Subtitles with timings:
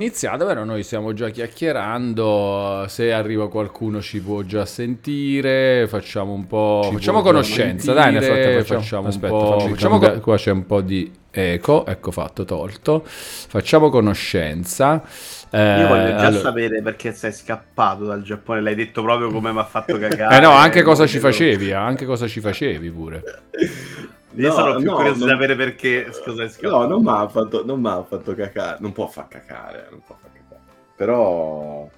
[0.00, 6.46] iniziata, però noi stiamo già chiacchierando, se arriva qualcuno ci può già sentire, facciamo un
[6.46, 6.82] po'...
[6.84, 9.58] Ci facciamo conoscenza, sentire, dai, nel frattempo facciamo- facciamo un aspetta, po'...
[9.58, 13.02] fammi facciamo co- qua c'è un po' di eco, ecco fatto, tolto.
[13.04, 15.02] Facciamo conoscenza.
[15.50, 19.50] Eh, Io voglio già allora- sapere perché sei scappato dal Giappone, l'hai detto proprio come
[19.50, 20.36] mi ha fatto cagare.
[20.36, 23.22] Eh no, anche cosa ci facevi, eh, anche cosa ci facevi pure.
[24.38, 26.68] Io No, sono più no, curioso di non- sapere perché è scappato.
[26.68, 28.78] No, non mi ha fatto, non m'ha fatto cacare.
[28.80, 30.60] Non può far cacare, non può far cacare.
[30.94, 31.88] Però,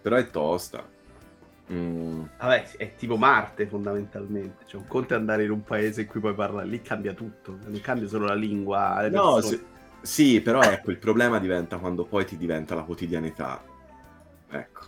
[0.00, 0.84] però è tosta.
[1.72, 4.64] Mm, Vabbè, è tipo Marte fondamentalmente.
[4.66, 7.58] Cioè, un conto è andare in un paese in cui puoi parlare, lì cambia tutto.
[7.64, 9.08] Non cambia solo la lingua.
[9.08, 9.60] No, sì,
[10.00, 13.62] sì, però ecco, il problema diventa quando poi ti diventa la quotidianità.
[14.50, 14.80] Ecco,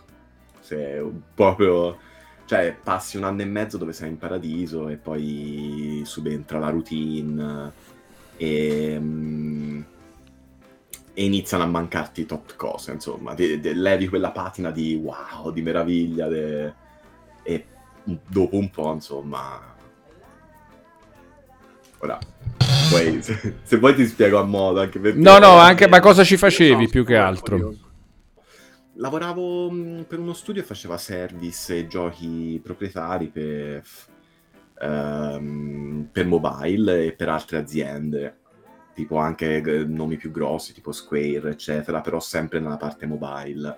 [0.59, 1.99] se un- proprio...
[2.45, 7.71] Cioè, passi un anno e mezzo dove sei in paradiso e poi subentra la routine
[8.37, 9.81] e, mm,
[11.13, 13.33] e iniziano a mancarti tot cose, insomma.
[13.33, 16.73] Ti- ti- levi quella patina di wow, di meraviglia de-
[17.43, 17.65] e
[18.03, 19.71] dopo un po', insomma...
[21.99, 22.19] Ora,
[22.89, 25.17] poi, se, se vuoi ti spiego a modo anche perché...
[25.17, 27.55] No, no, anche, ma cosa ci facevi sono più che altro?
[27.55, 27.91] curioso.
[28.95, 33.81] Lavoravo mh, per uno studio e faceva service e giochi proprietari per,
[34.79, 38.37] ehm, per mobile e per altre aziende,
[38.93, 43.77] tipo anche eh, nomi più grossi, tipo Square, eccetera, però sempre nella parte mobile.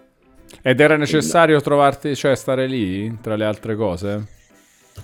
[0.61, 4.27] Ed era necessario trovarti, cioè stare lì tra le altre cose?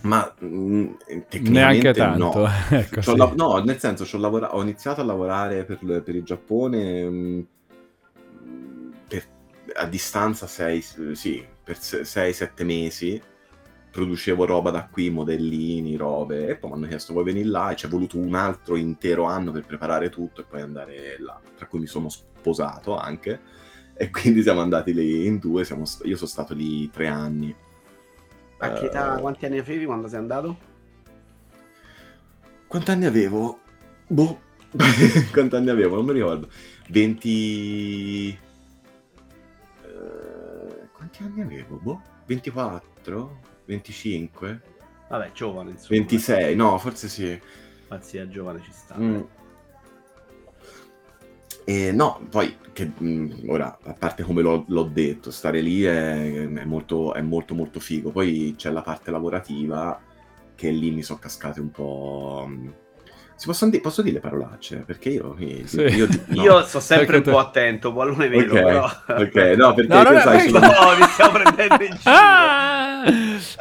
[0.02, 0.86] Ma mh,
[1.28, 2.39] tecnicamente Neanche tanto.
[2.39, 2.48] no.
[2.78, 3.16] ecco, sì.
[3.17, 7.09] la- no, nel senso, c'ho lavora- ho iniziato a lavorare per, il- per il Giappone
[7.09, 7.61] mh, per-
[9.75, 10.81] a distanza 6,
[11.14, 13.22] sì, per 6-7 mesi.
[13.91, 17.75] Producevo roba da qui, modellini, robe, e poi mi hanno chiesto vuoi venire là e
[17.75, 21.66] ci è voluto un altro intero anno per preparare tutto e poi andare là, tra
[21.66, 23.42] cui mi sono sposato anche,
[23.94, 27.53] e quindi siamo andati lì in due, siamo io sono stato lì tre anni.
[28.59, 30.58] A che età, Eh, quanti anni avevi quando sei andato?
[32.67, 33.60] Quanti anni avevo?
[34.08, 34.39] Boh.
[35.33, 35.95] Quanti anni avevo?
[35.95, 36.48] Non mi ricordo.
[36.87, 38.39] 20...
[41.21, 41.77] quanti anni avevo?
[41.77, 42.02] Boh.
[42.26, 43.39] 24?
[43.65, 44.61] 25?
[45.09, 45.99] Vabbè, giovane, insomma.
[45.99, 46.55] 26?
[46.55, 47.39] No, forse sì.
[47.87, 48.98] Pazzia, giovane ci sta.
[48.98, 49.21] Mm.
[51.64, 56.48] E no, poi, che, mh, ora, a parte come l'ho, l'ho detto, stare lì è,
[56.48, 58.11] è molto, è molto molto figo.
[58.11, 59.99] Poi c'è la parte lavorativa
[60.55, 62.49] che lì mi sono cascate un po'...
[63.42, 63.44] mh.
[63.44, 64.84] Si possono di- posso dire parolacce?
[64.86, 65.36] Perché io...
[65.40, 65.82] io, Sì.
[65.82, 66.44] io- no.
[66.44, 68.86] Io sto sempre Perché un te- po' attento, pallone vero, Ok, però...
[68.86, 72.12] ok, no, perché No, non sai, sono- No, mi stiamo prendendo in giro.
[72.16, 73.04] Ah!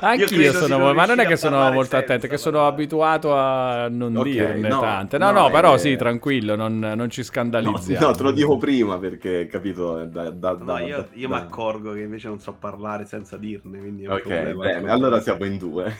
[0.00, 3.88] Anch'io sono, non ma non è che sono molto senza attento, che sono abituato a
[3.88, 5.16] non Ok, dirne no, tante.
[5.16, 8.06] No, no, no, però sì, tranquillo, non, non ci No, scandalizziamo.
[8.06, 11.94] no, te lo dico prima perché, capito, da, da- No, da- io, io mi accorgo
[11.94, 14.64] che invece non so parlare senza dirne, quindi è un Ok, problema.
[14.64, 15.96] bene, allora siamo in due.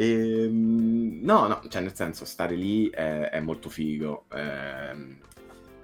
[0.00, 4.26] Ehm, no, no, cioè nel senso, stare lì è, è molto figo.
[4.32, 5.16] ehm,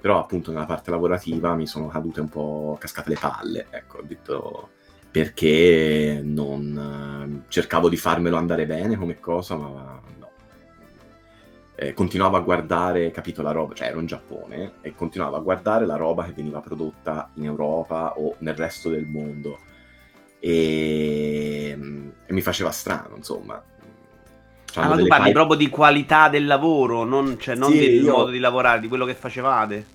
[0.01, 4.03] però appunto nella parte lavorativa mi sono cadute un po' cascate le palle, ecco, ho
[4.03, 4.71] detto
[5.11, 10.31] perché non cercavo di farmelo andare bene come cosa, ma no.
[11.77, 15.87] Eh, continuavo a guardare, capito, la roba, cioè ero in Giappone e continuavo a guardare
[15.87, 19.59] la roba che veniva prodotta in Europa o nel resto del mondo
[20.39, 21.71] e,
[22.27, 23.63] e mi faceva strano, insomma.
[24.77, 27.79] Ah, C'hanno ma tu parli pipe- proprio di qualità del lavoro, non, cioè, non Sì,
[27.79, 29.87] del io- modo di lavorare, di quello che facevate.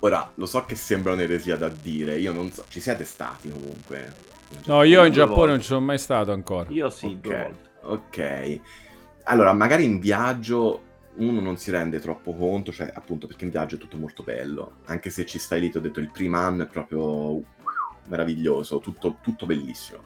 [0.00, 4.14] Ora, lo so che sembra un'eresia da dire, io non so, ci siete stati comunque?
[4.66, 5.50] No, io in Giappone volte.
[5.50, 6.70] non ci sono mai stato ancora.
[6.70, 7.68] Io sì, Ok, due volte.
[7.82, 8.60] ok.
[9.24, 10.82] Allora, magari in viaggio
[11.16, 14.76] uno non si rende troppo conto, cioè appunto perché in viaggio è tutto molto bello,
[14.84, 17.42] anche se ci stai lì, ti ho detto il primo anno è proprio
[18.06, 20.04] meraviglioso, tutto, tutto bellissimo.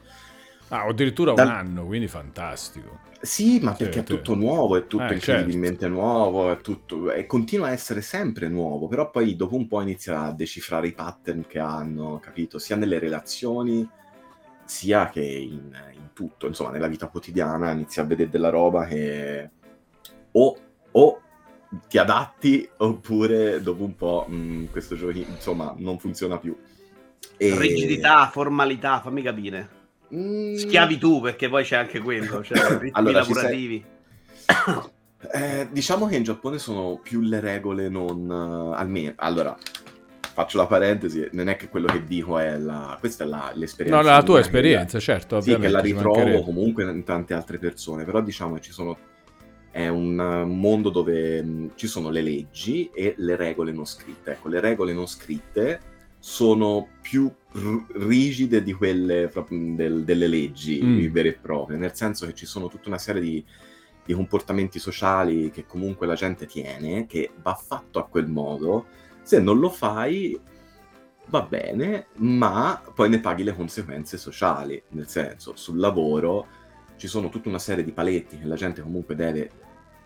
[0.73, 2.99] Ah, addirittura un Dal- anno, quindi fantastico.
[3.21, 4.07] Sì, ma Sì, perché è sì.
[4.07, 8.87] tutto nuovo, è tutto Eh, incredibilmente nuovo, è tutto, e continua a essere sempre nuovo,
[8.87, 12.59] però poi dopo un po' inizia a decifrare i pattern che hanno, capito?
[12.59, 13.87] Sia nelle relazioni,
[14.65, 19.49] sia che in, in tutto, insomma, nella vita quotidiana inizi a vedere della roba che
[20.31, 20.57] o,
[20.91, 21.21] o
[21.87, 26.55] ti adatti oppure dopo un po' mh, questo gioco, insomma, non funziona più.
[27.37, 29.69] E- Rigidità, formalità, fammi capire.
[30.13, 33.85] Mm, Schiavitù, perché poi c'è anche quello, cioè ritmi Allora, sei- lavorativi.
[35.31, 38.29] Eh, diciamo che in Giappone sono più le regole non...
[38.29, 39.57] eh, almeno, allora,
[40.33, 42.97] faccio la parentesi, non è che quello che dico è la...
[42.99, 44.01] questa è la, l'esperienza.
[44.01, 47.57] No, la tua mia, esperienza, certo, Che, sì, che la ritrovo comunque in tante altre
[47.57, 48.97] persone, però diciamo che ci sono
[49.71, 54.33] è un mondo dove mh, ci sono le leggi e le regole non scritte.
[54.33, 55.79] Ecco, le regole non scritte
[56.19, 61.07] sono più r- rigide di quelle del, delle leggi mm.
[61.07, 63.45] vere e proprie, nel senso che ci sono tutta una serie di,
[64.05, 68.85] di, comportamenti sociali che comunque la gente tiene, che va fatto a quel modo.
[69.21, 70.39] Se non lo fai,
[71.27, 76.47] va bene, ma poi ne paghi le conseguenze sociali, nel senso, sul lavoro
[76.97, 79.49] ci sono tutta una serie di paletti che la gente comunque deve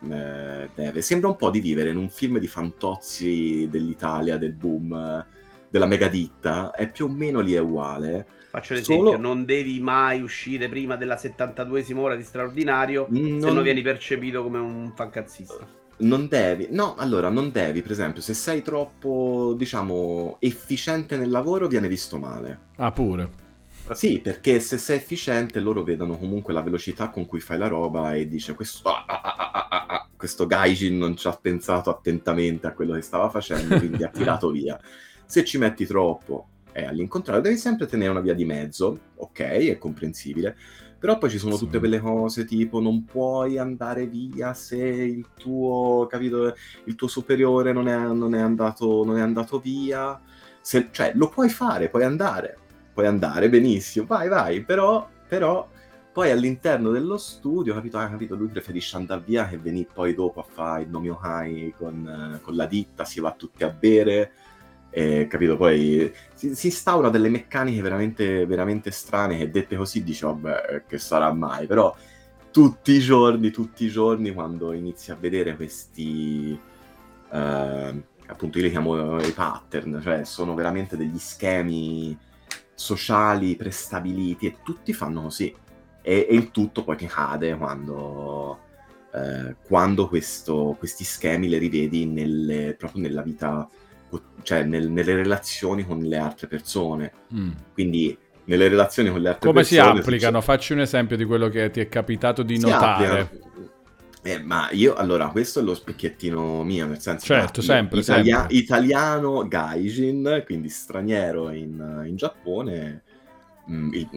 [0.02, 1.02] eh, deve.
[1.02, 5.26] Sembra un po' di vivere in un film di fantozzi dell'Italia, del boom,
[5.70, 8.26] della megaditta, è più o meno lì è uguale.
[8.50, 9.18] Faccio l'esempio, Solo...
[9.18, 13.42] non devi mai uscire prima della 72esima ora di straordinario non...
[13.42, 15.86] se non vieni percepito come un fancazzista.
[16.00, 21.68] Non devi, no, allora non devi, per esempio, se sei troppo, diciamo, efficiente nel lavoro
[21.68, 22.60] viene visto male.
[22.76, 23.46] Ah, pure.
[23.94, 28.14] Sì, perché se sei efficiente loro vedono comunque la velocità con cui fai la roba
[28.14, 32.74] e dice questo, ah, ah, ah, ah questo Gaijin non ci ha pensato attentamente a
[32.74, 34.78] quello che stava facendo, quindi ha tirato via.
[35.28, 39.78] Se ci metti troppo è all'incontrario, devi sempre tenere una via di mezzo, ok, è
[39.78, 40.56] comprensibile,
[40.98, 41.66] però poi ci sono sì.
[41.66, 47.74] tutte quelle cose tipo non puoi andare via se il tuo, capito, il tuo superiore
[47.74, 50.20] non è, non è, andato, non è andato via,
[50.62, 52.58] se, cioè lo puoi fare, puoi andare,
[52.94, 55.68] puoi andare benissimo, vai vai, però, però
[56.18, 60.40] poi all'interno dello studio, capito, ah, capito, lui preferisce andare via che venire poi dopo
[60.40, 64.32] a fare il nomio high con, con la ditta, si va tutti a bere,
[64.98, 65.58] e, capito?
[65.58, 70.98] Poi si, si, instaura delle meccaniche veramente, veramente strane che dette così dici, vabbè, che
[70.98, 71.96] sarà mai, però
[72.50, 76.60] tutti i giorni, tutti i giorni, quando inizi a vedere questi,
[77.32, 82.18] eh, appunto io li chiamo i pattern, cioè sono veramente degli schemi
[82.74, 85.56] sociali prestabiliti e tutti fanno così.
[86.02, 88.62] E, e il tutto poi che cade quando,
[89.14, 93.70] eh, quando questo, questi schemi li rivedi nelle, proprio nella vita
[94.48, 97.12] cioè nel, nelle relazioni con le altre persone.
[97.34, 97.52] Mm.
[97.74, 99.82] Quindi nelle relazioni con le altre Come persone...
[99.82, 100.40] Come si applicano?
[100.40, 100.58] Succede...
[100.58, 103.42] Facci un esempio di quello che ti è capitato di si notare.
[104.24, 107.26] Eh, ma io, allora, questo è lo specchiettino mio, nel senso...
[107.26, 108.56] Certo, sempre, italia- sempre.
[108.56, 113.04] Italiano gaijin, quindi straniero in, in Giappone,
[113.66, 114.08] mh, mm, il,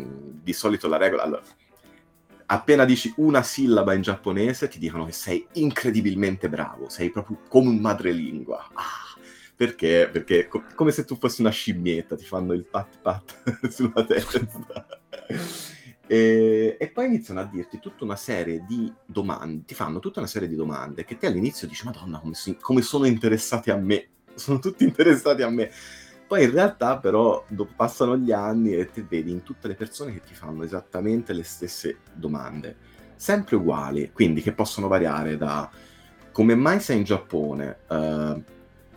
[0.42, 1.25] di solito la regola...
[1.25, 1.42] Allora,
[2.46, 7.69] appena dici una sillaba in giapponese ti dicono che sei incredibilmente bravo, sei proprio come
[7.69, 8.69] un madrelingua.
[8.75, 9.09] Ah
[9.60, 10.08] perché?
[10.10, 14.06] Perché è co- come se tu fossi una scimmietta, ti fanno il pat pat sulla
[14.06, 14.86] testa.
[16.06, 20.28] e, e, poi iniziano a dirti tutta una serie di domande, ti fanno tutta una
[20.30, 24.08] serie di domande che te all'inizio dici, madonna, come, si, come sono interessati a me,
[24.32, 25.70] sono tutti interessati a me.
[26.26, 27.44] Poi in realtà però
[27.76, 31.42] passano gli anni e ti vedi in tutte le persone che ti fanno esattamente le
[31.42, 32.76] stesse domande,
[33.14, 35.70] sempre uguali, quindi che possono variare da
[36.32, 38.42] come mai sei in Giappone, uh,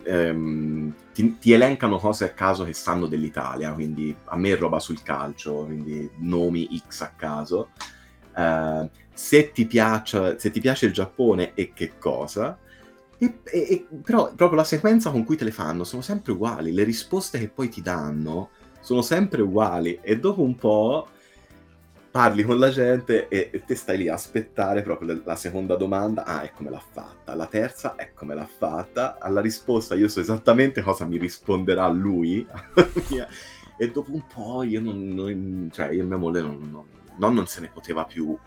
[0.04, 5.02] ehm, ti, ti, elencano cose a caso che sanno dell'Italia, quindi a me roba sul
[5.02, 7.70] calcio, quindi nomi X a caso.
[8.36, 12.58] Uh, se, ti piace, se ti piace il Giappone e che cosa,
[13.18, 16.72] e, e, e, però proprio la sequenza con cui te le fanno sono sempre uguali,
[16.72, 21.08] le risposte che poi ti danno sono sempre uguali e dopo un po'
[22.14, 26.22] parli con la gente e, e te stai lì a aspettare proprio la seconda domanda,
[26.22, 30.20] ah, ecco me l'ha fatta, la terza, ecco me l'ha fatta, alla risposta io so
[30.20, 32.46] esattamente cosa mi risponderà lui,
[33.76, 36.86] e dopo un po' io non, non cioè io e mia moglie non, non,
[37.16, 38.38] non, non se ne poteva più,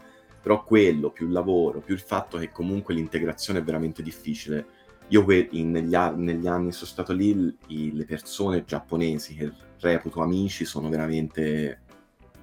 [0.41, 4.65] però quello, più il lavoro, più il fatto che comunque l'integrazione è veramente difficile.
[5.09, 9.51] Io in, negli, negli, anni sono stato lì, i, le persone giapponesi che
[9.81, 11.81] reputo amici sono veramente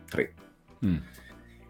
[0.04, 0.34] tre.
[0.84, 0.96] Mm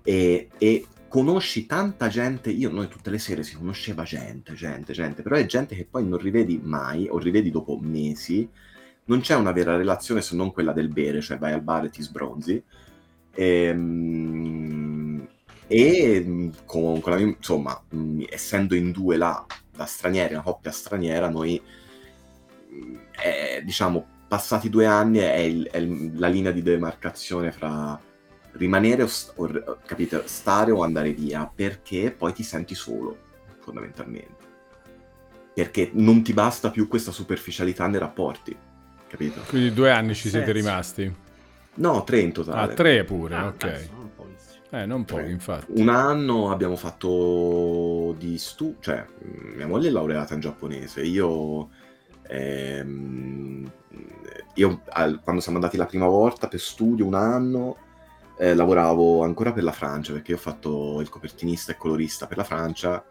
[0.04, 5.22] e, e conosci tanta gente, io noi tutte le sere si conosceva gente, gente, gente,
[5.22, 8.48] però è gente che poi non rivedi mai o rivedi dopo mesi,
[9.06, 11.90] non c'è una vera relazione se non quella del bere, cioè vai al bar e
[11.90, 12.62] ti sbronzi.
[13.32, 15.28] Ehm,
[15.66, 17.82] e, e con, con la, insomma,
[18.28, 19.44] essendo in due là,
[19.74, 21.60] da stranieri, una coppia straniera, noi,
[23.10, 28.00] è, diciamo, passati due anni è, il, è la linea di demarcazione fra
[28.54, 33.16] rimanere o, o, capito, stare o andare via, perché poi ti senti solo,
[33.60, 34.42] fondamentalmente.
[35.54, 38.56] Perché non ti basta più questa superficialità nei rapporti,
[39.06, 39.40] capito?
[39.48, 41.12] Quindi due anni ci siete rimasti?
[41.74, 42.72] No, tre in totale.
[42.72, 43.56] Ah, tre pure, ah, ok.
[43.56, 44.02] Cazzo,
[44.70, 45.80] eh, non pochi, infatti.
[45.80, 48.76] Un anno abbiamo fatto di stu...
[48.80, 49.04] cioè,
[49.54, 51.70] mia moglie è laureata in giapponese, io...
[52.26, 53.70] Ehm,
[54.54, 57.76] io al, quando siamo andati la prima volta per studio un anno
[58.36, 62.44] eh, lavoravo ancora per la Francia perché ho fatto il copertinista e colorista per la
[62.44, 63.04] Francia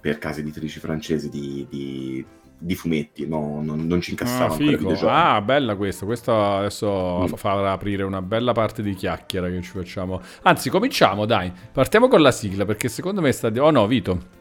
[0.00, 2.24] per case editrici francesi di, di,
[2.58, 5.08] di fumetti, no, non, non ci incassava ah, ancora figo.
[5.08, 6.06] Ah, bella questa.
[6.06, 7.34] Questa adesso mm.
[7.34, 10.20] farà aprire una bella parte di chiacchiera che ci facciamo.
[10.42, 11.52] Anzi, cominciamo, dai.
[11.72, 13.50] Partiamo con la sigla, perché secondo me sta...
[13.58, 14.34] Oh no, Vito.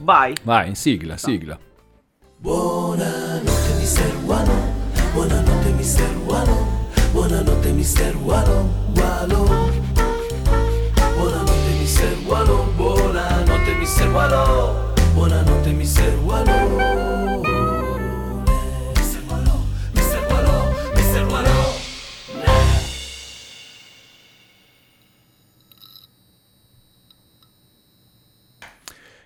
[0.00, 0.34] Vai.
[0.42, 1.18] Vai, sigla, no.
[1.18, 1.58] sigla.
[2.38, 4.52] Buonanotte, mister Wano.
[5.12, 6.88] Buonanotte, mister Wano.
[7.12, 8.68] Buonanotte, mister Wano.
[8.94, 9.79] Walo.
[12.30, 14.92] Buonanotte, mister Wano.
[15.14, 16.68] Buonanotte, mister Wano.
[16.68, 17.50] Buonanotte,
[20.94, 21.58] mister Wano.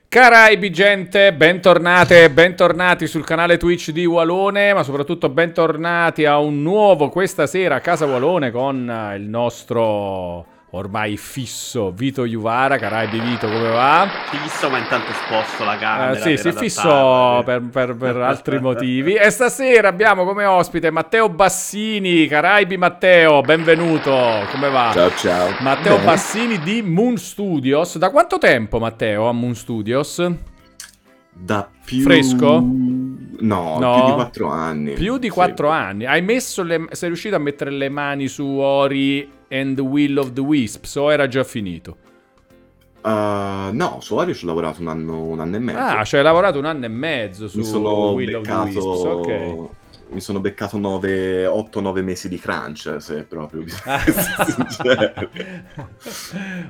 [0.09, 7.11] Caraibi gente, bentornate, bentornati sul canale Twitch di Walone, ma soprattutto bentornati a un nuovo
[7.11, 13.71] questa sera a Casa Walone con il nostro ormai fisso Vito Juvara, Caraibi Vito come
[13.71, 14.09] va?
[14.31, 16.13] Fisso ma intanto sposto la camera.
[16.13, 19.15] Eh, sì, sì, fisso per, per, per altri motivi.
[19.15, 24.13] E stasera abbiamo come ospite Matteo Bassini, Caraibi Matteo, benvenuto,
[24.51, 24.91] come va?
[24.93, 25.49] Ciao ciao.
[25.61, 26.07] Matteo Bene.
[26.07, 27.97] Bassini di Moon Studios.
[27.99, 30.27] Da quanto tempo Matteo a Moon Studios?
[31.33, 32.01] Da più...
[32.03, 32.61] Fresco?
[33.37, 34.93] No, no, più di quattro anni.
[34.93, 35.75] Più di quattro sì.
[35.75, 36.07] anni.
[36.07, 36.87] Hai messo le...
[36.91, 41.11] Sei riuscito a mettere le mani su Ori and the Will of the Wisps o
[41.11, 41.97] era già finito?
[43.03, 45.79] Uh, no, ci ho lavorato un anno, un anno e mezzo.
[45.79, 48.63] Ah, ci hai lavorato un anno e mezzo su Will beccato...
[48.63, 49.83] of the Wisps, ok
[50.15, 54.01] mi sono beccato 8-9 mesi di crunch, se proprio bisogna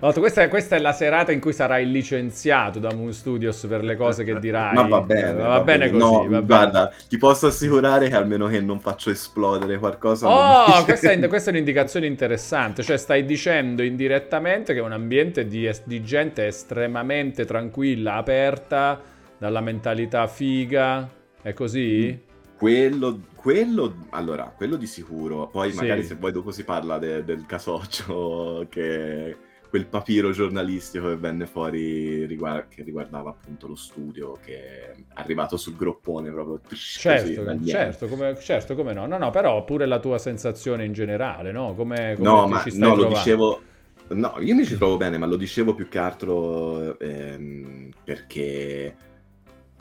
[0.01, 0.15] ah.
[0.19, 4.25] questa, questa, è la serata in cui sarai licenziato da Moon Studios per le cose
[4.25, 4.75] che dirai.
[4.75, 6.13] Ma va bene, va, va bene, bene, così.
[6.13, 6.97] No, va guarda, bene.
[7.09, 10.29] ti posso assicurare che almeno che non faccio esplodere qualcosa.
[10.29, 12.83] Oh, questa è, questa è, un'indicazione interessante.
[12.83, 19.01] Cioè, stai dicendo indirettamente che è un ambiente di, di gente estremamente tranquilla, aperta,
[19.37, 21.07] dalla mentalità figa.
[21.43, 22.19] È così?
[22.19, 22.24] Mm.
[22.57, 25.49] Quello, quello, allora, quello di sicuro.
[25.49, 25.77] Poi sì.
[25.77, 29.37] magari se poi dopo si parla de, del casoccio, che
[29.75, 35.57] quel papiro giornalistico che venne fuori riguard- che riguardava appunto lo studio, che è arrivato
[35.57, 36.61] sul groppone proprio.
[36.77, 39.07] Certo, così, certo, come, certo, come no.
[39.07, 41.75] No, no, però pure la tua sensazione in generale, no?
[41.75, 43.63] Come, come no, ma no, lo dicevo...
[44.11, 48.95] No, io mi ci trovo bene, ma lo dicevo più che altro ehm, perché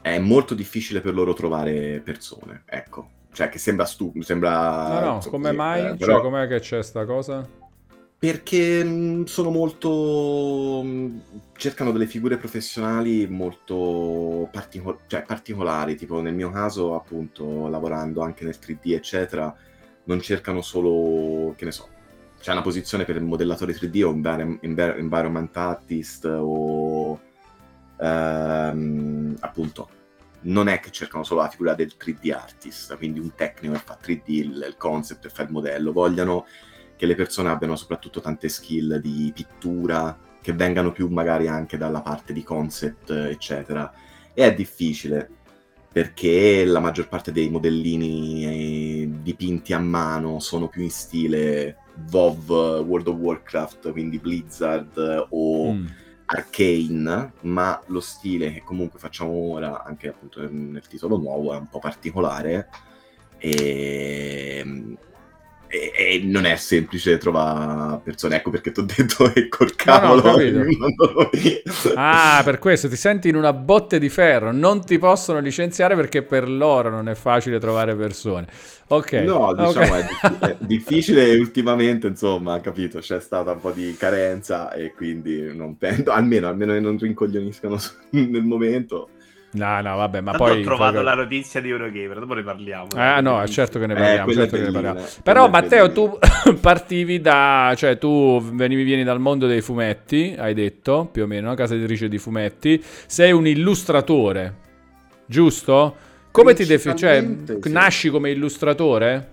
[0.04, 3.10] è molto difficile per loro trovare persone, ecco.
[3.32, 5.00] Cioè, che sembra stupido, sembra...
[5.00, 5.80] No, no, so, come mai?
[5.80, 6.14] Eh, cioè, però...
[6.16, 7.48] Cioè, com'è che c'è sta cosa?
[8.20, 10.86] Perché sono molto...
[11.56, 18.44] Cercano delle figure professionali molto partico- cioè, particolari, tipo nel mio caso, appunto, lavorando anche
[18.44, 19.56] nel 3D, eccetera,
[20.04, 21.88] non cercano solo, che ne so,
[22.42, 24.12] c'è una posizione per il modellatore 3D o
[25.00, 27.32] environment artist o
[28.04, 29.90] ehm, appunto
[30.44, 33.98] non è che cercano solo la figura del 3D artist, quindi un tecnico che fa
[34.02, 36.46] 3D, il, il concept e fa il modello, vogliono
[36.96, 42.02] che le persone abbiano soprattutto tante skill di pittura, che vengano più magari anche dalla
[42.02, 43.92] parte di concept, eccetera.
[44.34, 45.30] E è difficile,
[45.90, 51.78] perché la maggior parte dei modellini eh, dipinti a mano sono più in stile
[52.12, 55.72] WoW, World of Warcraft, quindi Blizzard o...
[55.72, 55.86] Mm
[56.34, 61.68] arcane, ma lo stile che comunque facciamo ora, anche appunto nel titolo nuovo, è un
[61.70, 62.70] po' particolare.
[63.38, 64.98] E,
[65.74, 68.36] e, e non è semplice trovare persone.
[68.36, 70.22] Ecco perché ti ho detto che col cavolo.
[70.44, 71.30] No,
[71.96, 74.52] ah, per questo ti senti in una botte di ferro.
[74.52, 78.48] Non ti possono licenziare perché per loro non è facile trovare persone.
[78.88, 79.14] Ok.
[79.14, 80.06] No, diciamo okay.
[80.22, 83.00] è, è, difficile ultimamente, insomma, capito?
[83.00, 87.78] C'è stata un po' di carenza e quindi non penso, almeno, almeno che non rincoglioniscano
[88.12, 89.10] nel momento.
[89.54, 90.62] No, no, vabbè, ma Tanto poi...
[90.62, 92.88] ho trovato la notizia di Eurogamer, dopo ne parliamo.
[92.96, 95.02] Ah, no, è certo che ne parliamo, eh, certo che ne parliamo.
[95.22, 96.18] Però, Matteo, tu
[96.60, 97.74] partivi da...
[97.76, 102.08] Cioè, tu venivi, vieni dal mondo dei fumetti, hai detto, più o meno, casa editrice
[102.08, 102.84] di fumetti.
[103.06, 104.56] Sei un illustratore,
[105.28, 105.96] giusto?
[106.32, 107.06] Come ti definisci?
[107.06, 107.72] Cioè, sì.
[107.72, 109.30] nasci come illustratore?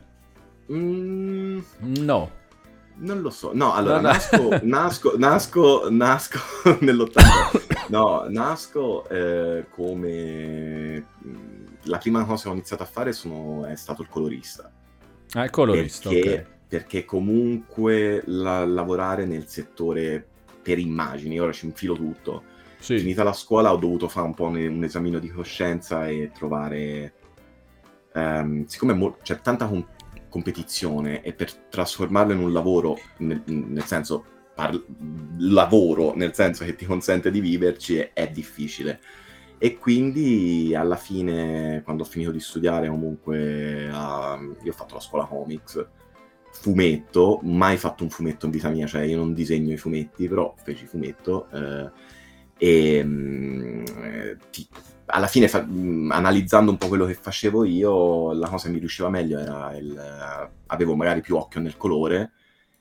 [0.70, 1.60] Mm.
[2.00, 2.38] No.
[3.00, 3.52] Non lo so.
[3.54, 4.12] No, allora, no, no.
[4.12, 6.38] nasco, nasco, nasco, nasco
[6.80, 7.86] nell'80.
[7.88, 11.06] No, nasco eh, come...
[11.84, 13.64] La prima cosa che ho iniziato a fare sono...
[13.64, 14.70] è stato il colorista.
[15.32, 16.46] Ah, il colorista, perché, okay.
[16.68, 20.26] perché comunque la, lavorare nel settore
[20.60, 22.42] per immagini, ora ci infilo tutto.
[22.78, 22.98] Sì.
[22.98, 27.14] Finita la scuola ho dovuto fare un po' un, un esamino di coscienza e trovare...
[28.12, 29.86] Um, siccome mo- c'è tanta com-
[30.30, 34.82] competizione e per trasformarlo in un lavoro, nel, nel senso par-
[35.38, 39.00] lavoro, nel senso che ti consente di viverci, è, è difficile.
[39.58, 45.00] E quindi alla fine, quando ho finito di studiare, comunque, uh, io ho fatto la
[45.00, 45.86] scuola comics,
[46.50, 50.54] fumetto, mai fatto un fumetto in vita mia, cioè io non disegno i fumetti, però
[50.62, 51.48] feci fumetto.
[51.52, 51.90] Eh,
[52.62, 54.68] e mh, mm, ti,
[55.10, 59.08] alla fine, fa, analizzando un po' quello che facevo io, la cosa che mi riusciva
[59.10, 60.50] meglio era il...
[60.66, 62.32] avevo magari più occhio nel colore,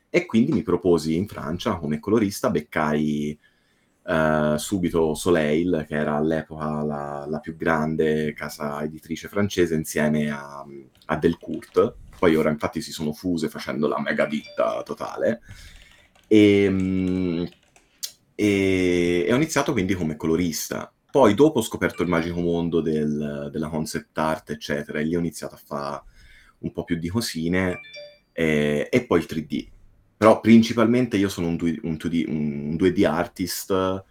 [0.09, 3.39] e quindi mi proposi in Francia come colorista, beccai
[4.01, 10.65] Uh, subito Soleil, che era all'epoca la, la, più grande casa editrice francese, insieme a,
[11.05, 11.93] a Delcourt.
[12.17, 15.41] Poi ora infatti si sono fuse facendo la mega ditta totale.
[16.25, 17.45] E,
[18.33, 20.91] e, e ho iniziato quindi come colorista.
[21.11, 25.19] Poi dopo ho scoperto il magico mondo del, della concept art, eccetera, e lì ho
[25.19, 26.03] iniziato a fare
[26.59, 27.79] un po' più di cosine
[28.31, 29.67] e, e poi il 3D
[30.19, 34.03] però principalmente io sono un 2D, un 2D, un 2D artist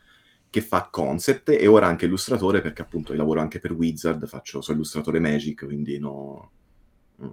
[0.48, 4.62] che fa concept e ora anche illustratore perché appunto io lavoro anche per Wizard, faccio,
[4.62, 6.50] sono illustratore Magic, quindi no...
[7.22, 7.26] Mm,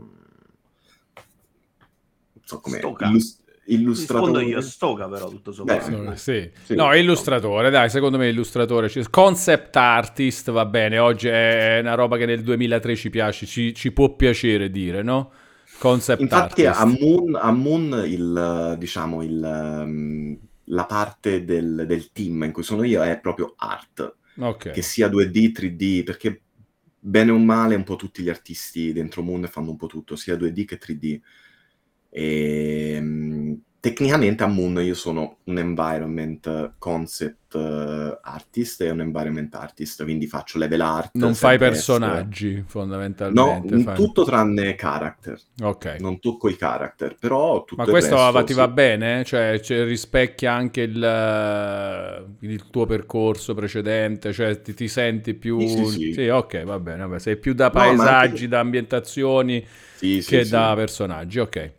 [2.33, 2.79] non so come...
[2.79, 4.31] Illust- illustratore.
[4.31, 5.89] Rispondo io, Stoca però tutto sommato.
[5.89, 6.49] Beh, sì.
[6.63, 6.75] Sì.
[6.75, 8.91] No, illustratore, dai, secondo me illustratore.
[9.09, 13.91] Concept artist va bene, oggi è una roba che nel 2003 ci piace, ci, ci
[13.91, 15.31] può piacere dire, no?
[15.77, 16.81] Concept Infatti artist.
[16.81, 19.41] a Moon, a Moon il, diciamo, il,
[19.83, 24.15] um, la parte del, del, team in cui sono io è proprio art.
[24.37, 24.73] Okay.
[24.73, 26.41] Che sia 2D, 3D, perché
[26.99, 30.35] bene o male un po' tutti gli artisti dentro Moon fanno un po' tutto, sia
[30.35, 31.19] 2D che 3D.
[32.17, 39.53] E, um, tecnicamente a Moon io sono un environment concept uh, artist e un environment
[39.53, 41.09] artist, quindi faccio level art.
[41.15, 43.75] Non fai personaggi fondamentalmente.
[43.75, 43.95] No, fai...
[43.95, 45.37] tutto tranne character.
[45.61, 45.97] Ok.
[45.99, 48.59] Non tocco i character, però tutto Ma questo resto, ti sì.
[48.59, 49.25] va bene?
[49.25, 54.31] Cioè, cioè, rispecchia anche il, il, tuo percorso precedente?
[54.31, 55.59] Cioè ti, ti senti più...
[55.59, 56.27] Sì, sì, sì.
[56.29, 57.05] ok, va bene.
[57.05, 57.19] Vabbè.
[57.19, 58.47] Sei più da paesaggi, no, anche...
[58.47, 59.67] da ambientazioni
[59.99, 61.71] che da personaggi, ok.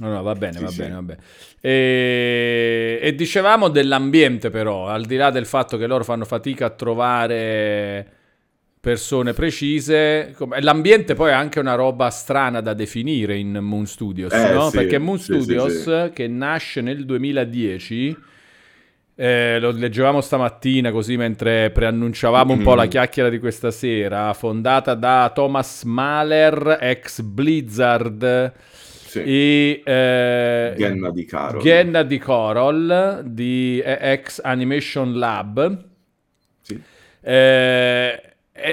[0.00, 0.78] No, no, va bene, sì, va sì.
[0.78, 1.20] bene, va bene.
[1.60, 2.98] E...
[3.02, 8.12] e, dicevamo dell'ambiente però, al di là del fatto che loro fanno fatica a trovare
[8.80, 14.52] persone precise, l'ambiente poi è anche una roba strana da definire in Moon Studios, eh,
[14.52, 14.70] no?
[14.70, 18.26] Sì, Perché Moon Studios, che nasce nel 2010...
[19.20, 24.94] Eh, lo leggevamo stamattina così mentre preannunciavamo un po' la chiacchiera di questa sera, fondata
[24.94, 28.52] da Thomas Mahler, ex Blizzard,
[29.08, 29.22] sì.
[29.22, 31.62] E, eh, Genna di Carol.
[31.62, 35.84] Genna di Corol di ex Animation Lab.
[36.60, 36.78] Sì.
[37.22, 38.22] Eh,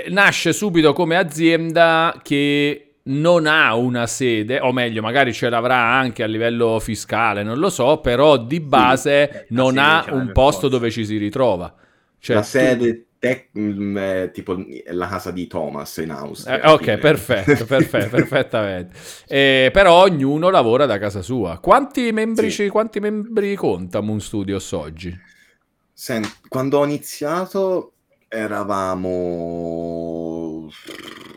[0.09, 6.23] nasce subito come azienda che non ha una sede, o meglio, magari ce l'avrà anche
[6.23, 10.91] a livello fiscale, non lo so, però di base sì, non ha un posto dove
[10.91, 11.73] ci si ritrova.
[12.19, 16.61] Cioè, la sede tec- mm, eh, tipo la casa di Thomas in Austria.
[16.61, 18.95] Eh, ok, perfetto, perfetto perfettamente.
[19.27, 21.57] Eh, però ognuno lavora da casa sua.
[21.59, 22.67] Quanti membri, sì.
[22.67, 25.17] quanti membri conta Moon Studios oggi?
[25.91, 27.93] Senti, quando ho iniziato
[28.27, 29.09] eravamo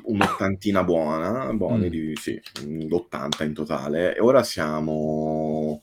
[0.03, 1.91] un'ottantina buona, buoni mm.
[1.91, 2.39] di, sì,
[2.91, 5.83] 80 in totale, e ora siamo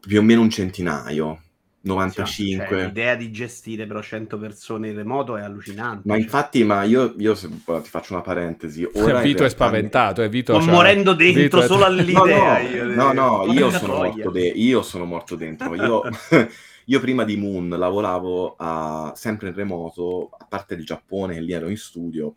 [0.00, 1.42] più o meno un centinaio.
[1.84, 2.66] 95.
[2.66, 6.02] Cioè, l'idea di gestire però 100 persone in remoto è allucinante.
[6.06, 6.22] Ma cioè.
[6.22, 8.88] infatti, ma io, io se, ti faccio una parentesi.
[8.94, 10.22] Ora Vito è spaventato.
[10.22, 11.86] È Vito, Sto cioè, morendo dentro Vito solo è...
[11.86, 12.62] all'idea.
[12.62, 15.74] No, io, no, no, io, sono morto de- io sono morto dentro.
[15.74, 16.02] Io,
[16.86, 21.68] io prima di Moon lavoravo a, sempre in remoto, a parte il Giappone, lì ero
[21.68, 22.34] in studio,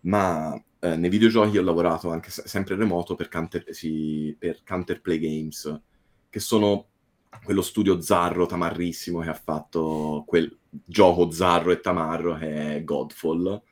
[0.00, 5.18] ma eh, nei videogiochi ho lavorato anche sempre in remoto per, counter, sì, per Counterplay
[5.20, 5.80] Games,
[6.28, 6.88] che sono
[7.42, 13.62] quello studio zarro tamarrissimo che ha fatto quel gioco zarro e tamarro che è Godfall.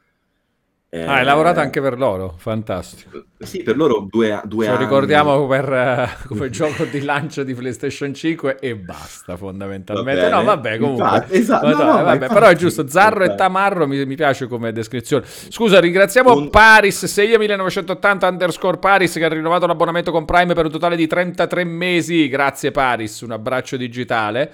[0.95, 3.25] Eh, ah, hai lavorato anche per loro, fantastico.
[3.39, 4.83] Sì, per loro due, due Ce anni.
[4.83, 10.29] ricordiamo per, uh, come gioco di lancio di PlayStation 5 e basta fondamentalmente.
[10.29, 11.03] Va no, vabbè, comunque.
[11.03, 11.67] Infatti, esatto.
[11.67, 15.25] no, no, vabbè, infatti, però è giusto, Zarro e Tamarro mi, mi, piace come descrizione.
[15.27, 16.51] Scusa, ringraziamo un...
[16.51, 21.07] Paris, 6 1980 underscore Paris che ha rinnovato l'abbonamento con Prime per un totale di
[21.07, 22.29] 33 mesi.
[22.29, 24.53] Grazie Paris, un abbraccio digitale.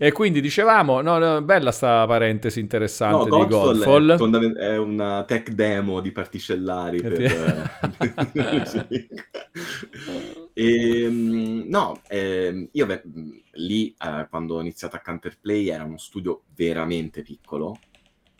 [0.00, 4.12] E quindi dicevamo, no, no, bella sta parentesi interessante no, di Godfall.
[4.12, 7.20] È, fondament- è, una tech demo di particellari per...
[10.52, 13.02] e, ehm, no, eh, io beh,
[13.54, 17.76] lì eh, quando ho iniziato a Counterplay era uno studio veramente piccolo.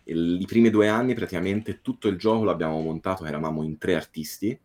[0.05, 4.57] I primi due anni praticamente tutto il gioco l'abbiamo montato, eravamo in tre artisti.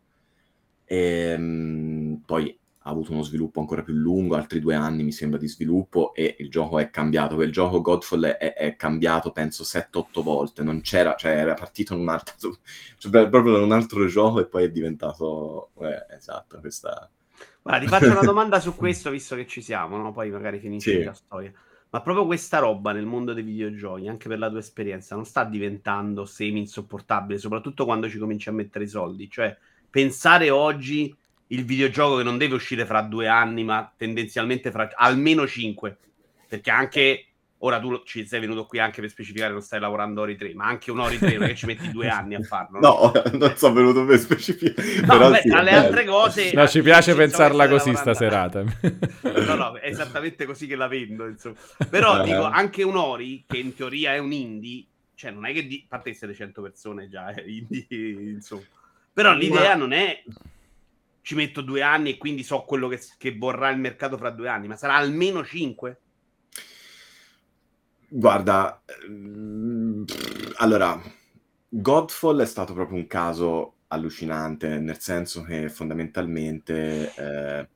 [0.86, 5.40] E, ehm, poi ha avuto uno sviluppo ancora più lungo, altri due anni mi sembra
[5.40, 7.42] di sviluppo e il gioco è cambiato.
[7.42, 12.02] Il gioco Godfall è, è cambiato penso 7-8 volte, non c'era, cioè era partito in
[12.02, 12.58] un altro,
[12.98, 17.10] cioè, proprio da un altro gioco e poi è diventato, eh, esatto, questa...
[17.62, 20.12] Guarda, ti faccio una domanda su questo visto che ci siamo, no?
[20.12, 21.04] poi magari finisce sì.
[21.04, 21.54] la storia.
[21.90, 25.46] Ma proprio questa roba nel mondo dei videogiochi, anche per la tua esperienza, non sta
[25.46, 29.30] diventando semi insopportabile, soprattutto quando ci cominci a mettere i soldi.
[29.30, 29.56] Cioè,
[29.90, 31.16] pensare oggi
[31.54, 35.98] il videogioco che non deve uscire fra due anni, ma tendenzialmente fra almeno cinque.
[36.48, 37.26] Perché anche
[37.60, 40.54] ora tu ci sei venuto qui anche per specificare che non stai lavorando Ori 3,
[40.54, 42.80] ma anche un Ori 3 non è che ci metti due anni a farlo.
[42.80, 45.02] No, no non sono venuto per specificare.
[45.06, 46.52] No, vabbè, sì, tra le altre cose...
[46.54, 48.64] No, ci piace pensarla così sta serata.
[49.22, 51.56] no, no, è esattamente così che la vendo, insomma.
[51.90, 52.24] Però uh-huh.
[52.24, 54.86] dico, anche un Ori, che in teoria è un indie,
[55.16, 55.66] cioè non è che...
[55.66, 55.84] Di...
[55.86, 57.86] A parte 700 persone già, è eh, indie,
[58.32, 58.64] insomma.
[59.14, 60.24] Però l'idea non è
[61.24, 64.50] ci metto due anni e quindi so quello che, che vorrà il mercato fra due
[64.50, 66.00] anni, ma sarà almeno cinque?
[68.10, 70.06] Guarda, ehm,
[70.58, 71.02] allora,
[71.70, 77.70] Godfall è stato proprio un caso allucinante, nel senso che fondamentalmente, eh,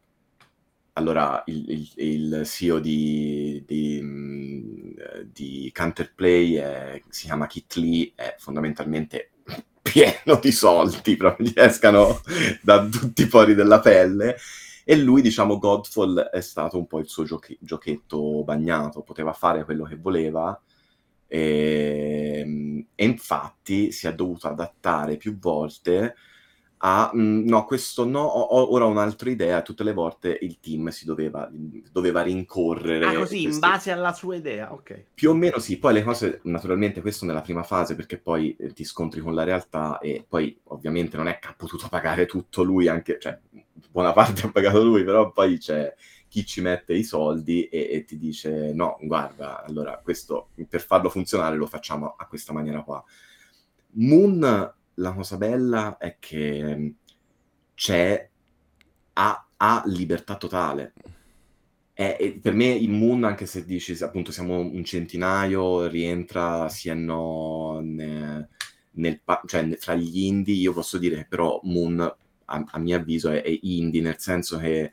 [0.94, 4.92] allora, il, il, il, CEO di, di, mm,
[5.32, 9.32] di Counterplay è, si chiama Kit Lee, è fondamentalmente
[9.92, 12.22] pieno di soldi, proprio gli escano
[12.62, 14.38] da tutti i pori della pelle.
[14.84, 19.66] E lui, diciamo, Godfall è stato un po' il suo giochi- giochetto bagnato, poteva fare
[19.66, 20.60] quello che voleva.
[21.28, 26.16] E, ehm, e infatti si è dovuto adattare più volte
[26.80, 29.62] a mm, no, questo no, ho, ora ho un'altra idea.
[29.62, 31.50] Tutte le volte il team si doveva,
[31.92, 33.06] doveva rincorrere.
[33.06, 33.46] Ah, così questi...
[33.46, 35.06] in base alla sua idea, ok.
[35.14, 35.78] Più o meno sì.
[35.78, 39.44] Poi le cose, naturalmente, questo nella prima fase, perché poi eh, ti scontri con la
[39.44, 43.40] realtà e poi ovviamente non è che ha potuto pagare tutto lui, anche, cioè,
[43.92, 45.94] buona parte ha pagato lui, però poi c'è
[46.28, 51.10] chi ci mette i soldi e, e ti dice no, guarda, allora questo per farlo
[51.10, 53.04] funzionare lo facciamo a questa maniera qua.
[53.94, 56.88] Moon la cosa bella è che mm,
[57.74, 58.30] c'è
[59.14, 60.94] ha, ha libertà totale.
[61.94, 66.94] È, è, per me il Moon, anche se dici appunto siamo un centinaio, rientra sia
[66.94, 68.48] no nel,
[68.92, 73.30] nel, cioè, fra gli indie, io posso dire che però Moon, a, a mio avviso,
[73.30, 74.92] è, è, indie, nel senso che...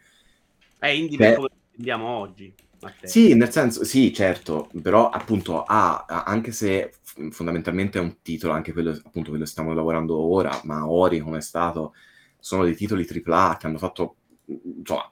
[0.79, 2.55] È indie per come vediamo oggi.
[3.03, 6.93] Sì, nel senso, sì, certo, però appunto ha, anche se
[7.31, 11.41] fondamentalmente è un titolo, anche quello, appunto, quello stiamo lavorando ora, ma Ori come è
[11.41, 11.95] stato,
[12.39, 15.11] sono dei titoli AAA che hanno fatto, insomma,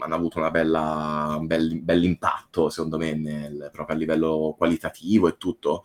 [0.00, 5.36] hanno avuto una bella, un bel, bell'impatto, secondo me, nel, proprio a livello qualitativo e
[5.36, 5.84] tutto,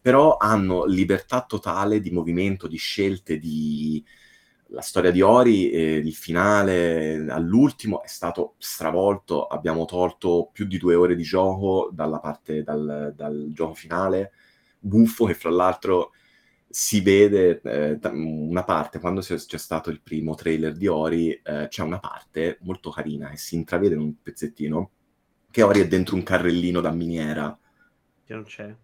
[0.00, 4.04] però hanno libertà totale di movimento, di scelte, di
[4.70, 10.76] la storia di Ori, eh, il finale all'ultimo è stato stravolto, abbiamo tolto più di
[10.78, 14.32] due ore di gioco dalla parte, dal, dal gioco finale,
[14.78, 16.12] buffo che fra l'altro
[16.70, 21.66] si vede eh, una parte, quando c'è, c'è, stato il primo trailer di Ori, eh,
[21.68, 24.90] c'è una parte molto carina e si intravede in un pezzettino
[25.50, 27.58] che Ori è dentro un carrellino da miniera.
[28.24, 28.74] Che non c'è.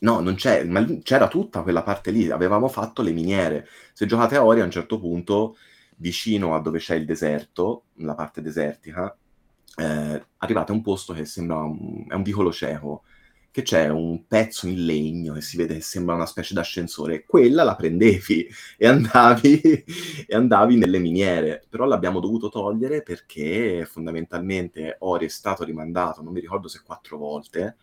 [0.00, 3.66] No, non c'è, ma c'era tutta quella parte lì, avevamo fatto le miniere.
[3.92, 5.56] Se giocate a Ori a un certo punto,
[5.96, 9.14] vicino a dove c'è il deserto, la parte desertica,
[9.76, 13.02] eh, arrivate a un posto che sembra un, è un vicolo cieco,
[13.58, 17.24] che c'è un pezzo in legno e si vede che sembra una specie d'ascensore.
[17.24, 19.60] Quella la prendevi e andavi,
[20.26, 26.32] e andavi nelle miniere, però l'abbiamo dovuto togliere perché fondamentalmente Ori è stato rimandato, non
[26.32, 27.76] mi ricordo se quattro volte,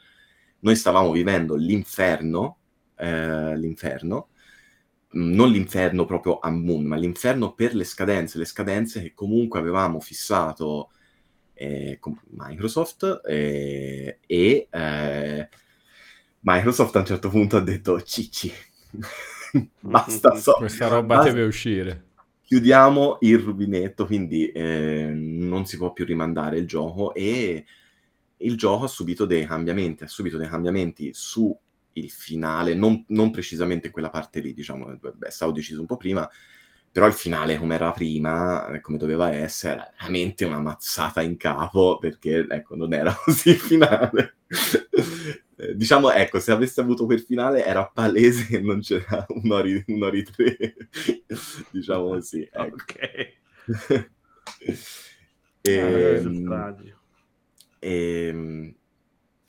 [0.59, 2.59] noi stavamo vivendo l'inferno,
[2.95, 4.29] eh, l'inferno,
[5.17, 9.59] mm, non l'inferno proprio a Moon, ma l'inferno per le scadenze, le scadenze che comunque
[9.59, 10.91] avevamo fissato
[11.53, 15.49] eh, con Microsoft eh, e eh,
[16.47, 18.53] Microsoft a un certo punto ha detto cicci,
[19.79, 22.03] basta so, questa roba basta, deve uscire.
[22.43, 27.65] Chiudiamo il rubinetto, quindi eh, non si può più rimandare il gioco e
[28.37, 31.57] il gioco ha subito dei cambiamenti, ha subito dei cambiamenti su
[31.93, 36.29] il finale, non, non precisamente quella parte lì, diciamo, beh, stavo deciso un po' prima,
[36.91, 41.37] però il finale come era prima, eh, come doveva essere, era veramente una mazzata in
[41.37, 44.35] capo, perché ecco, non era così il finale.
[45.57, 49.83] Eh, diciamo, ecco, se avesse avuto quel finale era palese che non c'era un Ori,
[49.87, 50.75] un Ori 3,
[51.71, 52.47] diciamo così.
[52.51, 52.75] Ecco.
[52.75, 52.99] Ok.
[55.61, 55.79] e,
[56.49, 56.75] ah,
[57.79, 58.75] e, ehm,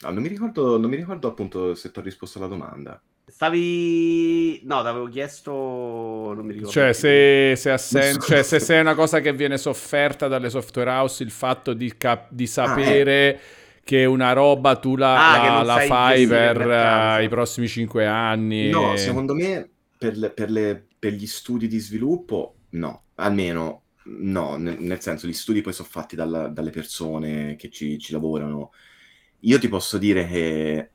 [0.01, 3.03] no, non, mi ricordo, non mi ricordo appunto se ti ho risposto alla domanda.
[3.29, 4.61] Stavi...
[4.63, 5.51] No, ti avevo chiesto...
[5.53, 6.71] Non mi ricordo.
[6.71, 8.21] Cioè, se, se, assen...
[8.21, 11.97] cioè, se, se, è una cosa che viene sofferta dalle software house, il fatto di,
[11.97, 12.29] cap...
[12.31, 13.11] di sapere...
[13.11, 17.69] Ah, eh che una roba tu la, ah, la, la fai per uh, i prossimi
[17.69, 18.69] cinque anni.
[18.69, 24.57] No, secondo me per, le, per, le, per, gli studi di sviluppo no, almeno no,
[24.57, 28.73] nel, nel senso gli studi poi sono fatti dalla, dalle persone che ci, ci, lavorano.
[29.43, 30.91] Io ti posso dire che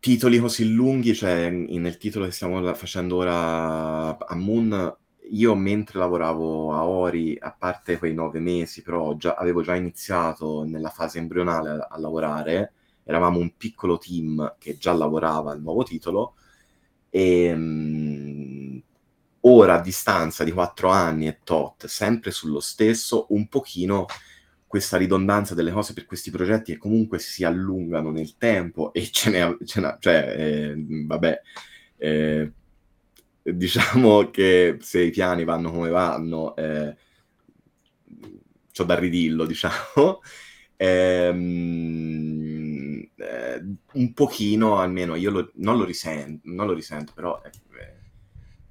[0.00, 4.96] titoli così lunghi, cioè nel titolo che stiamo facendo ora a Moon
[5.30, 10.64] io mentre lavoravo a Ori, a parte quei nove mesi, però già, avevo già iniziato
[10.64, 12.72] nella fase embrionale a, a, lavorare,
[13.04, 16.34] eravamo un piccolo team che già lavorava al nuovo titolo.
[17.10, 18.82] E um,
[19.40, 24.06] ora a distanza di quattro anni e tot, sempre sullo stesso, un pochino
[24.66, 29.30] questa ridondanza delle cose per questi progetti che comunque si allungano nel tempo e ce
[29.30, 30.74] n'è, ce n'è cioè, eh,
[31.06, 31.40] vabbè,
[31.98, 32.52] eh,
[33.52, 36.96] diciamo che se i piani vanno come vanno, eh,
[38.72, 40.20] c'ho da ridillo, diciamo.
[40.78, 41.96] Ehm,
[43.16, 47.50] eh, un pochino almeno io lo, non, lo risento, non lo risento, però eh,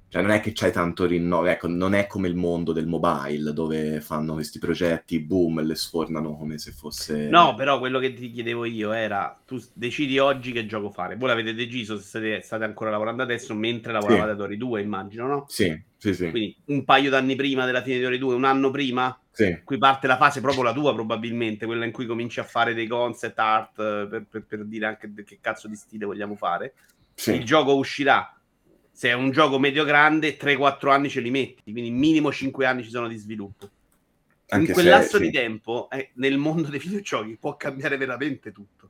[0.08, 3.52] cioè non è che c'hai tanto rinnovo, ecco, non è come il mondo del mobile
[3.52, 7.28] dove fanno questi progetti, boom, e le sfornano come se fosse...
[7.28, 11.28] No, però quello che ti chiedevo io era, tu decidi oggi che gioco fare, voi
[11.28, 14.32] l'avete deciso se state, state ancora lavorando adesso mentre lavoravate sì.
[14.34, 15.44] ad Ori 2, immagino, no?
[15.48, 16.30] Sì, sì, sì.
[16.30, 19.60] Quindi un paio d'anni prima della fine di Ori 2, un anno prima, sì.
[19.64, 22.86] qui parte la fase proprio la tua probabilmente, quella in cui cominci a fare dei
[22.86, 26.74] concept art eh, per, per, per dire anche che cazzo di stile vogliamo fare.
[27.12, 27.32] Sì.
[27.32, 28.35] Il gioco uscirà
[28.96, 32.88] se è un gioco medio-grande, 3-4 anni ce li metti, quindi minimo 5 anni ci
[32.88, 33.68] sono di sviluppo.
[34.48, 35.24] Anche in quel lasso sì.
[35.24, 38.88] di tempo, eh, nel mondo dei videogiochi, può cambiare veramente tutto.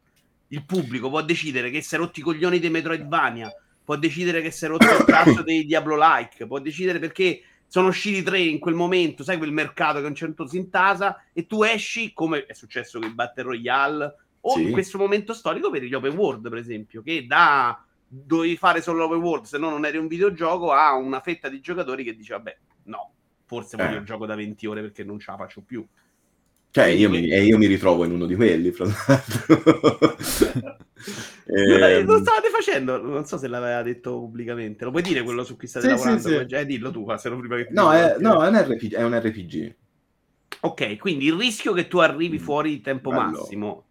[0.49, 4.53] Il pubblico può decidere che si è rotti i coglioni dei Metroidvania, può decidere che
[4.53, 8.77] si è rotto il cazzo dei Diablo-like, può decidere perché sono usciti tre in quel
[8.77, 13.01] momento, sai quel mercato che un certo si intasa, e tu esci, come è successo
[13.01, 14.63] con i Battle Royale, o sì.
[14.63, 18.99] in questo momento storico per gli open world, per esempio, che da dovevi fare solo
[18.99, 22.35] l'open world, se no non eri un videogioco, ha una fetta di giocatori che dice,
[22.35, 23.13] vabbè, no,
[23.45, 23.99] forse voglio eh.
[23.99, 25.87] un gioco da 20 ore perché non ce la faccio più.
[26.71, 30.17] Cioè, io mi, e io mi ritrovo in uno di quelli, fra l'altro.
[31.47, 34.85] eh, lo stavate facendo, non so se l'aveva detto pubblicamente.
[34.85, 36.21] Lo puoi dire quello su cui state sì, lavorando?
[36.21, 36.55] Sì, sì.
[36.55, 39.19] Eh, dillo tu, se no prima che No, è, no è, un RPG, è un
[39.19, 39.75] RPG.
[40.61, 42.43] Ok, quindi il rischio che tu arrivi mm.
[42.43, 43.23] fuori di tempo Bello.
[43.23, 43.85] massimo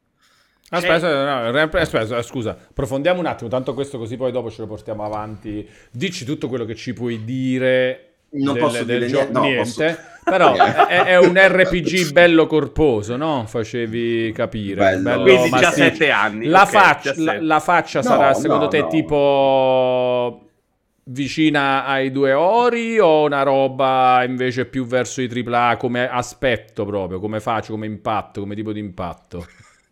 [0.70, 5.04] Aspetta, no, aspetta, scusa, approfondiamo un attimo, tanto questo così poi dopo ce lo portiamo
[5.04, 5.68] avanti.
[5.92, 9.64] Dici tutto quello che ci puoi dire non del, posso del dire gioco, no, niente,
[9.64, 9.84] posso...
[10.24, 10.56] però
[10.88, 13.46] è, è, un RPG bello corposo, no?
[13.48, 14.76] Facevi capire.
[14.76, 15.04] Bello.
[15.04, 16.48] bello Quindi 17 anni.
[16.48, 20.40] La, okay, faccia, la, la faccia no, sarà secondo no, te tipo
[21.08, 27.20] vicina ai due ori o una roba invece più verso i AAA come aspetto proprio,
[27.20, 29.46] come faccio, come impatto, come tipo di impatto?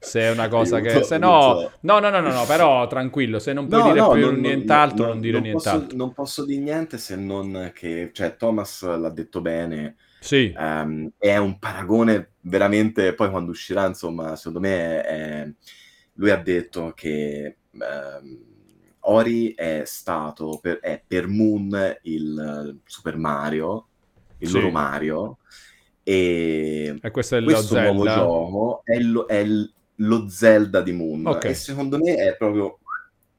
[0.03, 3.39] Se è una cosa aiuto, che se no, no no no no no però tranquillo
[3.39, 5.95] se non puoi no, dire no, più non, nient'altro non, non dire non nient'altro posso,
[5.95, 10.53] non posso dire niente se non che cioè Thomas l'ha detto bene sì.
[10.57, 15.51] Um, è un paragone veramente poi quando uscirà insomma secondo me è,
[16.13, 18.51] lui ha detto che um,
[19.05, 23.87] Ori è stato per, è per Moon il Super Mario
[24.37, 24.53] il sì.
[24.53, 25.37] loro Mario
[26.03, 29.45] e, e questo è questo nuovo gioco è, lo, è
[29.97, 31.25] lo Zelda di Moon.
[31.25, 31.51] Okay.
[31.51, 32.79] E secondo me è proprio...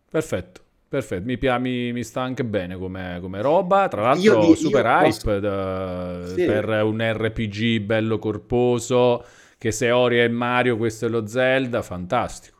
[0.08, 0.62] Perfetto.
[0.94, 3.88] Perfetto, mi, mi, mi sta anche bene come, come roba.
[3.88, 5.40] Tra l'altro, io, super io hype posso...
[5.40, 6.44] da, sì.
[6.44, 9.24] per un RPG bello corposo.
[9.58, 12.58] Che se Ori è Mario, questo è lo Zelda, fantastico.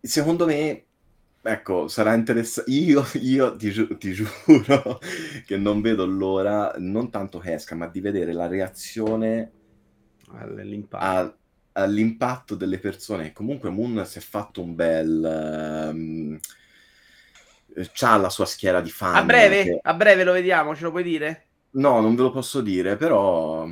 [0.00, 0.84] Secondo me,
[1.42, 2.70] ecco, sarà interessante.
[2.70, 4.98] Io, io ti, gi- ti, giuro
[5.44, 9.50] che non vedo l'ora, non tanto che esca, ma di vedere la reazione
[10.32, 11.39] all'impatto
[11.72, 13.32] all'impatto delle persone.
[13.32, 15.90] Comunque Moon si è fatto un bel...
[15.92, 16.38] Um,
[17.92, 19.14] c'ha la sua schiera di fan.
[19.14, 19.62] A breve?
[19.64, 19.78] Che...
[19.82, 21.46] A breve lo vediamo, ce lo puoi dire?
[21.72, 23.68] No, non ve lo posso dire, però...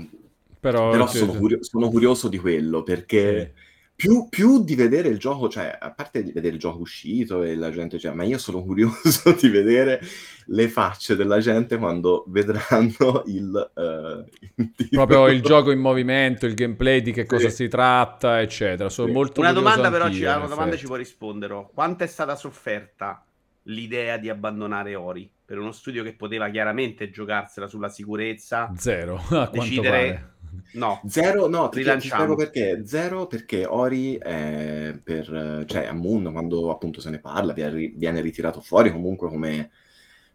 [0.61, 3.53] Però, però sono, curio- sono, curioso di quello, perché...
[3.55, 3.67] Sì
[3.99, 7.57] più, più, di vedere il gioco, cioè, a parte di vedere il gioco uscito e
[7.57, 10.01] la gente, cioè, ma io sono curioso di vedere
[10.47, 13.71] le facce della gente quando vedranno il...
[13.75, 17.57] Uh, il Proprio il gioco in movimento, il gameplay, di che cosa sì.
[17.57, 18.89] si tratta, eccetera.
[18.89, 19.15] Sono sì.
[19.15, 21.69] molto Una domanda però, ci, una domanda ci può rispondere.
[21.75, 23.27] Quanto è stata sofferta
[23.65, 25.29] l'idea di abbandonare Ori?
[25.45, 28.71] Per uno studio che poteva chiaramente giocarsela sulla sicurezza.
[28.77, 30.37] Zero, a decidere
[30.73, 31.01] No.
[31.07, 32.83] Zero, no, ti, spiego perché.
[32.85, 35.65] Zero perché Ori è per...
[35.67, 39.71] cioè a Moon quando appunto se ne parla viene ritirato fuori comunque come,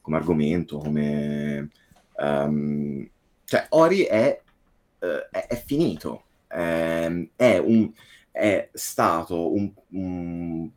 [0.02, 1.70] come argomento, come...
[2.16, 3.10] Um,
[3.46, 4.42] cioè Ori è,
[5.00, 7.92] uh, è, è finito, è, è, un,
[8.32, 10.70] è stato un, un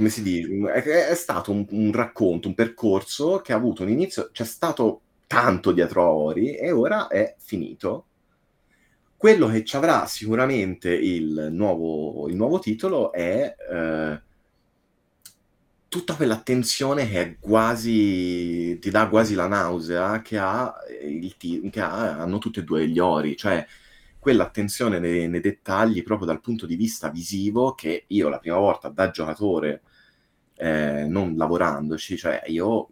[0.00, 3.90] come si dice, è, è stato un, un, racconto, un percorso che ha avuto un
[3.90, 8.06] inizio, c'è stato tanto dietro a Ori e ora è finito.
[9.20, 14.22] Quello che ci avrà sicuramente il nuovo, il nuovo titolo è eh,
[15.88, 22.18] tutta quell'attenzione che è quasi ti dà quasi la nausea che, ha il che ha,
[22.18, 23.66] hanno tutti e due gli Ori, cioè
[24.18, 28.88] quell'attenzione nei, nei, dettagli proprio dal punto di vista visivo che io la prima volta
[28.88, 29.82] da giocatore
[30.54, 32.88] eh, non lavorandoci, cioè io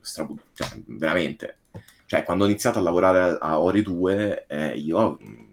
[0.00, 1.57] strabu- cioè, veramente,
[2.08, 5.44] cioè quando ho iniziato a lavorare a Ori 2 eh, io mm,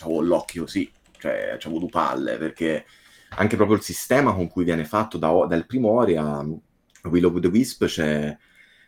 [0.00, 2.86] avevo l'occhio sì, cioè avevo due palle perché
[3.30, 6.42] anche proprio il sistema con cui viene fatto da, dal primo Ori a
[7.02, 8.34] Will of the Wisp c'è,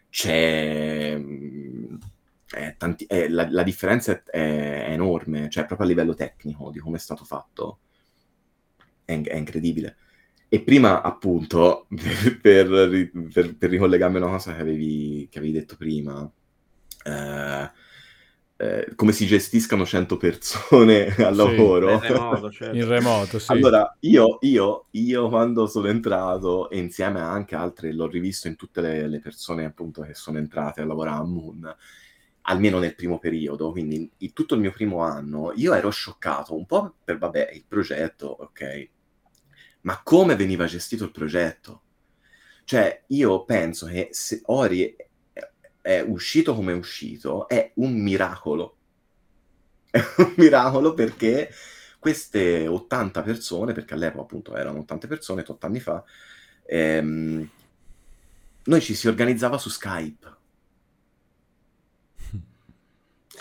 [0.08, 1.96] c'è mm,
[2.50, 6.78] è tanti, è, la, la, differenza è, è, enorme, cioè proprio a livello tecnico di
[6.78, 7.80] come è stato fatto.
[9.04, 9.96] È, è incredibile.
[10.48, 11.86] E prima, appunto,
[12.40, 12.68] per,
[13.32, 16.30] per, per, ricollegarmi a una cosa che avevi, che avevi detto prima,
[17.04, 17.70] eh,
[18.62, 21.90] eh, come si gestiscano 100 persone al sì, lavoro.
[21.94, 22.76] In remoto, certo.
[22.76, 23.50] in remoto sì.
[23.50, 28.54] Allora, io, io, io, quando sono entrato, e insieme a anche altre, l'ho rivisto in
[28.54, 31.76] tutte le, le, persone appunto che sono entrate a lavorare a Moon,
[32.42, 36.64] almeno nel primo periodo, quindi in tutto il mio primo anno, io ero scioccato un
[36.64, 38.88] po' per, vabbè, il progetto, ok,
[39.82, 41.82] ma come veniva gestito il progetto?
[42.64, 44.94] Cioè, io penso che se Ori
[45.82, 48.76] è uscito come è uscito, è un miracolo.
[49.90, 51.50] È un miracolo perché
[51.98, 56.02] queste 80 persone, perché all'epoca appunto erano 80 persone, 8 anni fa,
[56.64, 57.48] ehm,
[58.64, 60.40] noi ci si organizzava su Skype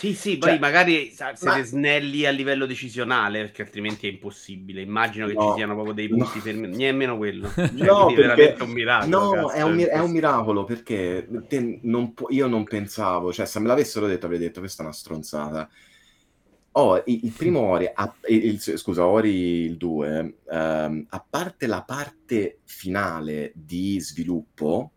[0.01, 1.63] sì, sì, poi cioè, magari siete ma...
[1.63, 4.81] snelli a livello decisionale, perché altrimenti è impossibile.
[4.81, 6.41] Immagino che no, ci siano proprio dei punti no.
[6.41, 7.47] fermi, nemmeno quello.
[7.53, 8.21] Cioè, no, perché...
[8.21, 9.19] veramente un miracolo.
[9.19, 11.27] No, cazzo, è, un, è un, miracolo perché
[11.83, 14.95] non po- io non pensavo, cioè se me l'avessero detto avrei detto questa è una
[14.95, 15.69] stronzata.
[16.71, 21.83] Oh, il, il primo Ori, a, il, scusa, Ori il 2, ehm, a parte la
[21.83, 24.93] parte finale di sviluppo,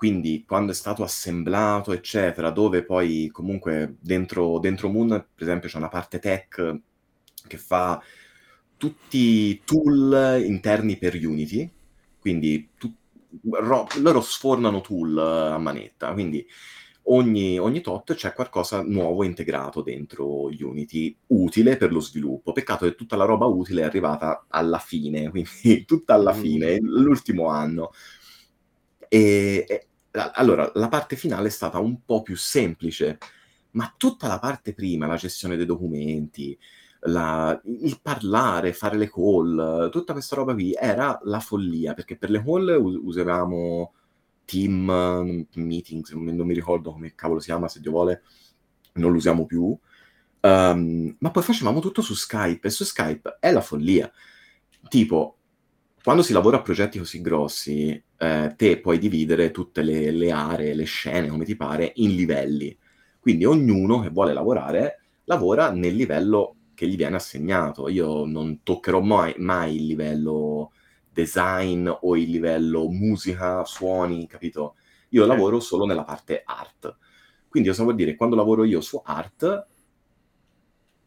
[0.00, 5.76] quindi quando è stato assemblato, eccetera, dove poi comunque dentro, dentro Moon, per esempio, c'è
[5.76, 6.78] una parte tech
[7.46, 8.02] che fa
[8.78, 11.70] tutti i tool interni per Unity,
[12.18, 12.90] quindi tu,
[13.50, 16.46] ro, loro sfornano tool a manetta, quindi
[17.02, 22.52] ogni, ogni tot c'è qualcosa nuovo integrato dentro Unity, utile per lo sviluppo.
[22.52, 26.40] Peccato che tutta la roba utile è arrivata alla fine, quindi tutta alla mm.
[26.40, 27.90] fine, l'ultimo anno.
[29.06, 33.18] E, allora, la parte finale è stata un po' più semplice,
[33.72, 36.58] ma tutta la parte prima, la gestione dei documenti,
[37.04, 42.30] la, il parlare, fare le call, tutta questa roba qui era la follia, perché per
[42.30, 43.92] le call usavamo
[44.44, 48.22] team meetings, non, mi ricordo come cavolo si chiama, se Dio vuole,
[48.94, 49.78] non lo usiamo più.
[50.42, 54.10] Um, ma poi facevamo tutto su Skype e su Skype è la follia.
[54.88, 55.36] Tipo,
[56.02, 60.74] quando si lavora a progetti così grossi, eh, te puoi dividere tutte le, le, aree,
[60.74, 62.76] le scene, come ti pare, in livelli.
[63.18, 67.88] Quindi ognuno che vuole lavorare lavora nel livello che gli viene assegnato.
[67.88, 70.72] Io non toccherò mai, mai il livello
[71.12, 74.76] design o il livello musica, suoni, capito?
[75.10, 75.34] Io certo.
[75.36, 76.96] lavoro solo nella parte art.
[77.48, 78.16] Quindi cosa vuol dire?
[78.16, 79.66] Quando lavoro io su art,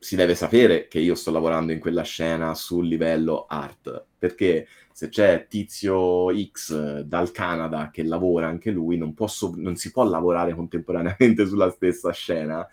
[0.04, 5.08] si deve sapere che io sto lavorando in quella scena sul livello art, perché se
[5.08, 10.56] c'è tizio X dal Canada che lavora anche lui, non, posso, non si può lavorare
[10.56, 12.68] contemporaneamente sulla stessa scena.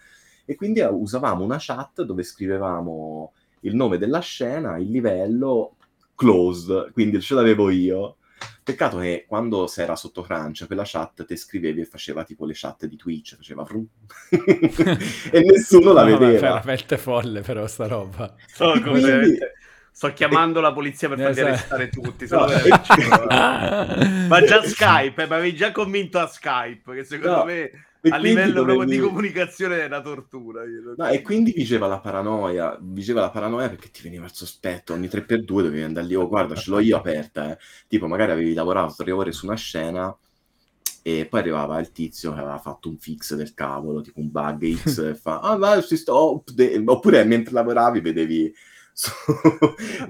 [0.44, 5.76] E quindi usavamo una chat dove scrivevamo il nome della scena, il livello,
[6.16, 8.16] closed, quindi ce l'avevo io.
[8.70, 12.52] Peccato che quando si era sotto crunch, quella chat te scrivevi e faceva tipo le
[12.54, 13.66] chat di Twitch, faceva
[14.30, 16.36] e nessuno la no, vedeva.
[16.36, 18.34] È veramente folle però sta roba.
[18.58, 19.38] Oh, Quindi...
[19.92, 21.48] Sto chiamando la polizia per farli esatto.
[21.48, 22.26] arrestare tutti.
[22.30, 22.46] No.
[24.28, 27.44] ma già Skype, eh, mi avevi già convinto a Skype, che secondo no.
[27.44, 27.70] me
[28.08, 30.62] a livello proprio di comunicazione è una tortura.
[30.96, 35.06] No, e quindi vigeva la paranoia, vigeva la paranoia perché ti veniva il sospetto, ogni
[35.06, 37.58] 3x2 dovevi andare lì, oh guarda ce l'ho io aperta, eh.
[37.88, 40.16] tipo magari avevi lavorato tre ore su una scena
[41.02, 44.76] e poi arrivava il tizio che aveva fatto un fix del cavolo, tipo un bug
[44.76, 48.54] X, e fa, ah, ma si sta oppure mentre lavoravi vedevi
[49.00, 49.10] su,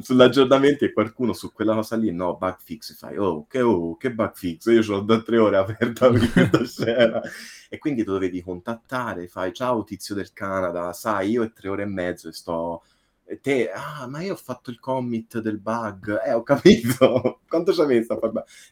[0.01, 4.13] sull'aggiornamento e qualcuno su quella cosa lì, no, bug fix, fai, oh, che, oh, che
[4.13, 7.21] bug fix, io ce l'ho da tre ore aperta per questa scena.
[7.69, 11.87] E quindi dovevi contattare, fai, ciao tizio del Canada, sai, io è tre ore e
[11.87, 12.83] mezzo e sto...
[13.25, 17.73] E te, ah, ma io ho fatto il commit del bug, eh, ho capito, quanto
[17.73, 18.19] ci hai messo?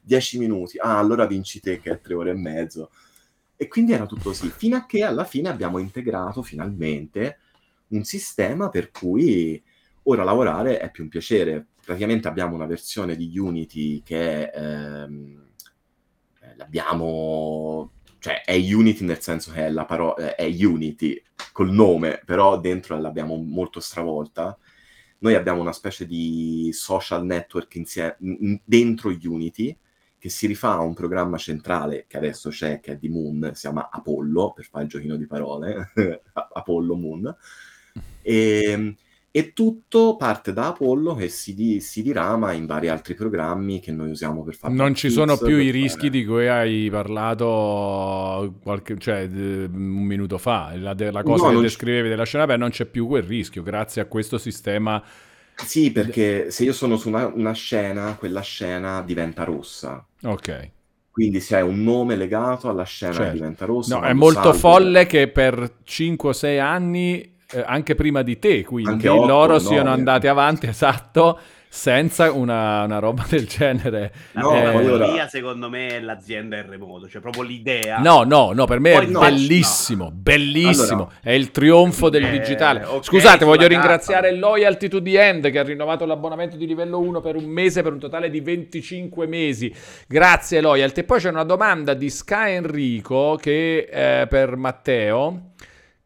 [0.02, 2.90] Dieci minuti, ah, allora vinci te che è tre ore e mezzo.
[3.56, 7.38] E quindi era tutto così, fino a che alla fine abbiamo integrato finalmente
[7.88, 9.62] un sistema per cui
[10.10, 11.66] Ora lavorare è più un piacere.
[11.84, 15.48] Praticamente abbiamo una versione di Unity che ehm,
[16.40, 22.22] eh, l'abbiamo cioè è Unity nel senso che è, la paro- è Unity col nome,
[22.24, 24.58] però dentro l'abbiamo molto stravolta.
[25.18, 28.16] Noi abbiamo una specie di social network insieme,
[28.64, 29.76] dentro Unity
[30.16, 33.60] che si rifà a un programma centrale che adesso c'è, che è di Moon, si
[33.60, 35.92] chiama Apollo, per fare il giochino di parole,
[36.32, 37.36] Apollo Moon.
[38.22, 38.96] E, ehm,
[39.30, 44.10] e tutto parte da Apollo che si, si, dirama in vari altri programmi che noi
[44.10, 44.72] usiamo per fare.
[44.72, 50.72] Non ci sono più i rischi di cui hai parlato qualche, cioè, un minuto fa.
[50.76, 53.62] La, la cosa no, che descrivevi c- della scena aperta non c'è più quel rischio
[53.62, 55.02] grazie a questo sistema.
[55.54, 60.04] Sì, perché se io sono su una, una scena, quella scena diventa rossa.
[60.22, 60.70] Ok.
[61.10, 63.34] Quindi se hai un nome legato alla scena certo.
[63.34, 63.98] diventa rossa.
[63.98, 64.58] No, è molto salvo...
[64.58, 69.52] folle che per 5 o 6 anni eh, anche prima di te, quindi 8, loro
[69.54, 69.60] 9.
[69.60, 71.38] siano andati avanti, esatto,
[71.70, 74.12] senza una, una roba del genere.
[74.32, 77.98] No, eh, la teoria secondo me è l'azienda in remoto, cioè proprio l'idea.
[78.00, 80.10] No, no, no, per me Poi è no, bellissimo, no.
[80.12, 82.84] bellissimo, allora, è il trionfo del eh, digitale.
[82.84, 84.46] Okay, Scusate, voglio ringraziare carta.
[84.46, 87.92] Loyalty to the End che ha rinnovato l'abbonamento di livello 1 per un mese, per
[87.92, 89.72] un totale di 25 mesi.
[90.06, 91.00] Grazie Loyalty.
[91.00, 95.52] E poi c'è una domanda di Sky Enrico che eh, per Matteo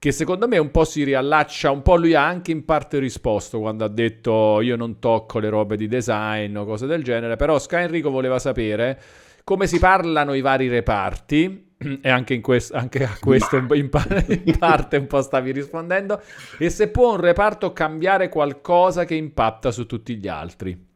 [0.03, 3.61] che secondo me un po' si riallaccia, un po' lui ha anche in parte risposto
[3.61, 7.57] quando ha detto io non tocco le robe di design o cose del genere, però
[7.57, 9.01] Sky Enrico voleva sapere
[9.45, 13.89] come si parlano i vari reparti e anche, in quest- anche a questo in,
[14.59, 16.21] parte un po' stavi rispondendo
[16.59, 20.91] e se può un reparto cambiare qualcosa che impatta su tutti gli altri.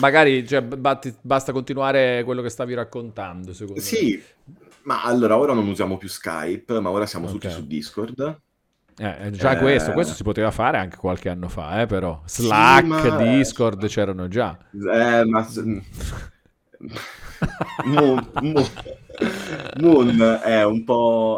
[0.00, 4.22] Magari cioè, basta continuare quello che stavi raccontando, secondo sì, me.
[4.84, 7.38] Ma allora, ora non usiamo più Skype, ma ora siamo okay.
[7.38, 8.40] tutti su Discord.
[8.96, 9.58] Eh, già eh...
[9.58, 12.22] questo, questo si poteva fare anche qualche anno fa, eh, però.
[12.24, 13.16] Slack, sì, ma...
[13.16, 14.56] Discord c'erano già.
[14.72, 15.46] Eh, ma...
[17.84, 18.66] Moon, Moon,
[19.80, 20.84] Moon è, un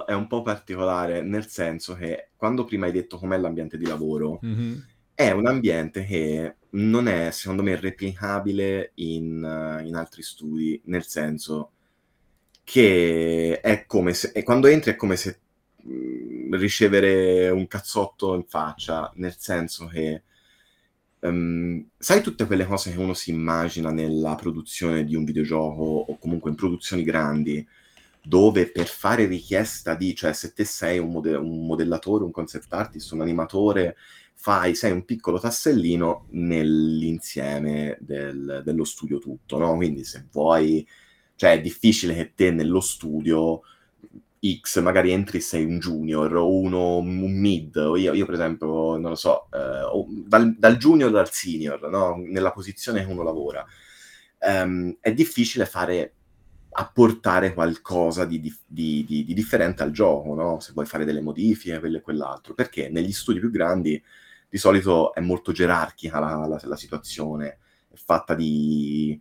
[0.07, 4.41] è, un po', particolare, nel senso che quando prima hai detto com'è l'ambiente di lavoro,
[4.45, 4.75] mm-hmm.
[5.15, 11.73] è un ambiente che non è, secondo me, replicabile in, in altri studi, nel senso
[12.67, 15.39] che è come se, e quando entri è come se
[15.87, 20.25] mm, ricevere un cazzotto in faccia, nel senso che
[21.21, 26.19] um, sai tutte quelle cose che uno si immagina nella produzione di un videogioco o
[26.19, 27.65] comunque in produzioni grandi,
[28.21, 32.73] dove per fare richiesta di, cioè se te sei un, mode- un modellatore, un concept
[32.73, 33.97] artist, un animatore,
[34.35, 39.77] fai, sei un piccolo tassellino nell'insieme del, dello studio tutto, no?
[39.77, 40.85] Quindi se vuoi
[41.37, 43.63] cioè è difficile che te nello studio
[44.61, 48.97] X magari entri sei un junior o uno un mid, o io, io per esempio,
[48.97, 52.17] non lo so, eh, dal, dal, junior al senior, no?
[52.17, 53.65] nella posizione che uno lavora.
[54.39, 56.13] Um, è difficile fare
[56.79, 60.61] apportare qualcosa di, di, di, di, differente al gioco, no?
[60.61, 64.01] se vuoi fare delle modifiche, quello e quell'altro, perché negli studi più grandi
[64.49, 67.59] di solito è molto gerarchica la, la, la situazione,
[67.89, 69.19] è fatta di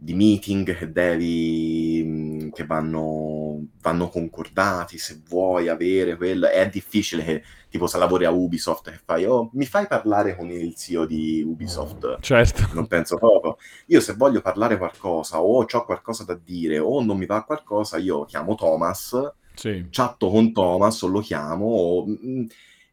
[0.00, 6.46] di meeting che devi mm, che vanno, vanno concordati se vuoi avere quello.
[6.46, 10.50] È difficile che tipo se lavori a Ubisoft che fai oh mi fai parlare con
[10.50, 12.20] il CEO di Ubisoft?
[12.20, 12.68] Certo.
[12.74, 13.56] Non penso proprio.
[13.86, 17.98] Io se voglio parlare qualcosa o ho qualcosa da dire o non mi va qualcosa
[17.98, 19.88] io chiamo Thomas sì.
[19.90, 22.44] chatto con Thomas o lo chiamo o, mm,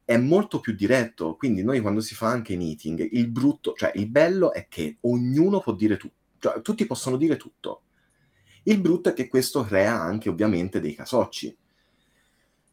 [0.03, 1.35] è molto più diretto.
[1.35, 5.59] Quindi noi quando si fa anche meeting il brutto cioè il bello è che ognuno
[5.59, 7.81] può dire tutto cioè, tutti possono dire tutto.
[8.63, 11.55] Il brutto è che questo crea anche ovviamente dei casocci,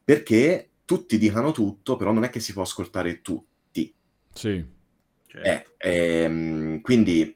[0.05, 3.95] perché tutti dicano tutto, però non è che si può ascoltare tutti.
[4.33, 4.81] Sì.
[5.27, 5.49] Certo.
[5.49, 7.35] Eh, ehm, quindi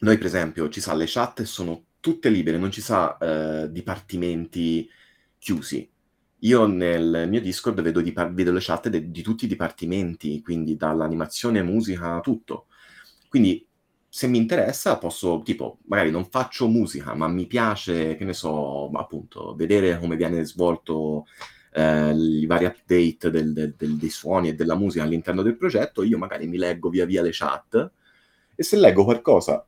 [0.00, 4.88] noi per esempio ci sa le chat sono tutte libere, non ci sa eh, dipartimenti
[5.38, 5.88] chiusi.
[6.42, 10.76] Io nel mio Discord vedo, di, vedo le chat de, di tutti i dipartimenti, quindi
[10.76, 12.66] dall'animazione, musica, tutto.
[13.28, 13.67] Quindi
[14.08, 18.90] se mi interessa posso, tipo, magari non faccio musica, ma mi piace, che ne so,
[18.90, 21.26] appunto, vedere come viene svolto
[21.72, 26.02] eh, i vari update del, del, del, dei suoni e della musica all'interno del progetto,
[26.02, 27.90] io magari mi leggo via via le chat
[28.54, 29.64] e se leggo qualcosa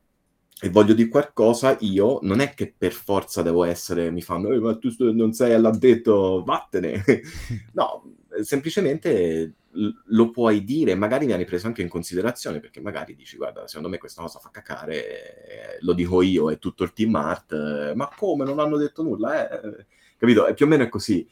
[0.62, 4.59] e voglio dire qualcosa, io non è che per forza devo essere, mi fanno, eh,
[4.59, 7.03] ma tu non sei all'addetto, vattene.
[7.72, 8.12] no,
[8.43, 13.88] semplicemente lo puoi dire, magari viene preso anche in considerazione, perché magari dici, guarda, secondo
[13.88, 18.44] me questa cosa fa cacare, lo dico io e tutto il team art, ma come,
[18.44, 19.48] non hanno detto nulla?
[19.48, 19.86] Eh?
[20.16, 20.46] Capito?
[20.46, 21.26] E più o meno è così.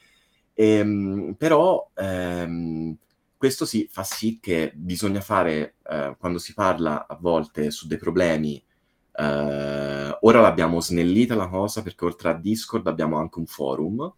[0.54, 2.96] Ehm, però ehm,
[3.36, 7.98] questo sì, fa sì che bisogna fare, eh, quando si parla a volte su dei
[7.98, 8.62] problemi,
[9.12, 14.12] eh, ora l'abbiamo snellita la cosa perché oltre a Discord abbiamo anche un forum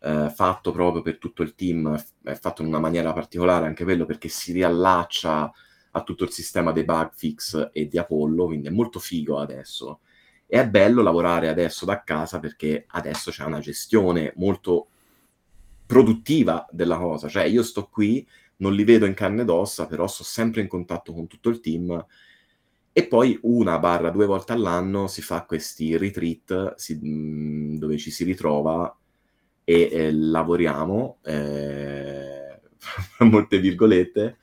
[0.00, 4.06] eh, fatto proprio per tutto il team, è fatto in una maniera particolare anche quello
[4.06, 5.52] perché si riallaccia
[5.90, 10.00] a tutto il sistema dei bug fix e di Apollo, quindi è molto figo adesso.
[10.46, 14.88] E è bello lavorare adesso da casa perché adesso c'è una gestione molto
[15.86, 18.26] produttiva della cosa, cioè io sto qui,
[18.56, 21.60] non li vedo in carne ed ossa, però sto sempre in contatto con tutto il
[21.60, 22.06] team
[22.92, 26.98] e poi una barra due volte all'anno si fa questi retreat si,
[27.78, 28.92] dove ci si ritrova
[29.68, 32.58] e eh, lavoriamo, eh,
[33.20, 34.38] molte virgolette,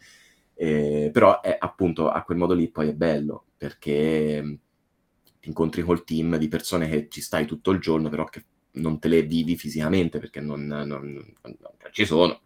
[0.54, 4.60] eh, però è appunto a quel modo lì poi è bello perché
[5.40, 9.00] ti incontri col team di persone che ci stai tutto il giorno, però che non
[9.00, 11.56] te le vivi fisicamente perché non, non, non, non
[11.90, 12.42] ci sono.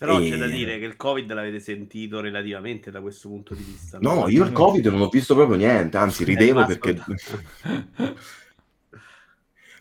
[0.00, 0.30] Però e...
[0.30, 3.98] c'è da dire che il Covid l'avete sentito relativamente da questo punto di vista.
[4.00, 7.00] No, no io il Covid non ho visto proprio niente, anzi ridevo perché...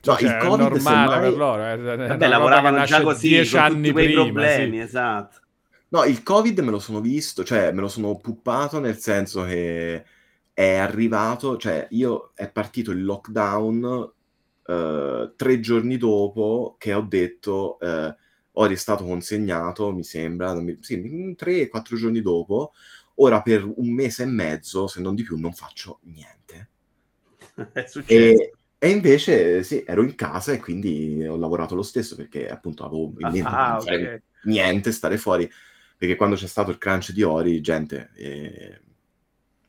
[0.01, 1.19] No, cioè, il Covid è normale mai...
[1.19, 1.65] per loro.
[1.65, 4.83] Eh, Vabbè, lavoravano già così, dieci anni prima, problemi, sì.
[4.83, 5.39] esatto.
[5.89, 10.03] No, il Covid me lo sono visto, cioè me lo sono puppato nel senso che
[10.53, 14.11] è arrivato, cioè io è partito il lockdown
[14.65, 18.13] uh, tre giorni dopo che ho detto uh,
[18.61, 22.73] Ori è stato consegnato, mi sembra, mi, sì, tre, quattro giorni dopo.
[23.15, 26.69] Ora per un mese e mezzo, se non di più, non faccio niente.
[27.71, 28.13] è successo.
[28.13, 32.85] E, e invece sì, ero in casa e quindi ho lavorato lo stesso perché appunto
[32.85, 34.21] avevo in mente ah, okay.
[34.43, 35.49] niente, stare fuori.
[35.97, 38.79] Perché quando c'è stato il crunch di Ori, gente, eh,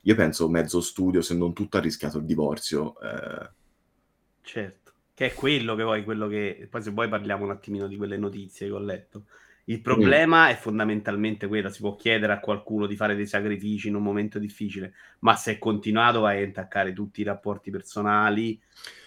[0.02, 3.00] io penso mezzo studio, se non tutto, ha rischiato il divorzio.
[3.00, 3.50] Eh.
[4.42, 6.68] Certo, che è quello che poi, quello che...
[6.70, 9.24] Poi se vuoi parliamo un attimino di quelle notizie che ho letto.
[9.64, 10.50] Il problema mm.
[10.50, 14.38] è fondamentalmente quello, si può chiedere a qualcuno di fare dei sacrifici in un momento
[14.38, 18.60] difficile, ma se è continuato vai a intaccare tutti i rapporti personali,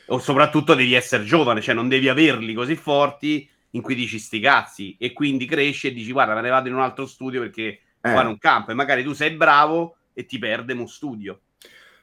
[0.07, 4.39] o soprattutto devi essere giovane, cioè non devi averli così forti in cui dici sti
[4.39, 7.63] cazzi e quindi cresci e dici guarda me ne vado in un altro studio perché
[7.63, 7.79] eh.
[8.11, 11.41] qua non campo e magari tu sei bravo e ti perde uno studio.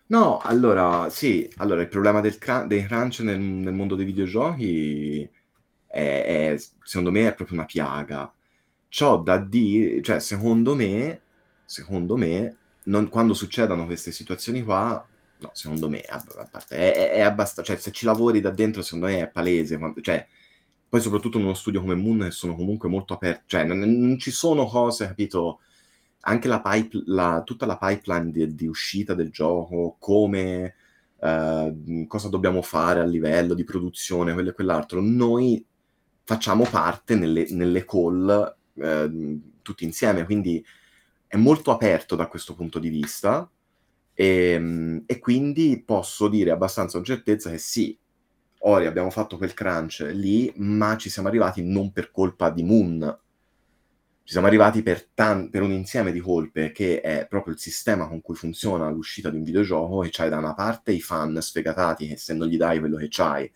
[0.07, 5.29] No, allora sì, allora il problema del cr- dei crunch nel, nel, mondo dei videogiochi
[5.87, 8.33] è, è, secondo me è proprio una piaga.
[8.89, 11.21] Ciò da dire, cioè secondo me,
[11.65, 15.07] secondo me, non, quando succedono queste situazioni qua,
[15.41, 18.83] no, secondo me, a, a parte, è, è abbastanza, cioè se ci lavori da dentro,
[18.83, 20.27] secondo me è palese, quando, cioè,
[20.89, 24.31] poi soprattutto in uno studio come Moon sono comunque molto aperti, cioè non, non ci
[24.31, 25.61] sono cose, capito,
[26.23, 30.75] anche la pipe, la, tutta la pipeline di, di, uscita del gioco, come,
[31.19, 35.65] uh, cosa dobbiamo fare a livello di produzione, quello e quell'altro, noi
[36.25, 40.65] facciamo parte nelle, nelle call uh, tutti insieme, quindi
[41.27, 43.49] è molto aperto da questo punto di vista
[44.21, 47.97] e, ehm, e quindi posso dire abbastanza con certezza che sì,
[48.61, 53.19] ora abbiamo fatto quel crunch lì, ma ci siamo arrivati non per colpa di Moon,
[54.23, 58.07] ci siamo arrivati per, tan- per un insieme di colpe che è proprio il sistema
[58.07, 62.07] con cui funziona l'uscita di un videogioco e c'hai da una parte i fan sfegatati
[62.07, 63.51] che se non gli dai quello che c'hai,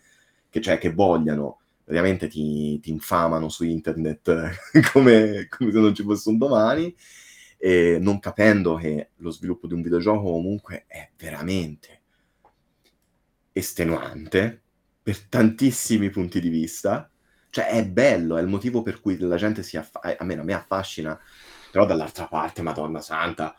[0.49, 4.31] che, cioè, che vogliano, ovviamente ti, ti infamano su internet
[4.91, 6.93] come, come se non ci fosse un domani,
[7.65, 12.01] e non capendo che lo sviluppo di un videogioco comunque è veramente
[13.51, 14.61] estenuante
[15.01, 17.09] per tantissimi punti di vista.
[17.49, 20.43] Cioè è bello, è il motivo per cui la gente si affascina, a me, a
[20.43, 21.19] me affascina,
[21.71, 23.55] però dall'altra parte, Madonna Santa,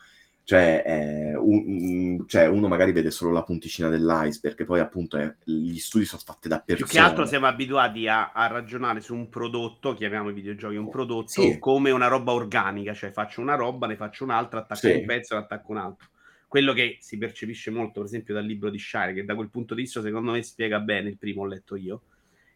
[0.47, 5.35] cioè, eh, un, cioè, uno magari vede solo la punticina dell'iceberg, perché poi appunto è,
[5.43, 6.89] gli studi sono fatti da persone.
[6.89, 10.89] Più che altro siamo abituati a, a ragionare su un prodotto, chiamiamo i videogiochi un
[10.89, 11.59] prodotto, sì.
[11.59, 14.93] come una roba organica, cioè faccio una roba, ne faccio un'altra, attacco sì.
[14.93, 16.09] un pezzo e attacco un altro.
[16.47, 19.75] Quello che si percepisce molto, per esempio, dal libro di Shire, che da quel punto
[19.75, 22.03] di vista secondo me spiega bene, il primo ho letto io,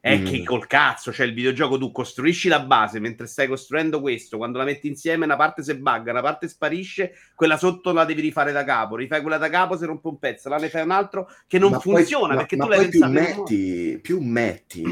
[0.00, 0.24] è mm.
[0.24, 4.56] che col cazzo, cioè il videogioco tu costruisci la base mentre stai costruendo questo, quando
[4.56, 8.50] la metti insieme una parte si bugga, una parte sparisce, quella sotto la devi rifare
[8.50, 11.28] da capo, rifai quella da capo, si rompe un pezzo, la ne fai un altro
[11.46, 14.84] che non ma funziona poi, perché ma, tu ma l'hai più metti, più metti,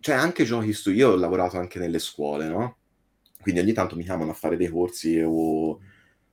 [0.00, 2.76] cioè anche giochi stu- io ho lavorato anche nelle scuole, no?
[3.40, 5.78] Quindi ogni tanto mi chiamano a fare dei corsi o...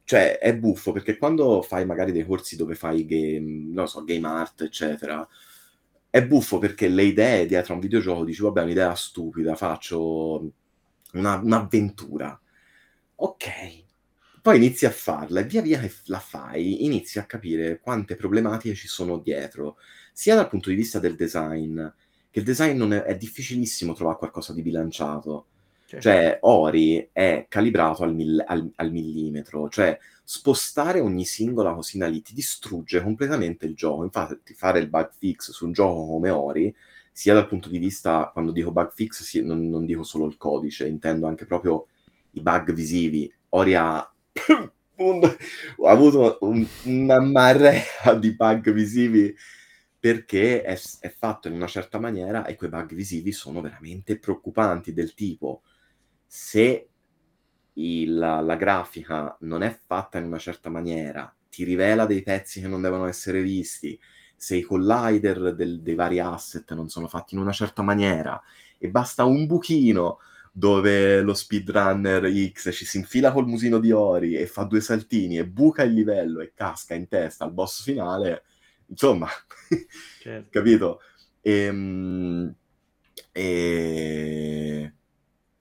[0.07, 4.27] Cioè, è buffo perché quando fai magari dei corsi dove fai game, non so, game
[4.27, 5.27] art, eccetera,
[6.15, 10.49] è buffo perché le idee dietro a un videogioco dici vabbè un'idea stupida, faccio
[11.11, 12.39] una, un'avventura.
[13.15, 13.83] Ok,
[14.41, 18.75] poi inizi a farla e via via che la fai inizi a capire quante problematiche
[18.75, 19.75] ci sono dietro,
[20.13, 21.85] sia dal punto di vista del design,
[22.31, 25.47] che il design è, è difficilissimo trovare qualcosa di bilanciato.
[25.87, 32.21] Cioè, Ori è calibrato al, mill- al, al millimetro, cioè spostare ogni singola cosina lì
[32.21, 34.03] ti distrugge completamente il gioco.
[34.03, 36.75] Infatti, fare il bug fix su un gioco come Ori,
[37.11, 40.37] sia dal punto di vista, quando dico bug fix, sì, non, non, dico solo il
[40.37, 41.87] codice, intendo anche proprio
[42.31, 43.31] i bug visivi.
[43.49, 47.83] Ori ha, ha avuto un, una marea
[48.19, 49.33] di bug visivi
[49.99, 54.93] perché è, è fatto in una certa maniera e quei bug visivi sono veramente preoccupanti,
[54.93, 55.61] del tipo
[56.25, 56.89] se
[57.73, 62.67] il, la grafica non è fatta in una certa maniera, ti rivela dei pezzi che
[62.67, 63.99] non devono essere visti,
[64.35, 68.41] se i collider del, dei vari asset non sono fatti in una certa maniera
[68.77, 70.19] e basta un buchino
[70.51, 75.37] dove lo speedrunner X ci si infila col musino di Ori e fa due saltini
[75.37, 78.43] e buca il livello e casca in testa al boss finale,
[78.87, 79.27] insomma,
[80.21, 80.49] certo.
[80.49, 81.01] capito?
[81.41, 82.55] E, ehm,
[83.31, 84.93] e...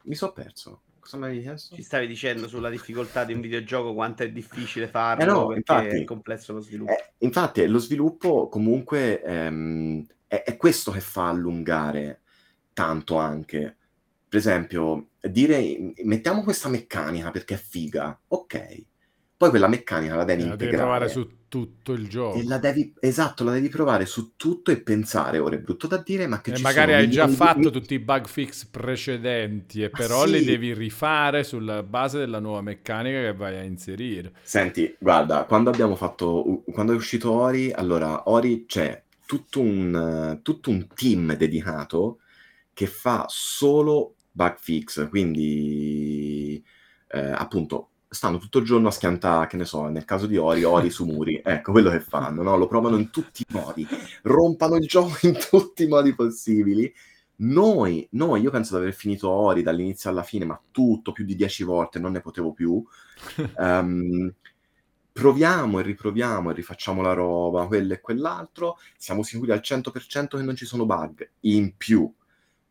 [0.05, 0.83] Mi sono perso.
[0.99, 1.75] Cosa mi hai chiesto?
[1.77, 6.01] Ci stavi dicendo sulla difficoltà di un videogioco, quanto è difficile farlo, eh no, infatti,
[6.01, 6.93] è complesso lo sviluppo.
[6.93, 12.23] Eh, infatti, lo sviluppo comunque ehm, è, è, questo che fa allungare
[12.73, 13.77] tanto anche.
[14.27, 18.85] Per esempio, dire mettiamo questa meccanica perché è figa, ok.
[19.37, 20.77] Poi quella meccanica la devi la integrare.
[20.77, 22.39] Devi provare su tutto il gioco.
[22.39, 25.99] E la devi, esatto, la devi provare su tutto e pensare, ora è brutto da
[25.99, 27.71] dire, ma che e ci magari hai già fatto di...
[27.71, 30.33] tutti i bug fix precedenti e però sì.
[30.33, 34.33] li devi rifare sulla base della nuova meccanica che vai a inserire.
[34.43, 40.71] Senti, guarda, quando abbiamo fatto, quando è uscito Ori, allora, Ori c'è tutto un, tutto
[40.71, 42.19] un team dedicato
[42.73, 46.63] che fa solo bug fix, quindi
[47.09, 50.65] eh, appunto stanno tutto il giorno a schiantare, che ne so, nel caso di Ori,
[50.65, 51.43] Ori su muri.
[51.45, 52.57] Ecco, quello che fanno, no?
[52.57, 53.87] Lo provano in tutti i modi,
[54.23, 56.93] rompano il gioco in tutti i modi possibili.
[57.37, 61.35] Noi, noi, io penso di aver finito Ori dall'inizio alla fine, ma tutto più di
[61.35, 62.83] dieci volte, non ne potevo più.
[63.57, 64.33] Um,
[65.13, 70.43] proviamo e riproviamo e rifacciamo la roba, quello e quell'altro, siamo sicuri al 100% che
[70.43, 71.31] non ci sono bug.
[71.43, 72.13] In più,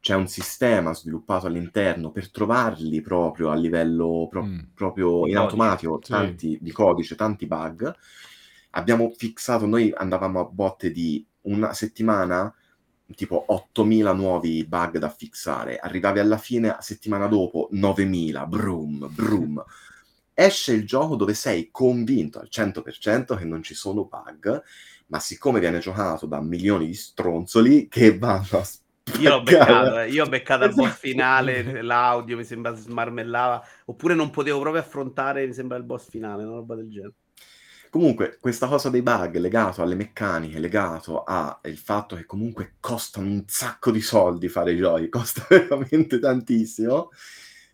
[0.04, 4.60] c'è un sistema sviluppato all'interno per trovarli proprio a livello pro- mm.
[4.74, 6.12] proprio in automatico, sì.
[6.12, 7.96] tanti di codice, tanti bug.
[8.72, 12.54] Abbiamo fissato, noi andavamo a botte di una settimana,
[13.16, 19.64] tipo 8000 nuovi bug da fissare, arrivavi alla fine, settimana dopo 9000, brum, brum.
[20.34, 24.62] Esce il gioco dove sei convinto al 100% che non ci sono bug,
[25.08, 28.64] ma siccome viene giocato da milioni di stronzoli che vanno a
[29.20, 30.10] io l'ho beccato, eh.
[30.10, 35.46] io ho beccato al boss finale, l'audio mi sembra smarmellava, oppure non potevo proprio affrontare,
[35.46, 37.14] mi sembra il boss finale, una roba del genere.
[37.90, 43.44] Comunque, questa cosa dei bug legato alle meccaniche, legato al fatto che comunque costano un
[43.46, 47.10] sacco di soldi fare i giochi, costa veramente tantissimo,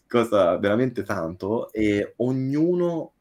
[0.08, 3.14] costa veramente tanto e ognuno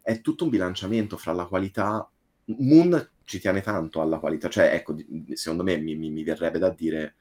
[0.00, 2.08] è tutto un bilanciamento fra la qualità.
[2.46, 4.94] Moon ci tiene tanto alla qualità, cioè ecco,
[5.34, 7.16] secondo me mi, mi, mi verrebbe da dire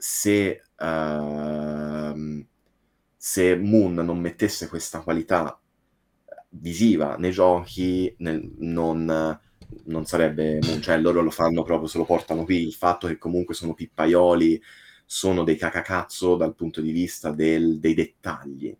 [0.00, 2.46] se, uh,
[3.16, 5.60] se Moon non mettesse questa qualità
[6.48, 9.04] visiva nei giochi, nel, non,
[9.84, 13.18] non, sarebbe Moon, cioè loro lo fanno proprio, se lo portano qui, il fatto che
[13.18, 14.60] comunque sono pippaioli,
[15.04, 18.74] sono dei cacacazzo dal punto di vista del, dei dettagli.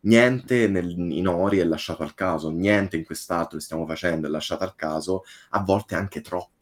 [0.00, 4.30] Niente nel, in Ori è lasciato al caso, niente in quest'altro che stiamo facendo è
[4.30, 6.55] lasciato al caso, a volte anche troppo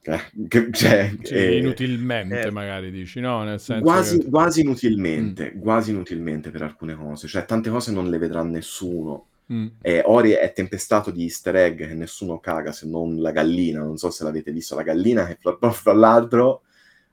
[0.00, 3.42] che, cioè, eh, inutilmente eh, magari dici, no?
[3.42, 4.30] Nel senso quasi, che...
[4.30, 5.60] quasi inutilmente, mm.
[5.60, 9.26] quasi inutilmente per alcune cose, cioè tante cose non le vedrà nessuno.
[9.52, 9.66] Mm.
[9.80, 13.96] E Ori è tempestato di easter egg che nessuno caga se non la gallina, non
[13.96, 16.62] so se l'avete visto, la gallina che fra, fra l'altro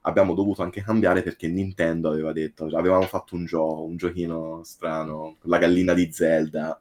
[0.01, 4.61] abbiamo dovuto anche cambiare perché Nintendo aveva detto, cioè, avevamo fatto un gioco, un giochino
[4.63, 6.79] strano, la gallina di Zelda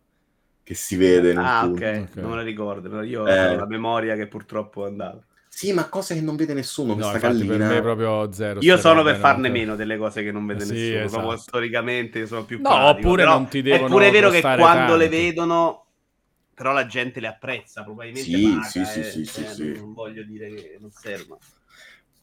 [0.63, 4.17] che si vede nel ah, ok, non me la ricordo, io eh, ho la memoria
[4.17, 5.25] che purtroppo è andata.
[5.57, 7.57] Sì, ma cose che non vede nessuno, questa gallina.
[7.57, 8.59] per me è proprio zero.
[8.61, 11.21] Io sono per farne meno delle cose che non vede sì, nessuno, esatto.
[11.21, 14.65] proprio storicamente sono più No, pratico, oppure non ti devono È pure vero che quando
[14.65, 14.97] tanto.
[14.97, 15.87] le vedono
[16.55, 19.93] però la gente le apprezza, probabilmente sì, paga, sì, sì, eh, sì, cioè, sì, non
[19.93, 21.39] voglio dire che non serva.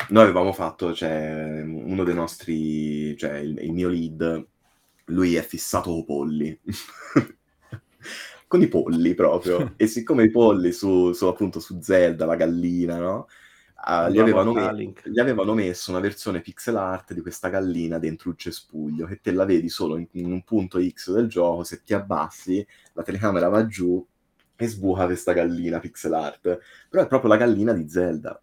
[0.09, 4.45] Noi avevamo fatto, cioè, uno dei nostri, cioè il, il mio lead,
[5.05, 6.59] lui è fissato con polli.
[8.51, 9.75] con i polli proprio.
[9.77, 13.27] e siccome i polli su, su, appunto su Zelda, la gallina, no?
[13.77, 18.29] Uh, gli, avevano me- gli, avevano messo una versione pixel art di questa gallina dentro
[18.29, 21.63] un cespuglio che te la vedi solo in, in, un punto X del gioco.
[21.63, 24.05] Se ti abbassi, la telecamera va giù
[24.57, 26.59] e sbuca questa gallina pixel art.
[26.89, 28.39] Però è proprio la gallina di Zelda.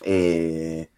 [0.00, 0.91] E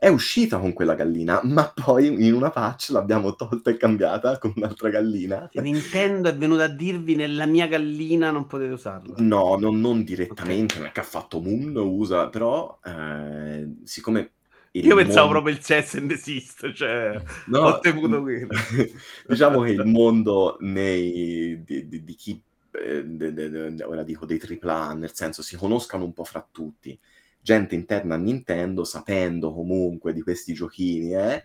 [0.00, 4.54] è uscita con quella gallina, ma poi in una patch l'abbiamo tolta e cambiata con
[4.56, 5.46] un'altra gallina.
[5.52, 9.16] Nintendo è venuta a dirvi nella mia gallina non potete usarla.
[9.18, 10.92] No, non, non direttamente, okay.
[10.92, 14.32] che ha fatto Moon, usa, però eh, siccome...
[14.70, 15.32] Io pensavo mondo...
[15.32, 18.48] proprio il CES and desist, cioè no, ho temuto quello.
[19.28, 24.24] diciamo che il mondo nei, di, di, di chi, eh, de, de, de, ora dico
[24.24, 26.98] dei AAA, nel senso si conoscano un po' fra tutti
[27.40, 31.42] gente interna a Nintendo, sapendo comunque di questi giochini, eh,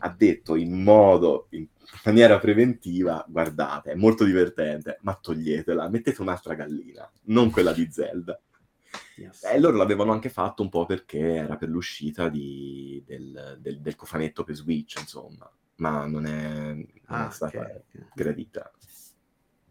[0.00, 1.66] ha detto in modo, in
[2.04, 8.40] maniera preventiva, guardate, è molto divertente, ma toglietela, mettete un'altra gallina, non quella di Zelda.
[9.16, 9.44] Yes.
[9.44, 13.96] E loro l'avevano anche fatto un po' perché era per l'uscita di, del, del, del,
[13.96, 17.82] cofanetto per Switch, insomma, ma non è, non ah, è stata okay.
[18.14, 18.70] gradita.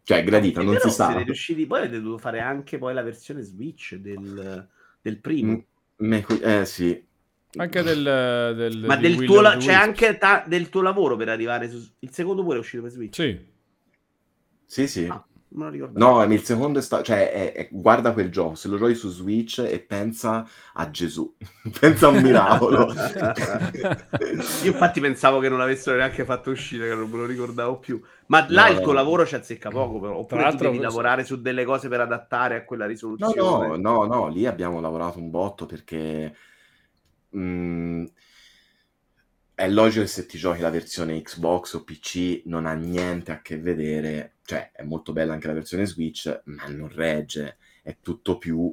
[0.03, 1.17] Cioè, gradita, non si sa.
[1.17, 4.69] riusciti, poi avete dovuto fare anche poi la versione Switch del
[5.07, 5.65] del primo.
[5.97, 7.05] Me, eh sì.
[7.57, 8.03] Anche del,
[8.55, 11.77] del Ma del tuo, la- c'è anche ta- del tuo lavoro per arrivare su...
[11.99, 13.15] Il secondo pure è uscito per Switch?
[13.15, 13.55] Sì.
[14.65, 15.05] Sì, sì.
[15.07, 15.99] Ah, me lo ricordo.
[15.99, 17.03] No, il secondo è stato...
[17.03, 17.67] Cioè, è, è...
[17.71, 21.35] guarda quel gioco, se lo giochi su Switch e pensa a Gesù.
[21.79, 22.91] pensa a un miracolo.
[24.63, 28.01] Io infatti pensavo che non l'avessero neanche fatto uscire, che non me lo ricordavo più.
[28.27, 30.17] Ma là no, il tuo lavoro ci azzecca poco, però.
[30.17, 33.35] oppure Tra devi lavorare su delle cose per adattare a quella risoluzione.
[33.35, 36.35] No, no, no, no, lì abbiamo lavorato un botto perché...
[37.29, 38.05] Mh, mm,
[39.57, 43.41] è logico che se ti giochi la versione Xbox o PC non ha niente a
[43.41, 48.37] che vedere, cioè è molto bella anche la versione Switch, ma non regge, è tutto
[48.37, 48.71] più...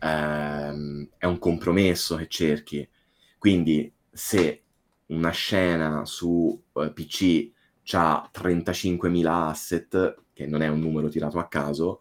[0.00, 2.88] Ehm, è un compromesso che cerchi.
[3.36, 4.62] Quindi se
[5.08, 7.50] una scena su eh, PC
[7.92, 12.00] ha 35.000 asset, che non è un numero tirato a caso,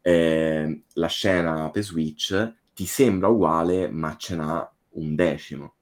[0.00, 5.73] eh, la scena per Switch ti sembra uguale, ma ce n'ha un decimo.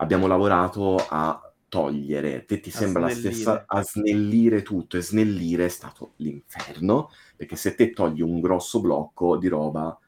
[0.00, 3.10] Abbiamo lavorato a togliere, te ti a sembra snellire.
[3.10, 8.40] la stessa, a snellire tutto e snellire è stato l'inferno, perché se te togli un
[8.40, 9.98] grosso blocco di roba,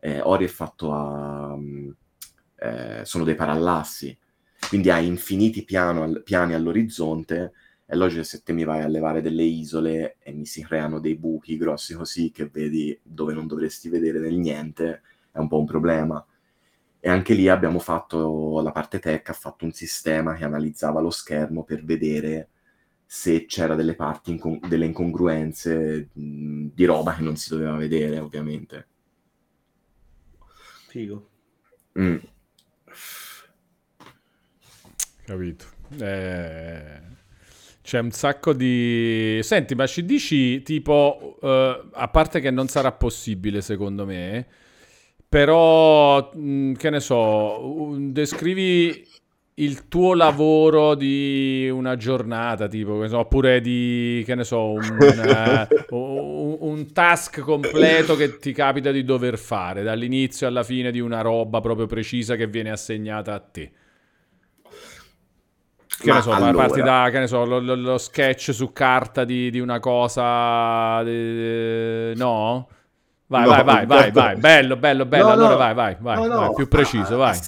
[0.00, 1.56] eh, Ori è fatto a...
[2.58, 4.16] Eh, sono dei parallassi,
[4.68, 7.52] quindi hai infiniti piano, piani all'orizzonte
[7.84, 10.98] è logico che se te mi vai a levare delle isole e mi si creano
[10.98, 15.58] dei buchi grossi così che vedi dove non dovresti vedere nel niente, è un po'
[15.58, 16.24] un problema.
[17.06, 21.10] E anche lì abbiamo fatto, la parte tech ha fatto un sistema che analizzava lo
[21.10, 22.48] schermo per vedere
[23.04, 28.18] se c'era delle parti, incon- delle incongruenze mh, di roba che non si doveva vedere,
[28.18, 28.88] ovviamente.
[30.88, 31.28] Figo.
[31.96, 32.16] Mm.
[35.26, 35.64] Capito.
[36.00, 37.14] Eh
[37.86, 39.38] c'è un sacco di...
[39.42, 41.46] Senti, ma ci dici tipo, uh,
[41.92, 44.48] a parte che non sarà possibile secondo me,
[45.28, 49.04] però, mh, mm, che ne so, descrivi
[49.58, 54.82] il tuo lavoro di una giornata, tipo, so, oppure di, che ne so, un,
[55.90, 61.00] uh, un, un, task completo che ti capita di dover fare, dall'inizio alla fine di
[61.00, 63.72] una roba proprio precisa che viene assegnata a te.
[65.98, 66.52] Che ne so, allora...
[66.52, 71.02] parti da che ne so, lo, lo, lo sketch su carta di, di una cosa.
[71.02, 72.68] Di, no?
[73.28, 75.26] Vai, no, vai, vai, vai, vai, bello, bello, bello.
[75.26, 77.38] No, allora no, vai, vai, vai, vai, più preciso, vai.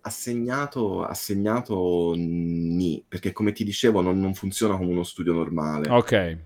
[0.00, 5.88] assegnato, assegnato ni, perché come ti dicevo non, non, funziona come uno studio normale.
[5.90, 6.38] Ok.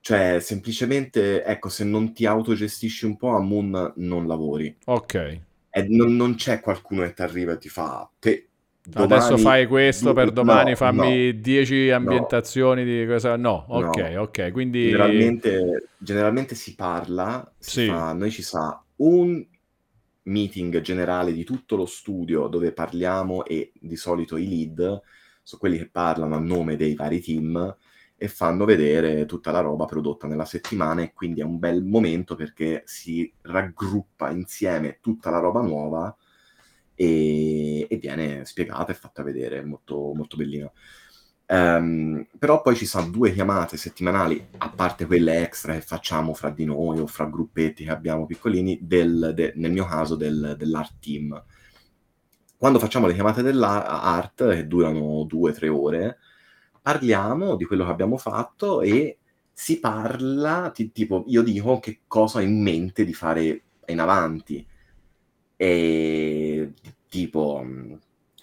[0.00, 4.76] Cioè, semplicemente, ecco, se non ti autogestisci un po' a Moon non lavori.
[4.86, 5.14] Ok.
[5.70, 8.48] E non, non c'è qualcuno che ti arriva e ti fa, te,
[8.84, 12.90] Domani, Adesso fai questo per domani no, fammi 10 no, ambientazioni no.
[12.90, 13.36] di cosa.
[13.36, 14.50] No, ok, ok.
[14.50, 17.86] Quindi generalmente, generalmente si parla, si sì.
[17.86, 19.46] fa, noi ci sa un
[20.24, 25.00] meeting generale di tutto lo studio dove parliamo e di solito i lead
[25.42, 27.76] sono quelli che parlano a nome dei vari team
[28.16, 32.36] e fanno vedere tutta la roba prodotta nella settimana e quindi è un bel momento
[32.36, 36.16] perché si raggruppa insieme tutta la roba nuova
[36.94, 40.70] e, e viene spiegata e fatta vedere, è molto, molto bellina.
[41.44, 46.48] Um, però poi ci sono due chiamate settimanali, a parte quelle extra che facciamo fra
[46.48, 50.94] di noi o fra gruppetti che abbiamo piccolini, del, de, nel mio caso del, dell'art
[50.98, 51.44] team.
[52.56, 56.18] Quando facciamo le chiamate dell'art, che durano due o tre ore,
[56.80, 59.18] parliamo di quello che abbiamo fatto e
[59.52, 64.66] si parla, ti, tipo, io dico che cosa ho in mente di fare in avanti.
[65.56, 66.72] E
[67.08, 67.64] tipo,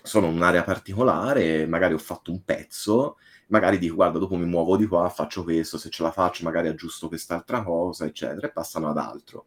[0.01, 4.77] sono in un'area particolare, magari ho fatto un pezzo, magari dico, guarda, dopo mi muovo
[4.77, 8.89] di qua, faccio questo, se ce la faccio magari aggiusto quest'altra cosa, eccetera, e passano
[8.89, 9.45] ad altro.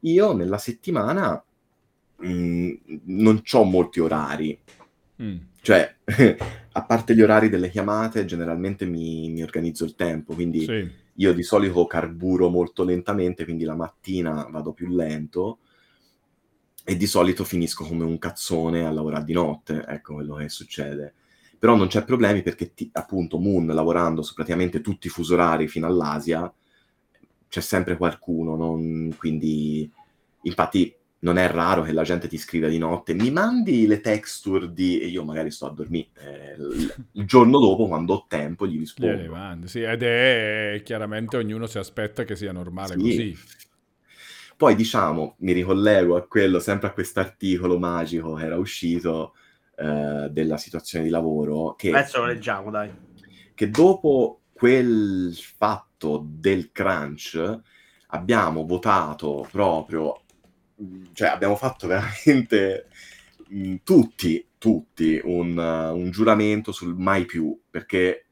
[0.00, 1.42] Io nella settimana
[2.16, 2.72] mh, mm,
[3.04, 4.58] non ho molti orari.
[5.22, 5.36] Mm.
[5.60, 5.96] Cioè,
[6.72, 10.90] a parte gli orari delle chiamate, generalmente mi, mi organizzo il tempo, quindi sì.
[11.14, 15.58] io di solito carburo molto lentamente, quindi la mattina vado più lento
[16.84, 21.14] e di solito finisco come un cazzone a lavorare di notte, ecco quello che succede.
[21.58, 25.66] Però non c'è problemi perché ti, appunto Moon lavorando su praticamente tutti i fusi orari
[25.66, 26.52] fino all'Asia,
[27.48, 29.14] c'è sempre qualcuno, non...
[29.16, 29.90] quindi
[30.42, 34.70] infatti non è raro che la gente ti scriva di notte, mi mandi le texture
[34.74, 35.00] di...
[35.00, 36.08] e io magari sto a dormire.
[36.16, 36.54] Eh,
[37.12, 39.14] il giorno dopo, quando ho tempo, gli rispondo.
[39.14, 43.00] Gliele mandi, sì, ed è chiaramente ognuno si aspetta che sia normale sì.
[43.00, 43.38] così.
[44.64, 49.34] Poi diciamo, mi ricollego a quello, sempre a quest'articolo magico che era uscito
[49.76, 51.74] eh, della situazione di lavoro.
[51.74, 52.90] Che, Adesso lo leggiamo, dai.
[53.52, 57.60] Che dopo quel fatto del crunch
[58.06, 60.22] abbiamo votato proprio
[61.12, 62.86] cioè abbiamo fatto veramente
[63.48, 68.28] mh, mm, tutti, tutti un, uh, un, giuramento sul mai più, perché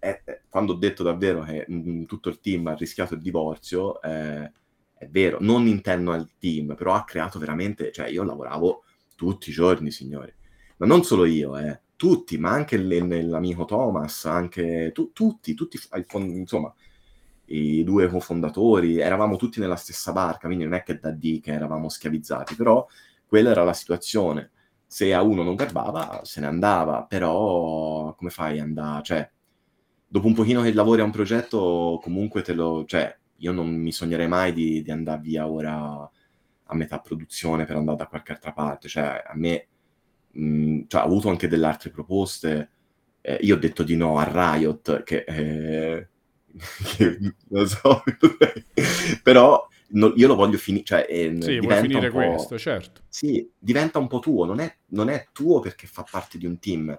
[0.00, 3.20] è, è, quando ho detto davvero che mh, mm, tutto il team ha rischiato il
[3.20, 4.50] divorzio, eh,
[4.98, 8.84] è vero, non interno al team, però ha creato veramente, cioè io lavoravo
[9.14, 10.32] tutti i giorni, signori,
[10.78, 15.78] ma non solo io, eh, tutti, ma anche l'amico Thomas, anche tu- tutti, tutti,
[16.14, 16.72] insomma,
[17.46, 21.52] i due cofondatori, eravamo tutti nella stessa barca, quindi non è che da D che
[21.52, 22.86] eravamo schiavizzati, però
[23.26, 24.50] quella era la situazione.
[24.86, 29.02] Se a uno non garbava, se ne andava, però come fai ad andare?
[29.04, 29.30] Cioè,
[30.06, 32.84] dopo un pochino che lavori a un progetto, comunque te lo...
[32.86, 36.10] Cioè, io non mi sognerei mai di, di andare via ora
[36.68, 38.88] a metà produzione per andare da qualche altra parte.
[38.88, 39.68] Cioè, a me...
[40.32, 42.70] Mh, cioè, ho avuto anche delle altre proposte.
[43.20, 45.24] Eh, io ho detto di no a Riot, che...
[45.26, 46.08] Eh,
[47.48, 48.02] lo so,
[49.22, 53.02] però no, io lo voglio finire, cioè eh, sì, vuoi finire questo, certo.
[53.08, 56.58] Sì, diventa un po' tuo, non è, non è tuo perché fa parte di un
[56.58, 56.98] team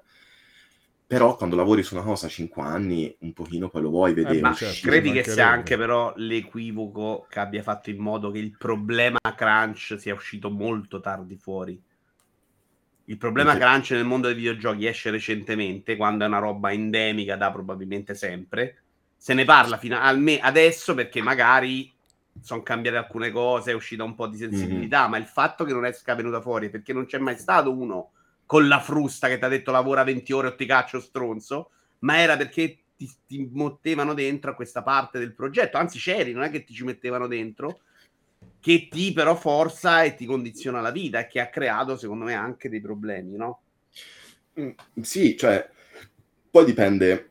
[1.08, 4.40] però quando lavori su una cosa 5 anni, un pochino poi lo vuoi vedere.
[4.40, 8.40] Eh, ma certo, credi che sia anche però l'equivoco che abbia fatto in modo che
[8.40, 11.82] il problema crunch sia uscito molto tardi fuori?
[13.06, 13.66] Il problema Perché...
[13.66, 18.82] crunch nel mondo dei videogiochi esce recentemente, quando è una roba endemica da probabilmente sempre,
[19.16, 21.90] se ne parla fino a me adesso perché magari
[22.42, 25.12] sono cambiate alcune cose, è uscita un po' di sensibilità, mm-hmm.
[25.12, 28.12] ma il fatto che non esca venuta fuori perché non c'è mai stato uno
[28.48, 31.70] con la frusta che ti ha detto lavora 20 ore o ti caccio stronzo,
[32.00, 36.44] ma era perché ti, ti mettevano dentro a questa parte del progetto, anzi c'eri, non
[36.44, 37.82] è che ti ci mettevano dentro,
[38.60, 42.34] che ti però forza e ti condiziona la vita e che ha creato secondo me
[42.34, 43.62] anche dei problemi, no?
[44.60, 44.70] Mm,
[45.02, 45.70] sì, cioè,
[46.50, 47.30] poi dipende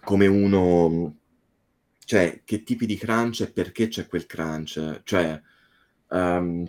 [0.00, 1.16] come uno,
[2.04, 5.00] cioè, che tipi di crunch e perché c'è quel crunch.
[5.02, 5.42] Cioè,
[6.10, 6.64] um,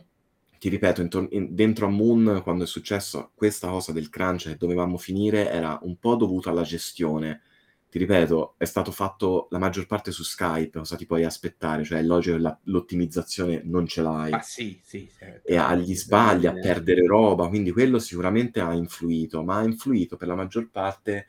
[0.60, 4.58] ti ripeto, intor- in- dentro a Moon, quando è successo questa cosa del crunch che
[4.58, 7.42] dovevamo finire, era un po' dovuto alla gestione.
[7.90, 11.84] Ti ripeto, è stato fatto la maggior parte su Skype, cosa ti puoi aspettare?
[11.84, 14.34] Cioè, è logico che la- l'ottimizzazione non ce l'hai.
[14.34, 15.10] Ah, sì, sì.
[15.18, 15.48] Certo.
[15.48, 20.28] E agli sbagli, a perdere roba, quindi quello sicuramente ha influito, ma ha influito per
[20.28, 21.28] la maggior parte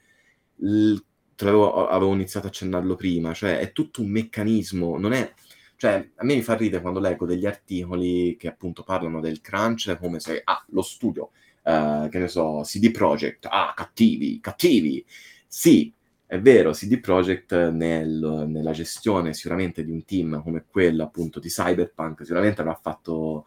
[1.39, 5.33] avevo, avevo iniziato a accennarlo prima, cioè è tutto un meccanismo, non è...
[5.79, 9.97] Cioè, a me mi fa ridere quando leggo degli articoli che appunto parlano del crunch
[9.97, 11.31] come se, ah, lo studio,
[11.63, 15.05] uh, che ne so, CD Projekt, ah, cattivi, cattivi.
[15.47, 15.93] Sì,
[16.27, 21.49] è vero, CD Projekt nel, nella gestione sicuramente di un team come quello appunto di
[21.49, 23.47] Cyberpunk sicuramente avrà fatto,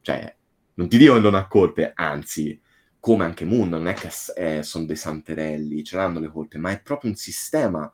[0.00, 0.34] cioè,
[0.74, 2.58] non ti dico che non ha colpe, anzi,
[2.98, 6.70] come anche Moon, non è che eh, sono dei santerelli, ce l'hanno le colpe, ma
[6.70, 7.92] è proprio un sistema.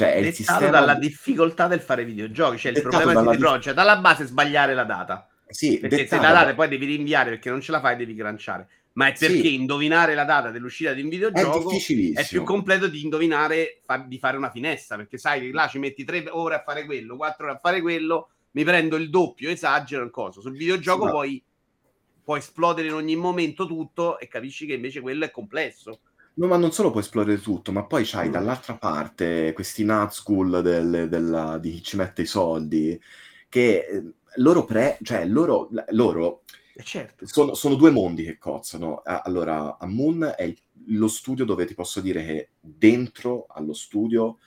[0.00, 1.08] Cioè, è sistema dalla di...
[1.08, 3.30] difficoltà del fare videogiochi, cioè il problema dalla...
[3.32, 5.28] di Project, cioè, dalla base sbagliare la data.
[5.46, 8.68] Sì, perché se la data poi devi rinviare perché non ce la fai, devi cranciare.
[8.92, 9.54] Ma è perché sì.
[9.54, 14.18] indovinare la data dell'uscita di un videogioco è, è più completo di indovinare fa, di
[14.18, 14.96] fare una finestra.
[14.96, 17.80] Perché sai, che là ci metti tre ore a fare quello, quattro ore a fare
[17.80, 20.40] quello, mi prendo il doppio, esagero il coso.
[20.40, 21.44] Sul videogioco sì, poi
[22.24, 26.00] può esplodere in ogni momento tutto e capisci che invece quello è complesso.
[26.34, 28.32] No, ma non solo può esplodere tutto, ma poi c'hai mm.
[28.32, 33.00] dall'altra parte questi Nazgul del, della, di chi ci mette i soldi,
[33.48, 36.42] che eh, loro, pre, cioè loro, loro
[36.74, 37.26] eh certo.
[37.26, 39.02] sono, sono, due mondi che cozzano.
[39.04, 40.56] Allora, a Moon è il,
[40.86, 44.38] lo studio dove ti posso dire che dentro allo studio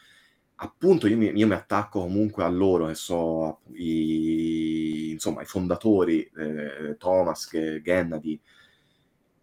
[0.56, 6.30] appunto io mi, io mi, attacco comunque a loro che so i, insomma i fondatori
[6.38, 8.40] eh, Thomas che, Gennady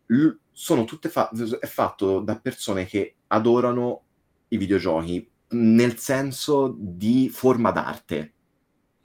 [0.06, 0.30] l-
[0.60, 4.02] sono tutte fa- è fatto da persone che adorano
[4.48, 8.32] i videogiochi nel senso di forma d'arte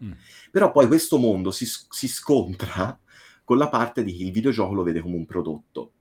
[0.04, 0.12] mm.
[0.52, 3.00] però poi questo mondo si, si scontra
[3.46, 5.92] con la parte di chi il videogioco lo vede come un prodotto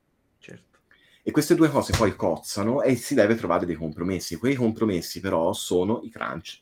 [1.27, 4.37] e queste due cose poi cozzano e si deve trovare dei compromessi.
[4.37, 6.61] Quei compromessi però sono i crunch.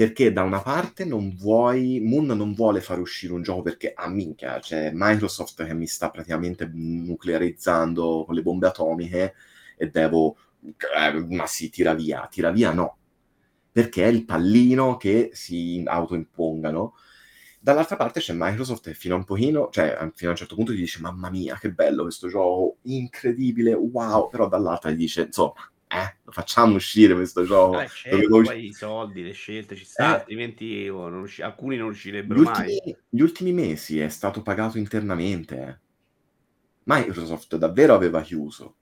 [0.00, 4.08] Perché da una parte non vuoi, Moon non vuole fare uscire un gioco perché, ah
[4.08, 9.34] minchia, c'è Microsoft che mi sta praticamente nuclearizzando con le bombe atomiche
[9.76, 12.96] e devo, eh, ma sì, tira via, tira via no.
[13.70, 16.94] Perché è il pallino che si autoimpongano
[17.62, 20.72] Dall'altra parte c'è Microsoft che fino a un pochino, cioè fino a un certo punto
[20.72, 25.52] ti dice mamma mia che bello questo gioco, incredibile, wow, però dall'altra ti dice insomma,
[25.92, 27.80] eh, lo facciamo uscire questo gioco.
[27.80, 31.42] Eh, certo, usci- poi i soldi, le scelte ci stanno, eh, altrimenti oh, non usci-
[31.42, 32.96] alcuni non uscirebbero gli ultimi, mai.
[33.08, 35.56] Gli ultimi mesi è stato pagato internamente.
[35.56, 35.78] Eh.
[36.84, 38.76] Microsoft davvero aveva chiuso.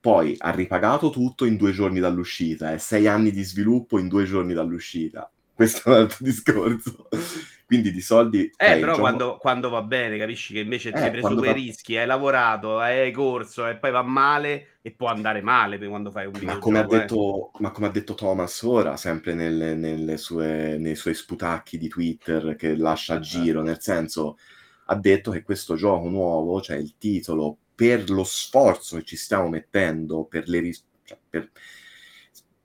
[0.00, 2.78] Poi ha ripagato tutto in due giorni dall'uscita, e eh.
[2.78, 5.30] sei anni di sviluppo in due giorni dall'uscita.
[5.54, 7.08] Questo è un altro discorso
[7.66, 8.50] quindi di soldi...
[8.56, 11.52] Eh, però quando, quando, va bene, capisci che invece ti eh, hai preso quei va...
[11.52, 16.26] rischi, hai lavorato, hai corso e poi va male e può andare male quando fai
[16.26, 16.54] un video.
[16.54, 17.58] Ma come, ha detto, eh.
[17.60, 22.54] ma come ha detto Thomas ora, sempre nelle, nelle sue, nei suoi sputacchi di Twitter
[22.56, 23.42] che lascia a esatto.
[23.42, 24.36] giro, nel senso,
[24.86, 29.48] ha detto che questo gioco nuovo, cioè il titolo, per lo sforzo che ci stiamo
[29.48, 30.60] mettendo, per le...
[30.60, 31.50] Ris- cioè, per...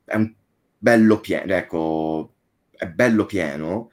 [0.03, 0.33] è un
[0.77, 2.33] bello pieno, ecco,
[2.79, 3.91] è bello pieno,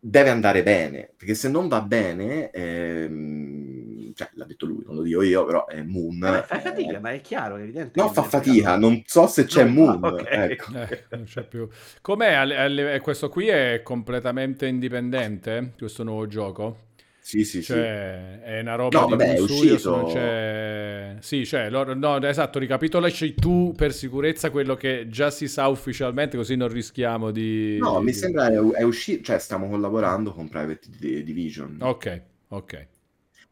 [0.00, 5.02] deve andare bene, perché se non va bene, ehm, cioè l'ha detto lui, non lo
[5.02, 6.18] dico io, però è Moon.
[6.18, 8.00] Vabbè, fa fatica, eh, ma è chiaro, è evidente.
[8.00, 10.04] No, fa fatica, non so se c'è no, Moon.
[10.04, 10.50] Okay.
[10.50, 10.72] Ecco.
[10.74, 11.68] Eh, non c'è più.
[12.00, 13.00] Com'è?
[13.00, 16.86] Questo qui è completamente indipendente, questo nuovo gioco?
[17.28, 18.48] Sì, sì, cioè, sì.
[18.48, 20.08] È una roba no, di vabbè, è uscito.
[20.10, 21.16] c'è...
[21.20, 21.92] Sì, cioè, loro...
[21.92, 27.30] no, esatto, ricapitolaci tu per sicurezza quello che già si sa ufficialmente, così non rischiamo
[27.30, 27.76] di...
[27.76, 30.88] No, mi sembra è, è uscito, cioè stiamo collaborando con Private
[31.22, 31.76] Division.
[31.82, 32.86] Ok, ok.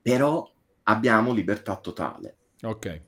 [0.01, 0.51] Però
[0.85, 2.37] abbiamo libertà totale.
[2.63, 3.03] Ok.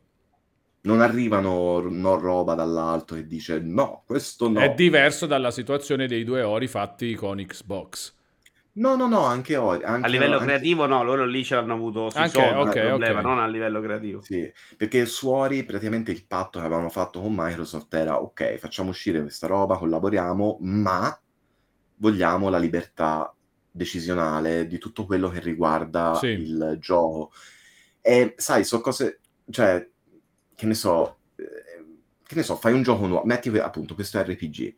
[0.82, 4.60] Non arrivano no, roba dall'alto che dice no, questo no.
[4.60, 8.16] È diverso dalla situazione dei due ori fatti con Xbox
[8.78, 9.82] No, no, no, anche oggi.
[9.82, 10.46] a livello anche...
[10.46, 13.22] creativo no, loro lì ce l'hanno avuto su okay, Sony, okay, problema, okay.
[13.22, 14.22] non a livello creativo.
[14.22, 18.90] Sì, perché su Ori praticamente il patto che avevamo fatto con Microsoft era ok, facciamo
[18.90, 21.20] uscire questa roba, collaboriamo, ma
[21.96, 23.34] vogliamo la libertà
[23.70, 26.28] decisionale di tutto quello che riguarda sì.
[26.28, 27.32] il gioco.
[28.00, 29.20] E sai, so cose,
[29.50, 29.86] cioè,
[30.54, 31.84] che ne so, eh,
[32.24, 34.74] che ne so, fai un gioco nuovo, metti appunto questo RPG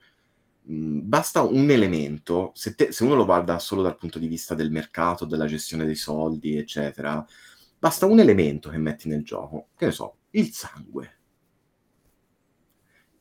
[0.73, 4.71] basta un elemento, se, te, se, uno lo guarda solo dal punto di vista del
[4.71, 7.27] mercato, della gestione dei soldi, eccetera,
[7.79, 11.18] basta un elemento che metti nel gioco, che ne so, il sangue.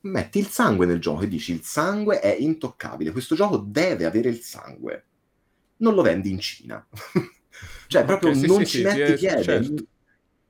[0.02, 4.30] Metti il sangue nel gioco e dici il sangue è intoccabile, questo gioco deve avere
[4.30, 5.06] il sangue.
[5.78, 6.86] Non lo vendi in Cina.
[7.88, 9.44] cioè, proprio okay, non sì, ci sì, metti sì, piede.
[9.44, 9.84] Certo.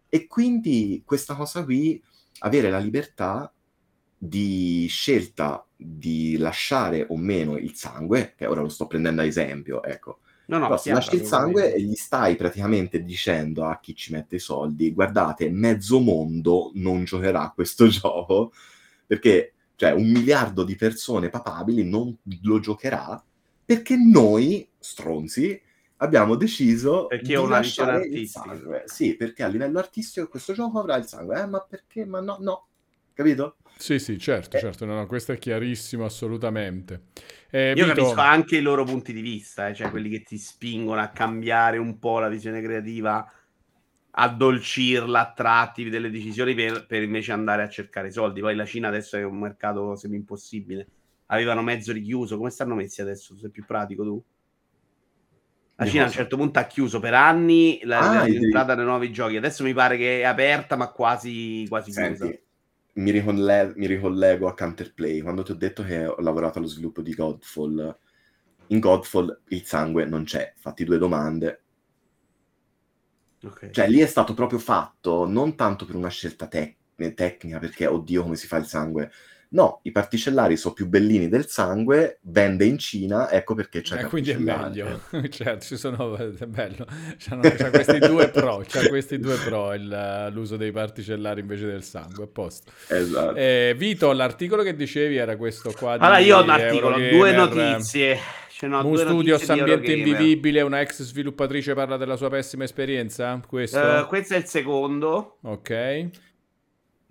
[0.10, 2.02] E quindi questa cosa qui,
[2.40, 3.54] avere la libertà
[4.22, 9.82] di scelta di lasciare o meno il sangue, che ora lo sto prendendo a esempio,
[9.82, 10.20] ecco.
[10.48, 14.12] No, no, Però se lasci il sangue e gli stai praticamente dicendo a chi ci
[14.12, 18.52] mette i soldi, guardate, mezzo mondo non giocherà a questo gioco,
[19.06, 23.24] perché cioè un miliardo di persone papabili non lo giocherà,
[23.64, 25.62] perché noi, stronzi,
[25.98, 28.84] abbiamo deciso perché di una lasciare il sangue.
[28.86, 31.40] Sì, perché a livello artistico questo gioco avrà il sangue.
[31.40, 32.06] Eh, ma perché?
[32.06, 32.68] Ma no, no.
[33.14, 33.58] Capito?
[33.80, 34.60] Sì, sì, certo, eh.
[34.60, 37.04] certo, no, no, questo è chiarissimo assolutamente.
[37.50, 37.96] Eh, Io Vito...
[37.96, 41.78] capisco anche i loro punti di vista, eh, cioè quelli che ti spingono a cambiare
[41.78, 43.26] un po' la visione creativa,
[44.12, 48.42] addolcirla a tratti delle decisioni per, per invece andare a cercare i soldi.
[48.42, 50.86] Poi la Cina adesso è un mercato semi impossibile.
[51.28, 53.38] Avevano mezzo richiuso, come stanno messi adesso?
[53.38, 54.22] Sei più pratico tu?
[55.76, 59.10] La Cina a un certo punto ha chiuso per anni la, ah, l'entrata nei nuovi
[59.10, 59.38] giochi.
[59.38, 62.30] Adesso mi pare che è aperta, ma quasi, quasi chiusa
[62.94, 65.22] mi, ricolle- mi ricollego a Counterplay.
[65.22, 67.98] Quando ti ho detto che ho lavorato allo sviluppo di Godfall,
[68.68, 70.54] in Godfall il sangue non c'è.
[70.58, 71.62] Fatti due domande.
[73.42, 73.72] Okay.
[73.72, 76.76] Cioè lì è stato proprio fatto non tanto per una scelta tec-
[77.14, 79.12] tecnica, perché oddio come si fa il sangue,
[79.52, 84.06] No, i particellari sono più bellini del sangue, vende in Cina, ecco perché c'è eh,
[84.06, 86.86] quindi è meglio, certo, ci sono, è bello,
[87.18, 91.84] c'hanno, c'ha questi due pro, c'ha questi due pro il, l'uso dei particellari invece del
[91.84, 92.72] sangue, a posto.
[92.90, 93.36] Esatto.
[93.36, 97.10] Eh, Vito, l'articolo che dicevi era questo qua di Allora io ho un articolo, Eurogamer,
[97.10, 98.20] due notizie.
[98.52, 103.80] Cioè, no, Moon Studios Ambiente Invivibile, una ex sviluppatrice parla della sua pessima esperienza, questo?
[103.80, 105.38] Uh, questo è il secondo.
[105.42, 106.10] Ok.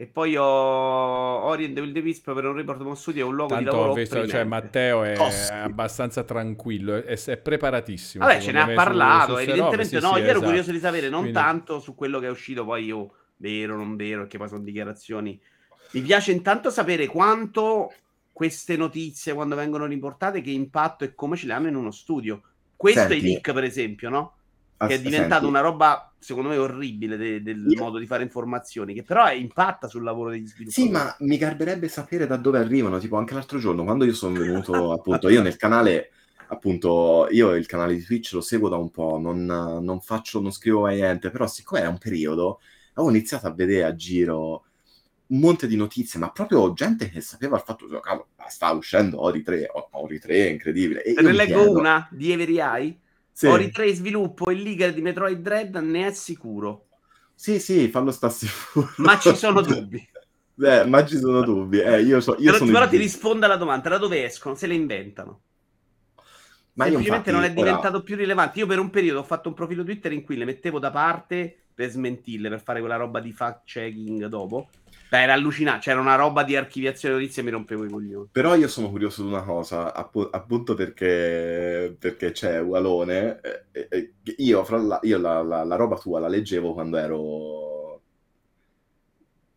[0.00, 3.54] E poi ho Orient Will the Wisp per un report con studio è un luogo
[3.54, 5.52] Tanto di lavoro ho visto, cioè Matteo è Tosti.
[5.52, 8.24] abbastanza tranquillo, è, è preparatissimo.
[8.24, 10.44] Vabbè, ce ne ha parlato, su evidentemente robe, no, sì, io ero esatto.
[10.44, 11.40] curioso di sapere, non Quindi...
[11.40, 15.40] tanto su quello che è uscito, poi io, vero, non vero, perché poi sono dichiarazioni.
[15.90, 17.92] Mi piace intanto sapere quanto
[18.32, 22.40] queste notizie, quando vengono riportate, che impatto e come ce le hanno in uno studio.
[22.76, 23.14] Questo Senti.
[23.14, 24.36] è il leak, per esempio, no?
[24.86, 27.82] Che è diventata una roba secondo me orribile de- del Io...
[27.82, 31.88] modo di fare informazioni che però impatta sul lavoro degli sviluppatori sì ma mi garberebbe
[31.88, 35.56] sapere da dove arrivano tipo anche l'altro giorno quando io sono venuto appunto io nel
[35.56, 36.10] canale
[36.48, 40.52] appunto io il canale di Twitch lo seguo da un po' non, non faccio non
[40.52, 42.60] scrivo mai niente però siccome era un periodo
[42.94, 44.64] avevo iniziato a vedere a giro
[45.28, 49.22] un monte di notizie, ma proprio gente che sapeva il fatto che oh, sta uscendo
[49.22, 51.02] Ori 3, Ori 3 è incredibile.
[51.02, 51.78] E Te ne leggo chiedo...
[51.78, 52.98] una di Every Eye
[53.38, 53.46] sì.
[53.46, 56.86] Ori 3 in sviluppo il leaker di Metroid Dread ne è sicuro.
[57.36, 58.90] Sì, sì, fallo sta sicuro.
[58.96, 60.04] Ma ci sono dubbi.
[60.54, 61.78] Beh, ma ci sono dubbi.
[61.78, 64.56] Eh, io so, io però, sono però ti risponda alla domanda, da dove escono?
[64.56, 65.40] Se le inventano.
[66.72, 68.02] Ma Semplicemente non è diventato ora...
[68.02, 68.58] più rilevante.
[68.58, 71.56] Io per un periodo ho fatto un profilo Twitter in cui le mettevo da parte
[71.72, 74.68] per smentirle, per fare quella roba di fact checking dopo.
[75.08, 78.28] Beh, era allucinante, c'era una roba di archiviazione notizie e mi rompevo i coglioni.
[78.30, 83.40] Però io sono curioso di una cosa, app- appunto perché, perché c'è Ualone.
[83.72, 88.02] Eh, eh, io, fra la, io la, la, la, roba tua la leggevo quando ero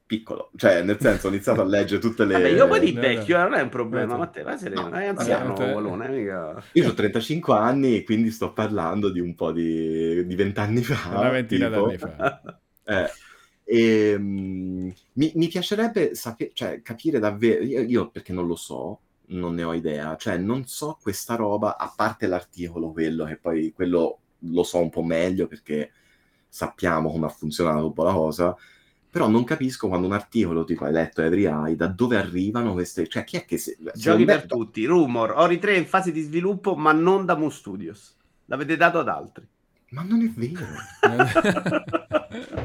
[0.05, 2.33] piccolo, cioè nel senso ho iniziato a leggere tutte le...
[2.33, 4.97] Vabbè, io poi di vecchio eh, non è un problema, ma te vai sereno, no,
[4.97, 6.63] è anziano vabbè, Ualone, mica...
[6.73, 10.81] Io ho 35 anni e quindi sto parlando di un po' di, di 20 anni
[10.81, 11.17] fa.
[11.17, 12.41] Una ventina d'anni fa.
[12.83, 13.09] eh.
[13.73, 18.99] E, um, mi, mi, piacerebbe sape- cioè, capire davvero, io, io, perché non lo so,
[19.27, 23.71] non ne ho idea, cioè non so questa roba, a parte l'articolo, quello che poi
[23.71, 25.91] quello lo so un po' meglio perché
[26.49, 28.53] sappiamo come ha funzionato un po' la cosa,
[29.09, 33.07] però non capisco quando un articolo tipo hai letto Every Eye, da dove arrivano queste,
[33.07, 33.57] cioè chi è che...
[33.57, 37.51] Se, Giochi per tutti, rumor, Ori 3 in fase di sviluppo ma non da Moon
[37.51, 38.17] Studios,
[38.47, 39.47] l'avete dato ad altri.
[39.91, 40.67] Ma non è vero.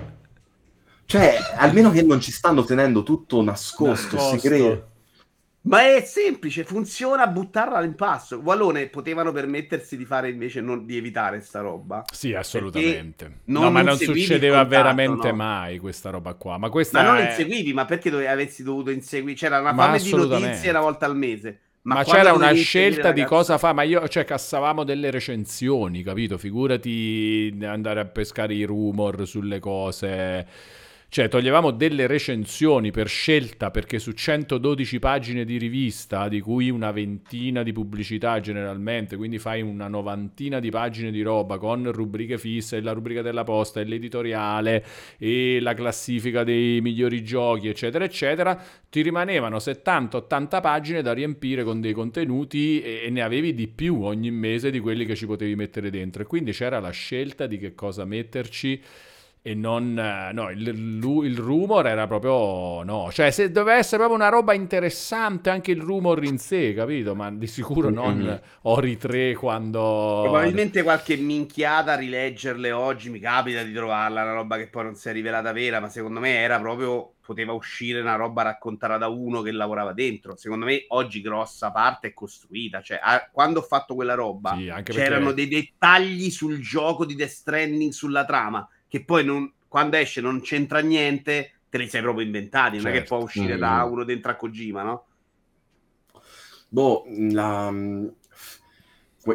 [1.07, 4.39] Cioè, almeno che non ci stanno tenendo tutto nascosto, nascosto.
[4.39, 4.91] segreto.
[5.67, 8.37] Ma è semplice, funziona buttarla all'impasto.
[8.37, 12.05] Wallone potevano permettersi di fare invece non, di evitare sta roba.
[12.13, 13.41] Sì, assolutamente.
[13.47, 15.37] Non, no, ma non succedeva contatto, veramente no.
[15.37, 16.57] mai questa roba qua.
[16.57, 17.31] Ma, questa ma non è...
[17.31, 19.37] inseguivi, ma perché dovevi, avessi dovuto inseguire?
[19.37, 21.61] C'era una fame di notizie una volta al mese.
[21.83, 26.37] Ma, ma c'era una scelta di cosa fa, ma io, cioè, cassavamo delle recensioni, capito?
[26.39, 30.47] Figurati andare a pescare i rumor sulle cose
[31.09, 36.91] cioè, toglievamo delle recensioni per scelta perché su 112 pagine di rivista, di cui una
[36.91, 42.81] ventina di pubblicità generalmente, quindi fai una novantina di pagine di roba con rubriche fisse,
[42.81, 44.85] la rubrica della posta, l'editoriale
[45.17, 51.81] e la classifica dei migliori giochi, eccetera, eccetera, ti rimanevano 70-80 pagine da riempire con
[51.81, 55.55] dei contenuti e, e ne avevi di più ogni mese di quelli che ci potevi
[55.55, 56.23] mettere dentro.
[56.23, 58.83] E quindi c'era la scelta di che cosa metterci
[59.47, 59.93] e non
[60.33, 65.51] no, il, il, rumor era proprio no, cioè se doveva essere proprio una roba interessante
[65.51, 67.15] anche il rumor in sé, capito?
[67.15, 68.37] Ma di sicuro non mm-hmm.
[68.63, 74.57] Ori 3 quando probabilmente qualche minchiata a rileggerle oggi mi capita di trovarla, una roba
[74.57, 78.17] che poi non si è rivelata vera, ma secondo me era proprio poteva uscire una
[78.17, 80.37] roba raccontata da uno che lavorava dentro.
[80.37, 84.73] Secondo me oggi grossa parte è costruita, cioè a, quando ho fatto quella roba sì,
[84.85, 85.47] c'erano perché...
[85.47, 90.41] dei dettagli sul gioco di Death Stranding sulla trama che poi non, quando esce non
[90.41, 93.17] c'entra niente, te li sei proprio inventati, non è che certo.
[93.17, 93.59] può uscire mm.
[93.59, 95.07] da uno dentro a Kojima, no?
[96.69, 97.73] Boh, la...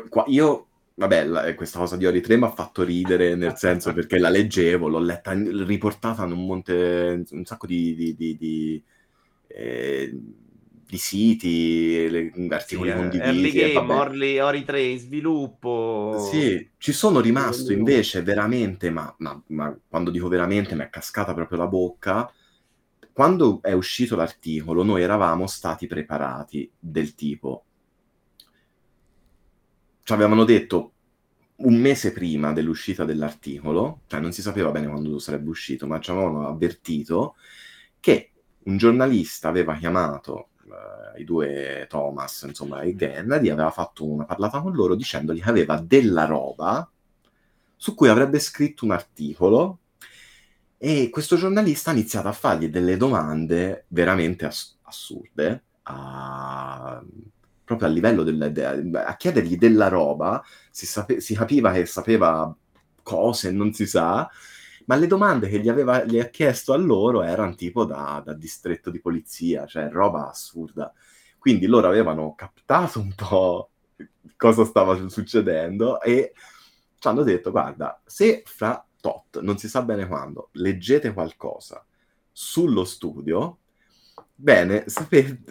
[0.09, 3.91] Qua, io vabbè, la, questa cosa di Ori 3 mi ha fatto ridere nel senso
[3.93, 8.83] perché la leggevo, l'ho letta riportata in un monte, un sacco di, di, di, di
[9.47, 10.17] eh,
[10.91, 13.23] di siti, le, articoli sì, condivisi.
[13.23, 16.27] Early game, Orly, Ori 3 in sviluppo.
[16.29, 21.33] Sì, ci sono rimasto invece veramente, ma, ma, ma quando dico veramente mi è cascata
[21.33, 22.29] proprio la bocca.
[23.13, 27.63] Quando è uscito l'articolo, noi eravamo stati preparati del tipo.
[30.03, 30.91] Ci avevano detto
[31.55, 36.11] un mese prima dell'uscita dell'articolo, cioè non si sapeva bene quando sarebbe uscito, ma ci
[36.11, 37.35] avevano avvertito
[38.01, 38.31] che
[38.63, 40.50] un giornalista aveva chiamato eh,
[41.17, 45.79] i due Thomas, insomma, e Kennedy, aveva fatto una parlata con loro dicendogli che aveva
[45.79, 46.89] della roba
[47.75, 49.79] su cui avrebbe scritto un articolo
[50.77, 57.03] e questo giornalista ha iniziato a fargli delle domande veramente ass- assurde, a
[57.63, 62.53] proprio a livello del, de, a chiedergli della roba, si, sape, si, capiva che sapeva
[63.01, 64.29] cose, non si sa,
[64.85, 68.33] ma le domande che gli, aveva, gli ha chiesto a loro erano tipo da, da
[68.33, 70.93] distretto di polizia, cioè roba assurda.
[71.37, 73.71] Quindi loro avevano captato un po'
[74.35, 76.33] cosa stava succedendo e
[76.97, 81.85] ci hanno detto, guarda, se fra tot, non si sa bene quando, leggete qualcosa
[82.31, 83.57] sullo studio,
[84.41, 85.43] Bene, sapete,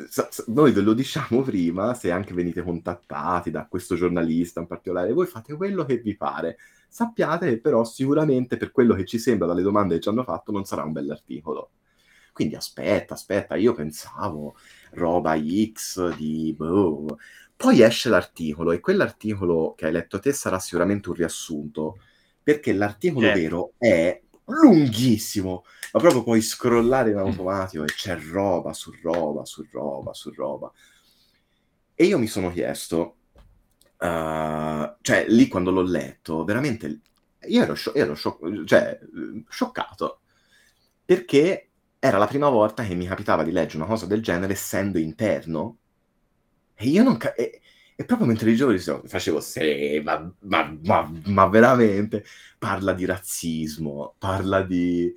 [0.48, 5.26] noi ve lo diciamo prima, se anche venite contattati da questo giornalista in particolare, voi
[5.26, 6.56] fate quello che vi pare.
[6.92, 10.50] Sappiate che però sicuramente per quello che ci sembra dalle domande che ci hanno fatto
[10.50, 11.70] non sarà un bell'articolo.
[12.32, 14.56] Quindi aspetta, aspetta, io pensavo
[14.92, 16.52] roba X di...
[16.56, 17.16] Boh.
[17.54, 22.00] Poi esce l'articolo e quell'articolo che hai letto te sarà sicuramente un riassunto,
[22.42, 23.40] perché l'articolo certo.
[23.40, 29.64] vero è lunghissimo, ma proprio puoi scrollare in automatico e c'è roba su roba su
[29.70, 30.72] roba su roba.
[31.94, 33.16] E io mi sono chiesto,
[34.00, 37.00] uh, cioè lì quando l'ho letto, veramente
[37.46, 38.98] io ero, scio- ero scio- cioè,
[39.48, 40.20] scioccato.
[41.04, 44.98] Perché era la prima volta che mi capitava di leggere una cosa del genere essendo
[44.98, 45.78] interno.
[46.74, 47.60] E io non ca- e,
[47.94, 52.24] e proprio mentre leggevo facevo, sì, ma, ma, ma, ma, veramente,
[52.58, 55.14] parla di razzismo, parla di...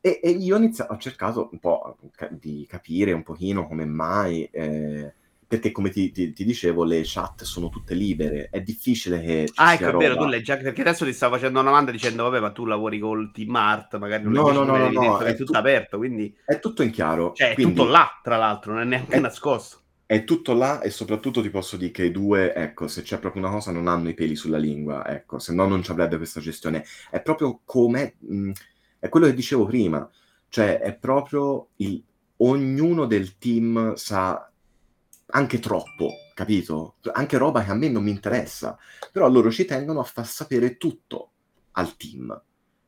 [0.00, 1.96] E, e io ho, ho cercato un po'
[2.30, 5.14] di capire un pochino come mai, eh,
[5.46, 9.48] perché come ti, ti, ti, dicevo le chat sono tutte libere, è difficile che...
[9.54, 12.24] ah, ecco, è vero, tu leggi anche perché adesso ti stavo facendo una domanda dicendo,
[12.24, 15.24] vabbè, ma tu lavori col team art, magari non no, no, no, no, no, è,
[15.26, 16.34] è tutto tu- aperto, quindi...
[16.44, 17.32] È tutto in chiaro.
[17.34, 17.72] Cioè, quindi...
[17.72, 19.20] è tutto là, tra l'altro, non è neanche è...
[19.20, 23.18] nascosto è tutto là e soprattutto ti posso dire che i due, ecco, se c'è
[23.18, 26.18] proprio una cosa, non hanno i peli sulla lingua, ecco, se no non ci avrebbe
[26.18, 26.84] questa gestione.
[27.10, 28.50] È proprio come, mh,
[28.98, 30.08] è quello che dicevo prima,
[30.48, 32.02] cioè è proprio il,
[32.38, 34.50] ognuno del team sa
[35.26, 36.96] anche troppo, capito?
[37.12, 38.78] Anche roba che a me non mi interessa,
[39.12, 41.30] però loro ci tengono a far sapere tutto
[41.72, 42.42] al team.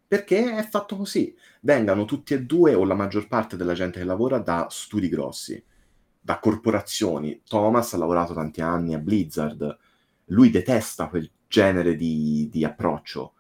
[0.09, 1.35] Perché è fatto così.
[1.63, 5.63] Vengano tutti e due, o la maggior parte della gente che lavora, da studi grossi
[6.27, 7.43] da corporazioni.
[7.47, 9.79] Thomas ha lavorato tanti anni a Blizzard,
[10.27, 13.35] lui detesta quel genere di, di approccio.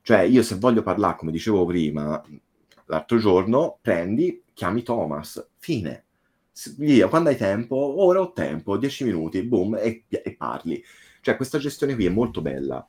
[0.00, 2.22] Cioè, io se voglio parlare, come dicevo prima,
[2.84, 6.04] l'altro giorno, prendi, chiami Thomas, fine.
[6.76, 10.82] Via, quando hai tempo, ora ho tempo, 10 minuti, boom, e, e parli.
[11.20, 12.86] Cioè, questa gestione qui è molto bella.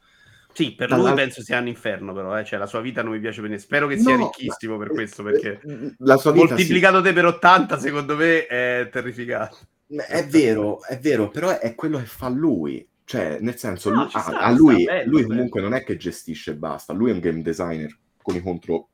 [0.54, 2.44] Sì, per lui penso sia un inferno, però, eh?
[2.44, 3.66] cioè, la sua vita non mi piace per niente.
[3.66, 5.62] Spero che sia no, ricchissimo per questo, perché
[6.00, 7.04] la sua vita, moltiplicato sì.
[7.04, 9.58] te per 80, secondo me, è terrificante.
[9.88, 12.86] È vero, è vero, però è quello che fa lui.
[13.04, 15.74] Cioè, nel senso, no, lui, sta, a, lui, bello, lui comunque bello.
[15.74, 18.88] non è che gestisce e basta, lui è un game designer con i contro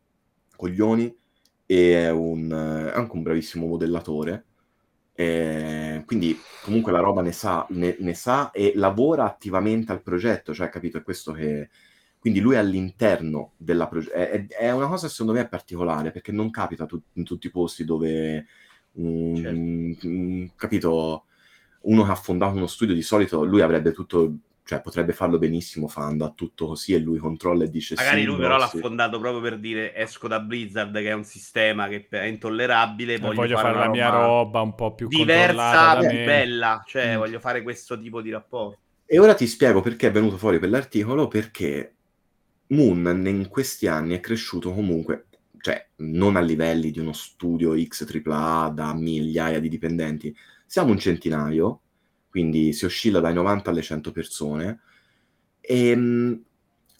[0.56, 1.16] coglioni
[1.68, 4.46] e è, un, è anche un bravissimo modellatore
[5.20, 10.54] eh, quindi comunque la roba ne sa, ne, ne sa, e lavora attivamente al progetto,
[10.54, 11.00] cioè capito?
[11.00, 11.70] È questo che...
[12.20, 14.14] Quindi lui è all'interno della progetto.
[14.14, 17.84] È, è, una cosa secondo me particolare perché non capita tu- in tutti i posti
[17.84, 18.46] dove,
[18.94, 20.08] um, certo.
[20.08, 21.26] um, capito,
[21.82, 24.36] uno che ha fondato uno studio di solito lui avrebbe tutto
[24.68, 28.26] cioè potrebbe farlo benissimo Fanda, ha tutto così e lui controlla e dice magari sì,
[28.26, 32.06] lui però l'ha fondato proprio per dire esco da Blizzard che è un sistema che
[32.10, 36.84] è intollerabile voglio, voglio fare, fare la mia roba un po' più diversa, più bella
[36.86, 37.18] cioè mm.
[37.18, 38.80] voglio fare questo tipo di rapporto.
[39.06, 41.96] E ora ti spiego perché è venuto fuori quell'articolo perché
[42.68, 45.28] Moon in questi anni è cresciuto comunque
[45.62, 50.36] cioè non a livelli di uno studio XAA da migliaia di dipendenti
[50.66, 51.80] siamo un centinaio
[52.38, 54.80] quindi si oscilla dai 90 alle 100 persone,
[55.60, 56.44] e ehm, mh,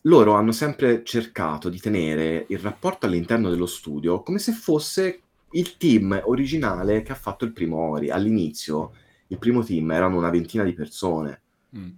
[0.08, 5.78] loro hanno sempre cercato di tenere il rapporto all'interno dello studio come se fosse il
[5.78, 8.10] team originale che ha fatto il primo Ori.
[8.10, 8.94] All'inizio
[9.28, 11.42] il primo team erano una ventina di persone.
[11.78, 11.90] Mm.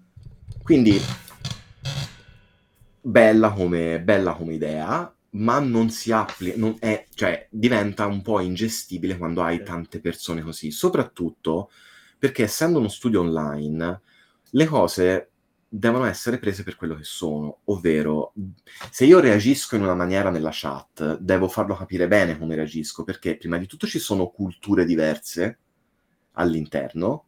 [0.62, 1.00] Quindi
[3.00, 8.42] bella come, bella come idea, ma non si applica, non è, cioè diventa un po'
[8.42, 11.70] ingestibile quando hai tante persone così, soprattutto
[12.20, 14.02] perché essendo uno studio online,
[14.52, 15.32] le cose
[15.72, 18.34] devono essere prese per quello che sono, ovvero
[18.92, 23.38] se io reagisco in una maniera nella chat, devo farlo capire bene come reagisco, perché
[23.38, 25.60] prima di tutto ci sono culture diverse
[26.34, 27.26] all'interno,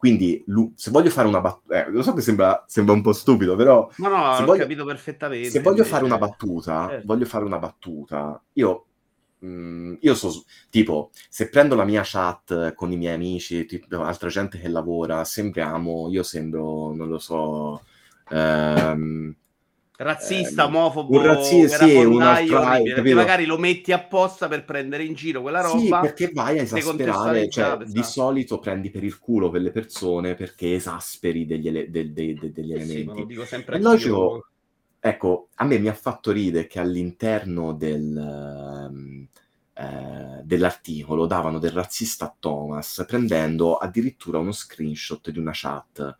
[0.00, 0.42] Quindi,
[0.76, 3.86] se voglio fare una battuta, eh, lo so che sembra, sembra, un po' stupido, però.
[3.96, 5.50] No, no, ho voglio, capito perfettamente.
[5.50, 7.06] Se voglio fare una battuta, certo.
[7.06, 8.86] voglio fare una battuta, io.
[9.44, 14.28] Mm, io so, tipo, se prendo la mia chat con i miei amici, tipo, altra
[14.28, 17.82] gente che lavora, sembriamo, io sembro, non lo so,
[18.28, 19.34] ehm,
[19.98, 22.58] razzista, eh, omofobo, un razzista, sì, un altro,
[23.12, 25.80] magari lo metti apposta per prendere in giro quella roba.
[25.80, 30.74] Sì, perché vai a esasperare, cioè, di solito prendi per il culo quelle persone perché
[30.74, 33.20] esasperi degli, ele- de- de- de- degli eh elementi.
[33.20, 34.49] Sì, dico sempre È logico,
[35.00, 38.16] ecco, a me mi ha fatto ridere che all'interno del...
[38.16, 39.28] Um,
[39.72, 46.18] eh, dell'articolo davano del razzista a Thomas prendendo addirittura uno screenshot di una chat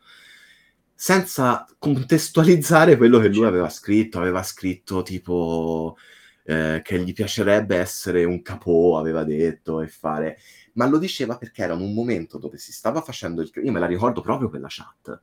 [1.02, 4.19] senza contestualizzare quello che lui aveva scritto.
[4.19, 5.97] Aveva scritto tipo
[6.44, 10.36] eh, che gli piacerebbe essere un capò, aveva detto, e fare...
[10.74, 13.51] Ma lo diceva perché era un momento dove si stava facendo il...
[13.65, 15.23] Io me la ricordo proprio quella chat.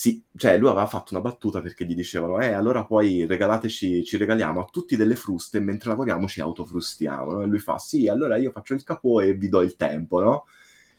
[0.00, 4.16] Sì, cioè lui aveva fatto una battuta perché gli dicevano eh allora poi regalateci, ci
[4.16, 7.42] regaliamo a tutti delle fruste mentre lavoriamo ci autofrustiamo, no?
[7.42, 10.44] E lui fa sì, allora io faccio il capò e vi do il tempo, no?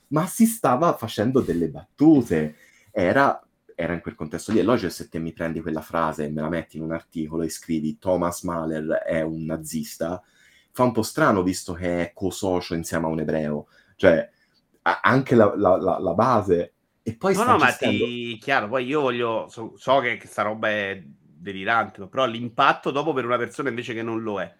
[0.07, 2.55] Ma si stava facendo delle battute,
[2.91, 3.41] era
[3.73, 4.59] era in quel contesto lì.
[4.59, 7.43] È logico se te mi prendi quella frase e me la metti in un articolo
[7.43, 10.21] e scrivi Thomas Mahler è un nazista,
[10.73, 13.67] fa un po' strano visto che è co-socio insieme a un ebreo.
[13.95, 14.29] Cioè,
[14.81, 16.73] anche la, la, la, la base...
[17.09, 18.37] E poi no, no, ma ti...
[18.39, 19.47] chiaro, poi io voglio...
[19.49, 24.03] So, so che questa roba è delirante, però l'impatto dopo per una persona invece che
[24.03, 24.53] non lo è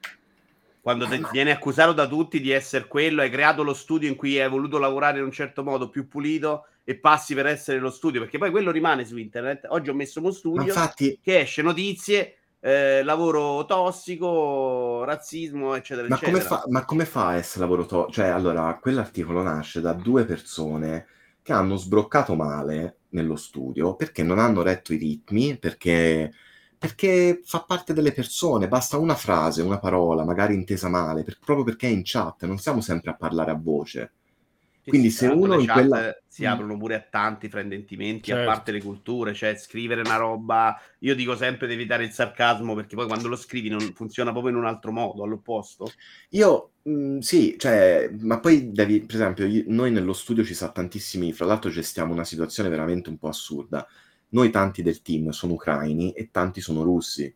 [0.82, 4.40] quando te, viene accusato da tutti di essere quello, hai creato lo studio in cui
[4.40, 8.22] hai voluto lavorare in un certo modo più pulito e passi per essere lo studio,
[8.22, 9.68] perché poi quello rimane su internet.
[9.70, 11.20] Oggi ho messo uno studio infatti...
[11.22, 16.38] che esce notizie, eh, lavoro tossico, razzismo, eccetera, ma eccetera.
[16.38, 18.12] Come fa, ma come fa a essere lavoro tossico?
[18.12, 21.06] Cioè, allora, quell'articolo nasce da due persone
[21.42, 26.32] che hanno sbroccato male nello studio perché non hanno retto i ritmi, perché
[26.80, 31.66] perché fa parte delle persone, basta una frase, una parola, magari intesa male, per, proprio
[31.66, 34.14] perché è in chat, non siamo sempre a parlare a voce.
[34.90, 36.18] Quindi se uno in quella...
[36.28, 36.48] si mm.
[36.48, 38.50] aprono pure a tanti fraintendimenti, certo.
[38.50, 42.76] a parte le culture, cioè scrivere una roba, io dico sempre di evitare il sarcasmo
[42.76, 45.92] perché poi quando lo scrivi non funziona proprio in un altro modo, all'opposto.
[46.30, 50.54] Io mh, mm, sì, cioè, ma poi devi, per esempio, io, noi nello studio ci
[50.54, 53.88] sa tantissimi, fra l'altro gestiamo una situazione veramente un po' assurda
[54.30, 57.34] noi tanti del team sono ucraini e tanti sono russi.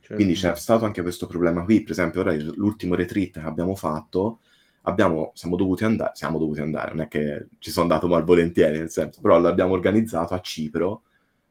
[0.00, 0.14] Certo.
[0.14, 1.82] Quindi c'è stato anche questo problema qui.
[1.82, 4.40] Per esempio, ora l'ultimo retreat che abbiamo fatto,
[4.88, 8.90] abbiamo, siamo dovuti andare, siamo dovuti andare, non è che ci sono andato malvolentieri, nel
[8.90, 11.02] senso, però l'abbiamo organizzato a Cipro.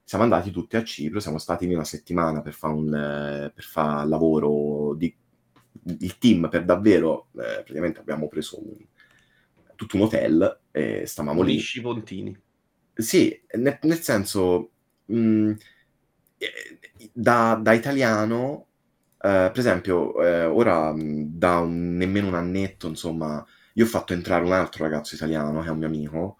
[0.03, 4.07] Siamo andati tutti a Cipro, siamo stati lì una settimana per fare un per fare
[4.07, 5.13] lavoro di
[5.99, 8.75] il team per davvero, eh, praticamente abbiamo preso un,
[9.75, 11.61] tutto un hotel e stavamo lì.
[11.81, 12.37] Pontini.
[12.93, 14.71] Sì, nel, nel senso,
[15.05, 15.51] mh, mm,
[16.37, 18.66] eh, da, da, italiano, eh,
[19.19, 24.51] per esempio, eh, ora da un, nemmeno un annetto, insomma, io ho fatto entrare un
[24.53, 26.37] altro ragazzo italiano che è un mio amico,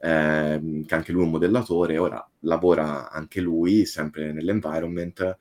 [0.00, 5.38] eh, che anche lui è un modellatore, ora lavora anche lui, sempre nell'environment,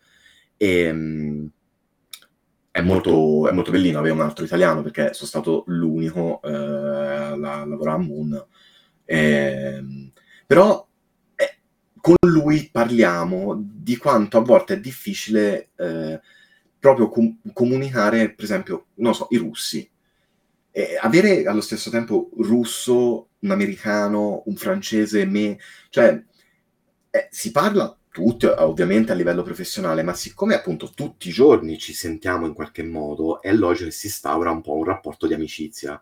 [0.57, 1.52] e mh,
[2.72, 7.36] è, molto, è molto bellino avere un altro italiano perché sono stato l'unico eh, a
[7.36, 8.45] lavorare a Moon.
[9.06, 10.12] Ehm,
[10.45, 10.88] però
[12.06, 16.22] con lui parliamo di quanto a volte è difficile eh,
[16.86, 19.90] proprio com- comunicare, per esempio, non so, i russi.
[20.70, 25.57] E avere allo stesso tempo russo, un americano, un francese, me,
[25.90, 26.22] cioè
[27.10, 31.94] eh, si parla tutti ovviamente a livello professionale, ma siccome appunto tutti i giorni ci
[31.94, 35.99] sentiamo in qualche modo, è logico che si instaura un po' un rapporto di amicizia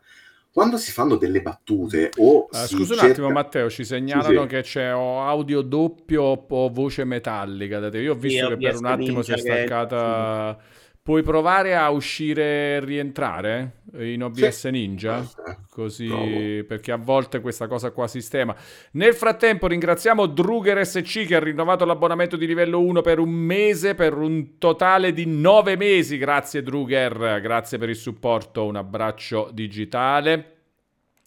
[0.54, 3.06] quando si fanno delle battute o uh, scusa cerca...
[3.06, 8.12] un attimo Matteo ci segnalano sì, che c'è o audio doppio o voce metallica io
[8.12, 10.82] ho visto sì, che per un attimo si è staccata che...
[11.04, 12.44] Puoi provare a uscire
[12.76, 14.72] e rientrare in OBS sì.
[14.72, 15.30] Ninja?
[15.70, 16.66] Così, Provo.
[16.66, 18.56] perché a volte questa cosa qua sistema.
[18.92, 23.96] Nel frattempo ringraziamo Druger SC che ha rinnovato l'abbonamento di livello 1 per un mese,
[23.96, 26.18] per un totale di 9 mesi.
[26.18, 30.52] Grazie Druger, grazie per il supporto, un abbraccio digitale.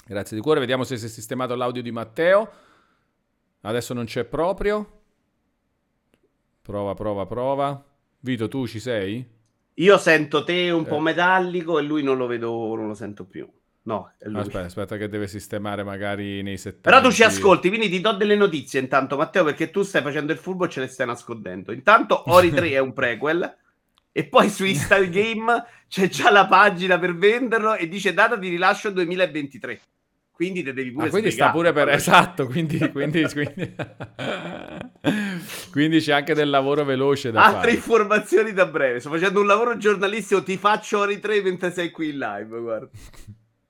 [0.06, 2.50] Grazie di cuore, vediamo se si è sistemato l'audio di Matteo.
[3.60, 5.00] Adesso non c'è proprio.
[6.62, 7.84] Prova, prova, prova.
[8.20, 9.34] Vito, tu ci sei?
[9.78, 10.88] Io sento te un eh.
[10.88, 13.48] po' metallico e lui non lo vedo, non lo sento più.
[13.82, 16.80] No, aspetta, aspetta che deve sistemare magari nei settori.
[16.82, 20.32] Però tu ci ascolti, quindi ti do delle notizie intanto, Matteo, perché tu stai facendo
[20.32, 21.72] il furbo e ce le stai nascondendo.
[21.72, 23.56] Intanto Ori 3 è un prequel
[24.10, 28.48] e poi su Install Game c'è già la pagina per venderlo e dice data di
[28.48, 29.80] rilascio 2023.
[30.36, 33.74] Quindi te devi pure ah, quindi sta pure per esatto quindi, quindi, quindi...
[35.72, 37.72] quindi, c'è anche del lavoro veloce da altre fare.
[37.72, 39.00] informazioni da breve.
[39.00, 42.90] Sto facendo un lavoro giornalistico ti faccio ore 3 mentre sei qui in live guarda.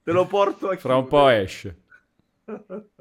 [0.03, 1.83] Te lo porto a fra un po' esce.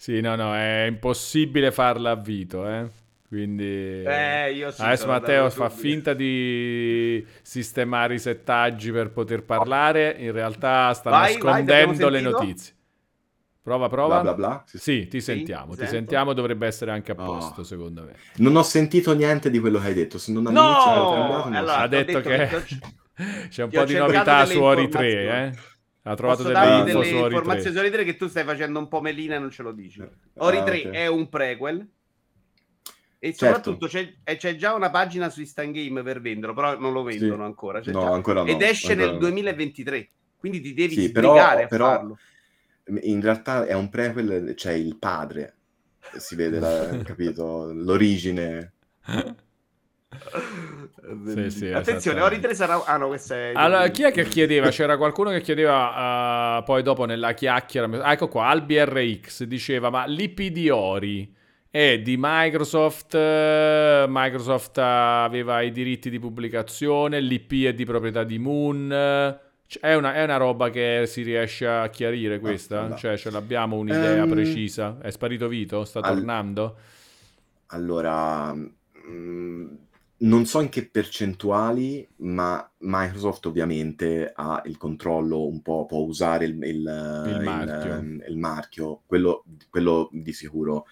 [0.00, 2.88] Sì no no è impossibile farla a Vito eh
[3.30, 10.16] quindi eh, io sì, adesso Matteo fa finta di sistemare i settaggi per poter parlare,
[10.18, 12.74] in realtà sta vai, nascondendo vai, le notizie.
[13.62, 14.20] Prova, prova.
[14.20, 14.64] Bla, bla, bla.
[14.66, 17.64] Sì, sì, ti sentiamo, ti sentiamo, dovrebbe essere anche a posto, oh.
[17.64, 18.16] secondo me.
[18.38, 21.44] Non ho sentito niente di quello che hai detto, se non no!
[21.44, 25.58] Allora, ha detto, detto che, che c'è un po' di novità su Ori 3, eh?
[26.02, 28.42] Ha trovato Posso delle, info delle su Ori informazioni su Ori 3 che tu stai
[28.42, 30.00] facendo un po' melina e non ce lo dici.
[30.00, 30.92] Eh, Ori ah, 3 okay.
[30.92, 31.88] è un prequel
[33.22, 33.44] e certo.
[33.44, 34.20] soprattutto certo.
[34.24, 37.42] c'è, c'è, già una pagina su Instant Game per venderlo, però non lo vendono sì.
[37.42, 37.82] ancora.
[37.84, 41.90] No, ancora no, Ed esce ancora nel 2023, quindi ti devi sì, spiegare però, a
[41.90, 42.18] farlo.
[43.02, 45.54] In realtà è un prequel, c'è cioè il padre,
[46.16, 48.72] si vede, la, capito, l'origine.
[51.26, 54.70] sì, sì, Attenzione, ho ripreso ah no, questa è allora, chi è che chiedeva?
[54.70, 60.06] C'era qualcuno che chiedeva uh, poi dopo nella chiacchiera, ah, ecco qua, AlbiRX diceva, ma
[60.06, 61.38] l'IP di Ori
[61.70, 63.14] è di Microsoft.
[63.14, 68.90] Microsoft aveva i diritti di pubblicazione, l'IP è di proprietà di Moon.
[68.90, 72.82] È una, è una roba che si riesce a chiarire questa?
[72.82, 72.96] No, no.
[72.96, 74.98] Cioè, ce l'abbiamo un'idea um, precisa?
[75.00, 75.84] È sparito Vito?
[75.84, 76.14] Sta al...
[76.16, 76.76] tornando?
[77.66, 78.68] Allora, mh,
[79.08, 79.66] mm,
[80.18, 86.46] non so in che percentuali, ma Microsoft ovviamente ha il controllo un po', può usare
[86.46, 90.86] il, il, il marchio, il, il marchio quello, quello di sicuro.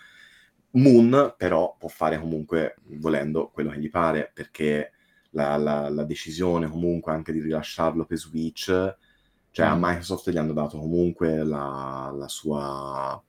[0.72, 4.92] Moon però può fare comunque, volendo, quello che gli pare, perché
[5.30, 8.66] la, la, la decisione comunque anche di rilasciarlo per Switch,
[9.50, 9.70] cioè mm.
[9.70, 13.20] a Microsoft gli hanno dato comunque la, la sua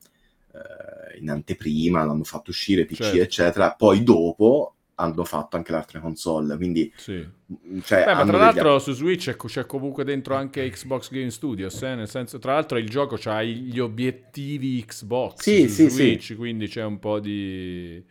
[0.54, 3.18] eh, in anteprima, l'hanno fatto uscire PC, certo.
[3.22, 6.92] eccetera, poi dopo hanno fatto anche le altre console, quindi...
[6.96, 7.14] Sì.
[7.14, 8.82] Mm, cioè, Beh, ma tra l'altro degli...
[8.82, 11.96] su Switch c'è comunque dentro anche Xbox Game Studios, eh?
[11.96, 16.36] nel senso, tra l'altro il gioco ha gli obiettivi Xbox sì, su sì, Switch, sì.
[16.36, 18.04] quindi c'è un po' di...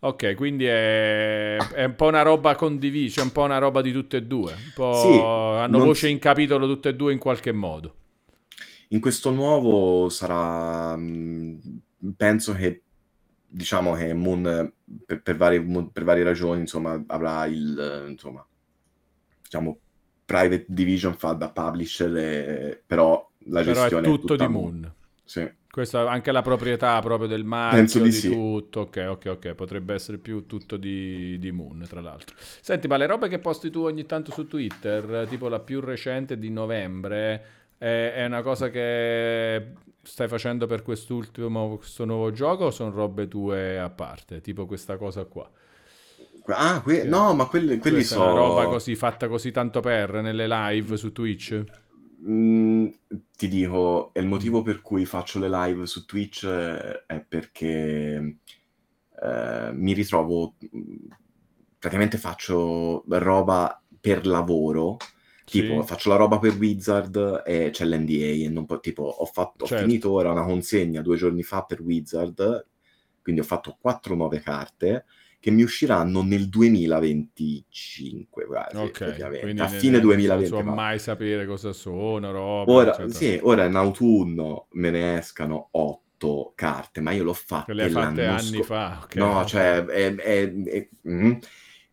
[0.00, 3.92] Ok, quindi è, è, un po' una roba condivisa, c'è un po' una roba di
[3.92, 4.52] tutte e due.
[4.74, 7.94] Sì, hanno voce in capitolo tutte e due in qualche modo.
[8.88, 10.96] In questo nuovo sarà...
[10.96, 11.58] Mm,
[12.16, 12.81] penso che
[13.52, 14.72] diciamo che Moon
[15.04, 15.60] per, per, varie,
[15.92, 18.44] per, varie, ragioni insomma avrà il insomma
[19.42, 19.78] diciamo
[20.24, 24.62] private division fa da publisher e, però la però gestione è tutto è di Moon,
[24.80, 24.94] Moon.
[25.24, 25.50] Sì.
[25.70, 28.30] questa anche la proprietà proprio del marchio di, di sì.
[28.30, 32.96] tutto ok ok ok potrebbe essere più tutto di, di, Moon tra l'altro senti ma
[32.96, 37.44] le robe che posti tu ogni tanto su Twitter tipo la più recente di novembre
[37.76, 39.72] è, è una cosa che
[40.02, 44.40] stai facendo per quest'ultimo, questo nuovo gioco o sono robe tue a parte?
[44.40, 45.48] Tipo questa cosa qua?
[46.46, 48.32] Ah, que- no, ma quelli, quelli sono...
[48.32, 51.64] una roba così, fatta così tanto per, nelle live su Twitch?
[52.28, 52.88] Mm,
[53.36, 58.38] ti dico, il motivo per cui faccio le live su Twitch eh, è perché
[59.22, 60.54] eh, mi ritrovo...
[61.78, 64.98] Praticamente faccio roba per lavoro
[65.52, 65.86] Tipo, sì.
[65.86, 69.84] faccio la roba per Wizard e c'è l'NDA e non po- tipo, ho, fatto, certo.
[69.84, 72.66] ho finito ora una consegna due giorni fa per Wizard,
[73.20, 75.04] quindi ho fatto quattro nuove carte
[75.38, 79.20] che mi usciranno nel 2025, quasi, okay,
[79.58, 80.50] a fine 2020.
[80.50, 85.68] Non so mai sapere cosa sono, roba, ora, sì, ora in autunno me ne escano
[85.72, 87.72] otto carte, ma io l'ho fatta.
[87.72, 89.00] hai fatte anni fa.
[89.02, 89.20] Okay.
[89.20, 91.32] No, cioè, è, è, è, mm,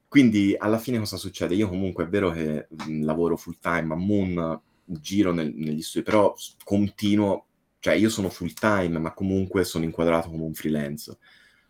[0.10, 1.53] quindi alla fine cosa succede?
[1.53, 6.03] Io comunque è vero che mh, lavoro full time a Moon, giro nel, negli studi,
[6.03, 6.34] però
[6.64, 7.45] continuo,
[7.77, 11.18] cioè io sono full time, ma comunque sono inquadrato come un freelance.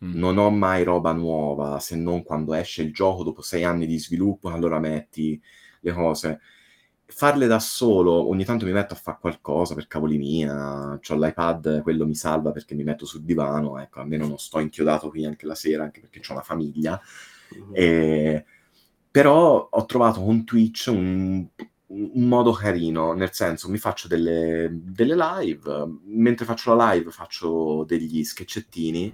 [0.02, 0.14] Mm.
[0.14, 3.98] Non ho mai roba nuova, se non quando esce il gioco dopo sei anni di
[3.98, 5.40] sviluppo, allora metti
[5.80, 6.40] le cose.
[7.04, 11.82] Farle da solo, ogni tanto mi metto a fare qualcosa per cavoli mia, ho l'iPad,
[11.82, 15.44] quello mi salva perché mi metto sul divano, ecco, almeno non sto inchiodato qui anche
[15.44, 16.98] la sera, anche perché ho una famiglia
[17.56, 17.72] Mm-hmm.
[17.72, 18.44] E,
[19.10, 21.44] però ho trovato con Twitch un,
[21.86, 27.84] un, modo carino, nel senso mi faccio delle, delle, live, mentre faccio la live faccio
[27.86, 29.12] degli sketchettini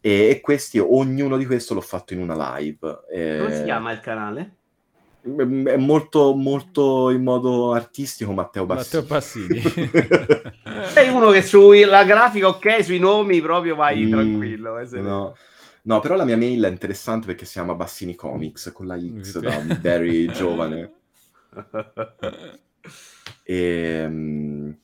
[0.00, 3.00] e, e questi, ognuno di questi l'ho fatto in una live.
[3.10, 4.56] E, Come si chiama il canale?
[5.24, 9.02] È molto, molto in modo artistico Matteo Bassini.
[9.02, 9.62] Matteo Bassini.
[10.92, 14.78] Sei uno che sulla grafica, ok, sui nomi proprio vai mm, tranquillo.
[14.78, 15.34] Eh, no.
[15.86, 19.38] No, però la mia mail è interessante perché si chiama Bassini Comics con la X
[19.40, 20.92] da very giovane.
[23.42, 24.76] E, um,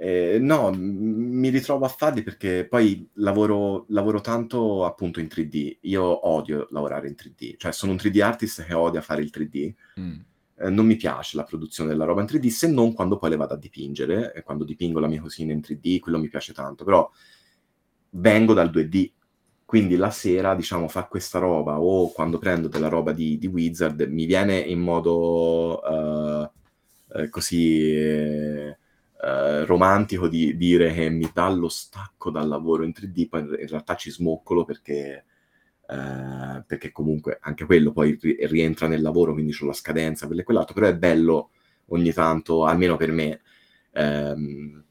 [0.00, 5.78] Eh, no, mi ritrovo a farli perché poi lavoro, lavoro tanto appunto in 3D.
[5.82, 9.74] Io odio lavorare in 3D, cioè sono un 3D artist che odia fare il 3D.
[10.00, 10.20] Mm.
[10.60, 13.36] Eh, non mi piace la produzione della roba in 3D se non quando poi le
[13.36, 16.84] vado a dipingere e quando dipingo la mia cosina in 3D, quello mi piace tanto,
[16.84, 17.10] però
[18.10, 19.12] vengo dal 2D.
[19.68, 24.00] Quindi la sera, diciamo, fa questa roba o quando prendo della roba di, di Wizard
[24.08, 27.82] mi viene in modo uh, così
[29.20, 33.66] eh, romantico di dire che mi dà lo stacco dal lavoro in 3D, poi in
[33.68, 35.24] realtà ci smoccolo perché,
[36.66, 40.44] perché comunque anche quello poi ri- rientra nel lavoro, quindi ho la scadenza, quello e
[40.44, 41.50] quell'altro, però è bello
[41.86, 43.40] ogni tanto, almeno per me,
[43.92, 44.84] ehm,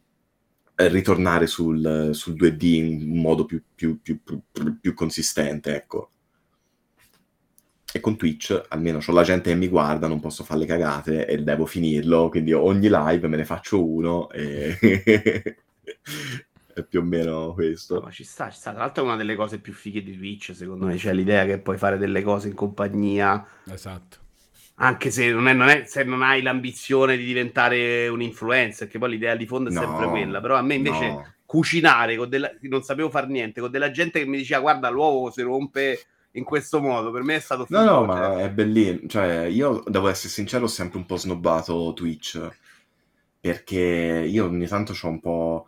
[0.78, 4.22] ritornare sul, sul, 2D in un modo più, più, più,
[4.80, 6.12] più consistente, ecco
[7.98, 11.26] e con Twitch almeno ho la gente che mi guarda, non posso fare le cagate
[11.26, 14.78] e devo finirlo, quindi ogni live me ne faccio uno e
[16.74, 17.96] è più o meno questo.
[17.96, 18.72] No, ma ci sta, ci sta.
[18.72, 21.60] Tra l'altro è una delle cose più fighe di Twitch, secondo me, c'è l'idea che
[21.60, 23.46] puoi fare delle cose in compagnia.
[23.66, 24.26] Esatto.
[24.80, 29.00] Anche se non, è, non è, se non hai l'ambizione di diventare un influencer, che
[29.00, 31.34] poi l'idea di fondo è no, sempre quella, però a me invece no.
[31.46, 35.32] cucinare, con della, non sapevo fare niente, con della gente che mi diceva guarda l'uovo
[35.32, 36.00] si rompe
[36.38, 37.12] in questo modo.
[37.12, 38.06] Per me è stato No, no, cioè...
[38.06, 39.08] ma è bellino.
[39.08, 42.48] Cioè, io devo essere sincero, ho sempre un po' snobbato Twitch.
[43.40, 45.68] Perché io ogni tanto ho un po'.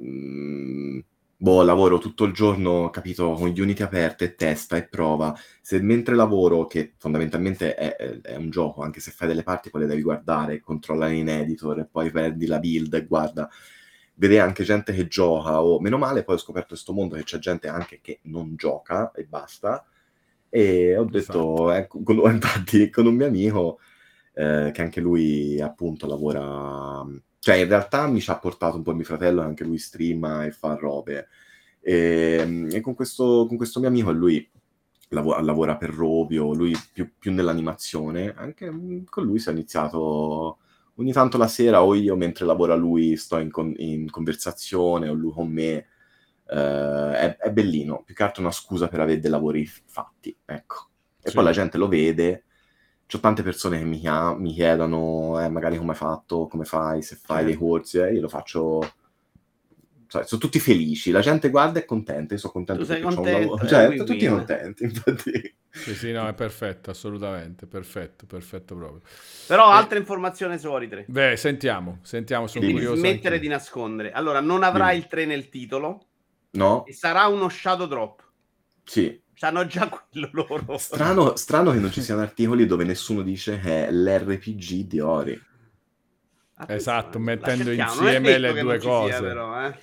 [0.00, 0.98] Mm,
[1.40, 5.34] boh, lavoro tutto il giorno, capito, con gli Unity aperte, testa e prova.
[5.62, 9.82] Se mentre lavoro, che fondamentalmente è, è, un gioco, anche se fai delle parti, poi
[9.82, 13.48] le devi guardare, controllare in editor e poi perdi la build e guarda.
[14.14, 17.38] Vedere anche gente che gioca o meno male poi ho scoperto questo mondo che c'è
[17.38, 19.84] gente anche che non gioca e basta.
[20.50, 23.78] E ho detto ecco, con, infatti con un mio amico
[24.34, 27.02] eh, che anche lui appunto lavora
[27.40, 30.52] cioè in realtà mi ci ha portato un po' mio fratello anche lui streama e
[30.52, 31.28] fa robe
[31.80, 34.48] e, e con, questo, con questo mio amico lui
[35.08, 38.70] lav- lavora per Rovio lui più, più nell'animazione anche
[39.08, 40.58] con lui si è iniziato
[41.00, 45.14] ogni tanto la sera o io mentre lavora lui sto in, con- in conversazione o
[45.14, 45.86] lui con me.
[46.50, 50.88] Uh, è, è, bellino, più che altro una scusa per avere dei lavori fatti, ecco.
[51.22, 51.34] E sì.
[51.34, 52.44] poi la gente lo vede.
[53.10, 57.02] C'ho tante persone che mi, chiam- mi chiedono, eh, magari come hai fatto, come fai,
[57.02, 58.80] se fai dei corsi, eh, io lo faccio
[60.10, 62.82] cioè, sono tutti felici, la gente guarda e è contenta, io sono contento.
[62.82, 63.52] Tu sei contento?
[63.52, 65.54] Un cioè, sono tutti contenti, infatti.
[65.70, 69.02] Sì, sì, no, è perfetto, assolutamente, perfetto, perfetto proprio.
[69.46, 71.04] Però eh, altre informazioni su Ori 3.
[71.06, 72.96] Beh, sentiamo, sentiamo, sono Devi curioso.
[72.96, 73.46] smettere anche.
[73.46, 74.10] di nascondere.
[74.10, 76.06] Allora, non avrà il 3 nel titolo.
[76.52, 76.84] No.
[76.86, 78.24] E sarà uno shadow drop.
[78.82, 79.22] Sì.
[79.40, 80.76] Sanno già quello loro.
[80.76, 85.42] Strano, strano che non ci siano articoli dove nessuno dice che è l'RPG di Ori.
[86.66, 89.12] Esatto, mettendo insieme le due cose.
[89.12, 89.74] Sia, però, eh.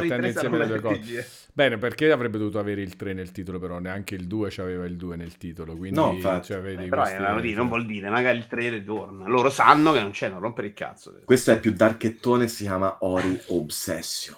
[0.00, 1.28] mettendo insieme le due cose.
[1.52, 4.96] Bene, perché avrebbe dovuto avere il 3 nel titolo, però neanche il 2 aveva il
[4.96, 5.74] 2 nel titolo.
[5.76, 7.52] Quindi, no, cioè, vedi, però questi...
[7.52, 9.26] non vuol dire, magari il 3 ritorna.
[9.26, 11.18] Loro sanno che non c'è, non rompere il cazzo.
[11.24, 14.36] Questo è più darchettone, si chiama Ori Obsession.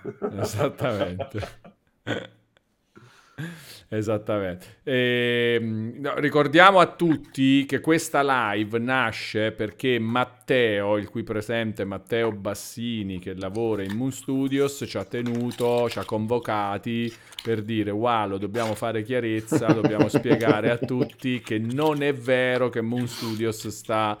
[0.40, 1.76] Esattamente.
[3.90, 4.80] Esattamente.
[4.82, 11.86] E, ehm, no, ricordiamo a tutti che questa live nasce perché Matteo, il qui presente
[11.86, 17.10] Matteo Bassini, che lavora in Moon Studios, ci ha tenuto, ci ha convocati
[17.42, 22.82] per dire wow, dobbiamo fare chiarezza, dobbiamo spiegare a tutti che non è vero che
[22.82, 24.18] Moon Studios sta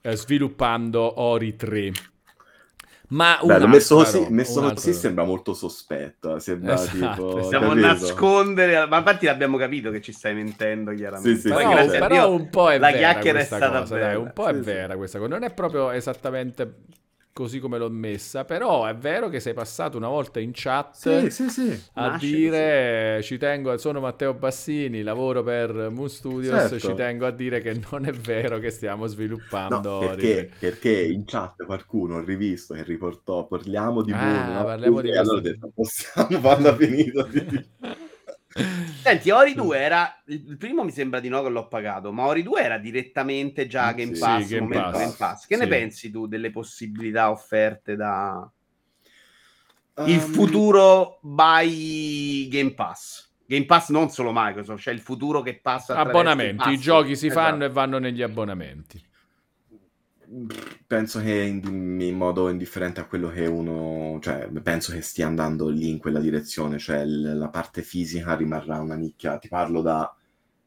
[0.00, 1.92] eh, sviluppando Ori 3
[3.14, 6.40] ma Bello, messo così, messo così sembra molto sospetto.
[6.40, 7.42] Sembra esatto, tipo.
[7.44, 11.36] Stiamo a nascondere, ma infatti l'abbiamo capito che ci stai mentendo, chiaramente.
[11.36, 14.16] Sì, sì, però, sì, però Dio, un po' è la chiacchiera è stata cosa, dai,
[14.16, 15.30] un po' è vera questa cosa.
[15.30, 16.74] Non è proprio esattamente
[17.34, 21.30] così come l'ho messa, però è vero che sei passato una volta in chat sì,
[21.30, 21.82] sì, sì.
[21.94, 23.26] a Nasce dire così.
[23.26, 26.78] ci tengo, sono Matteo Bassini, lavoro per Moon Studios, certo.
[26.78, 31.24] ci tengo a dire che non è vero che stiamo sviluppando no, perché, perché, in
[31.24, 34.64] chat qualcuno ha rivisto e riportò parliamo di ah, Moon, no?
[34.64, 37.26] parliamo e di allora ho detto possiamo farla finita
[39.02, 42.42] Senti, Ori 2 era il primo mi sembra di no che l'ho pagato, ma Ori
[42.42, 44.98] 2 era direttamente già mm, Game Pass, sì, Game Pass.
[44.98, 45.46] Game Pass.
[45.46, 45.60] Che sì.
[45.60, 48.50] ne pensi tu delle possibilità offerte da
[49.94, 50.08] um...
[50.08, 53.32] il futuro by Game Pass?
[53.46, 57.48] Game Pass non solo Microsoft, cioè il futuro che passa abbonamenti, i giochi si esatto.
[57.48, 59.02] fanno e vanno negli abbonamenti
[60.86, 65.68] penso che in, in, modo indifferente a quello che uno, cioè penso che stia andando
[65.68, 70.14] lì in quella direzione, cioè l- la parte fisica rimarrà una nicchia, ti parlo da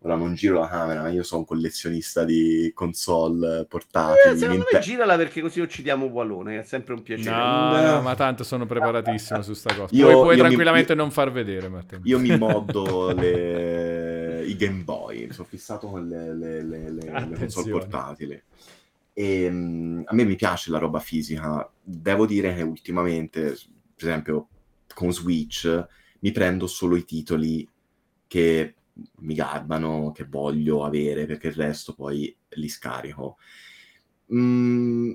[0.01, 4.35] ora non giro la camera, ma io sono un collezionista di console portatili.
[4.35, 7.35] Eh, secondo me girala perché così uccidiamo Wallone, è sempre un piacere.
[7.35, 9.95] No, no, ma tanto sono preparatissimo su sta cosa.
[9.95, 11.99] Io, puoi, tranquillamente mi, non far vedere, Matteo.
[12.03, 17.71] Io mi moddo le, i Game Boy, sono fissato con le, le, le, le console
[17.71, 18.43] portatili.
[19.19, 21.67] E, um, a me mi piace la roba fisica.
[21.81, 23.57] Devo dire che ultimamente,
[23.95, 24.47] per esempio,
[24.93, 25.87] con Switch
[26.19, 27.67] mi prendo solo i titoli
[28.27, 28.75] che
[29.21, 33.37] mi garbano, che voglio avere, perché il resto poi li scarico.
[34.31, 35.13] Mm,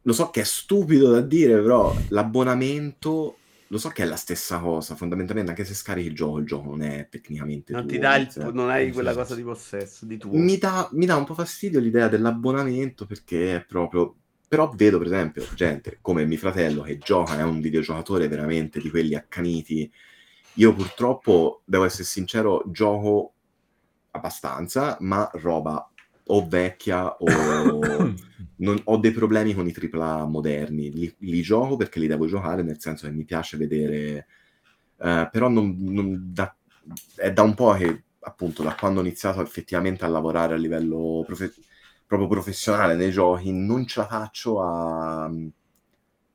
[0.00, 3.36] lo so che è stupido da dire, però l'abbonamento
[3.72, 6.68] lo so che è la stessa cosa, fondamentalmente, anche se scarichi il gioco, il gioco
[6.68, 10.18] non è tecnicamente non tuo, ti dà il, non hai quella cosa di possesso di
[10.18, 10.36] tuo.
[10.36, 14.14] Mi dà, mi dà un po' fastidio l'idea dell'abbonamento perché è proprio
[14.46, 18.90] però vedo, per esempio, gente come mio fratello che gioca, è un videogiocatore veramente di
[18.90, 19.90] quelli accaniti.
[20.56, 23.32] Io purtroppo, devo essere sincero, gioco
[24.10, 25.90] abbastanza, ma roba
[26.26, 27.26] o vecchia o
[28.56, 30.90] non, ho dei problemi con i AAA moderni.
[30.92, 34.26] Li, li, gioco perché li devo giocare, nel senso che mi piace vedere,
[34.96, 36.54] uh, però non, non da,
[37.16, 41.24] è da un po' che appunto da quando ho iniziato effettivamente a lavorare a livello
[41.26, 41.70] professionale
[42.12, 45.30] proprio professionale nei giochi, non ce la faccio a...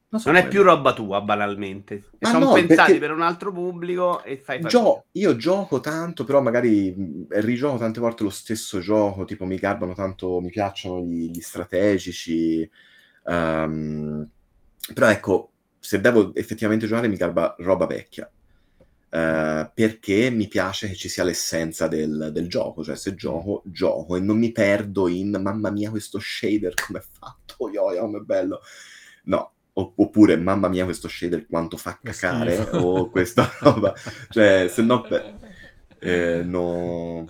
[0.09, 2.11] Non, so non è più roba tua, banalmente.
[2.19, 6.41] Ah, sono no, pensati per un altro pubblico e fai Gio- Io gioco tanto, però
[6.41, 11.41] magari rigioco tante volte lo stesso gioco, tipo mi garbano tanto, mi piacciono gli, gli
[11.41, 12.69] strategici.
[13.23, 14.25] Um,
[14.93, 18.31] però ecco, se devo effettivamente giocare mi garba roba vecchia.
[19.09, 24.17] Uh, perché mi piace che ci sia l'essenza del, del, gioco, cioè se gioco, gioco
[24.17, 28.19] e non mi perdo in mamma mia questo shader come è fatto, yo, yo, è
[28.19, 28.61] bello.
[29.23, 33.93] No, oppure mamma mia questo shader quanto fa cacare o questa roba,
[34.29, 35.03] cioè se no,
[35.99, 37.25] eh, no...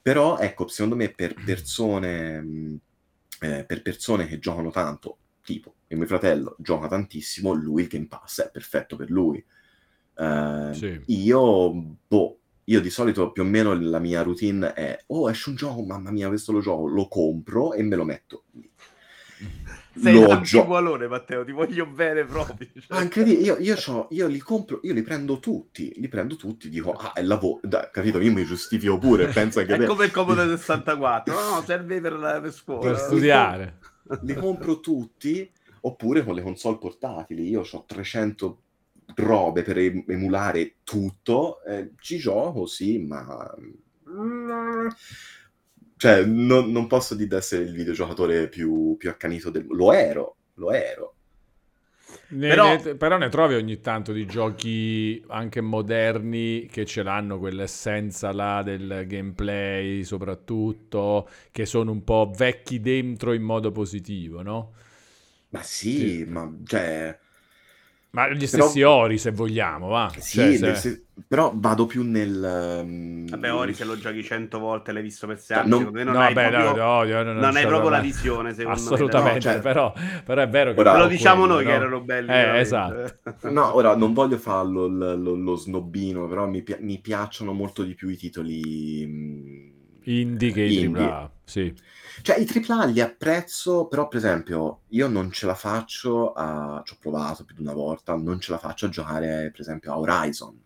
[0.00, 2.80] Però ecco, secondo me per persone,
[3.40, 8.42] eh, per persone che giocano tanto, tipo mio fratello gioca tantissimo, lui il Game Pass
[8.42, 9.44] è perfetto per lui
[10.14, 11.00] Uh, sì.
[11.06, 11.72] Io,
[12.06, 15.82] boh, io di solito più o meno la mia routine è, oh esce un gioco,
[15.82, 18.70] mamma mia, questo lo gioco, lo compro e me lo metto lì.
[19.94, 22.68] Sei lo gio- valore, Matteo, ti voglio bene proprio.
[22.82, 22.98] Cioè.
[22.98, 23.76] Anche lì, io, io,
[24.10, 27.60] io, li compro, io li prendo tutti, li prendo tutti, dico, ah, è lavoro,
[27.90, 29.74] capito, io mi giustifico pure, penso che...
[29.74, 29.86] è te...
[29.86, 32.90] come il Comodo 64, no, serve per, la, per scuola.
[32.90, 33.78] Per studiare.
[34.02, 35.48] Li, li compro tutti,
[35.80, 38.62] oppure con le console portatili, io ho 300
[39.16, 43.54] robe per emulare tutto, eh, ci gioco, sì, ma...
[46.02, 49.64] Cioè, non, non posso dire di essere il videogiocatore più, più accanito del...
[49.68, 51.14] Lo ero, lo ero.
[52.30, 52.74] Ne, però...
[52.74, 53.18] Ne, però...
[53.18, 60.02] ne, trovi ogni tanto di giochi anche moderni che ce l'hanno quell'essenza là del gameplay
[60.02, 64.72] soprattutto, che sono un po' vecchi dentro in modo positivo, no?
[65.50, 66.24] Ma sì, sì.
[66.24, 67.16] ma cioè
[68.12, 68.96] ma gli stessi però...
[68.96, 70.12] Ori, se vogliamo, va.
[70.18, 71.06] Sì, cioè, se...
[71.26, 72.82] però vado più nel...
[72.84, 73.26] Um...
[73.26, 75.90] Vabbè, Ori se lo giochi cento volte, l'hai visto per sei anni, non...
[75.94, 79.48] non no, hai beh, proprio, no, no, no, non hai proprio la visione, secondo Assolutamente,
[79.48, 79.54] me.
[79.54, 79.94] Assolutamente, però,
[80.24, 80.80] però, è vero che...
[80.80, 82.30] Ora, lo diciamo quello, noi che erano belli.
[82.30, 83.14] Eh, esatto.
[83.48, 87.82] no, ora, non voglio farlo lo, lo, lo snobbino, però mi, pi- mi, piacciono molto
[87.82, 89.06] di più i titoli...
[89.06, 89.68] Mm,
[90.04, 91.74] indie che i AAA, sì.
[92.20, 96.82] Cioè, i AAA li apprezzo, però, per esempio, io non ce la faccio a...
[96.84, 99.92] ci ho provato più di una volta, non ce la faccio a giocare, per esempio,
[99.92, 100.60] a Horizon.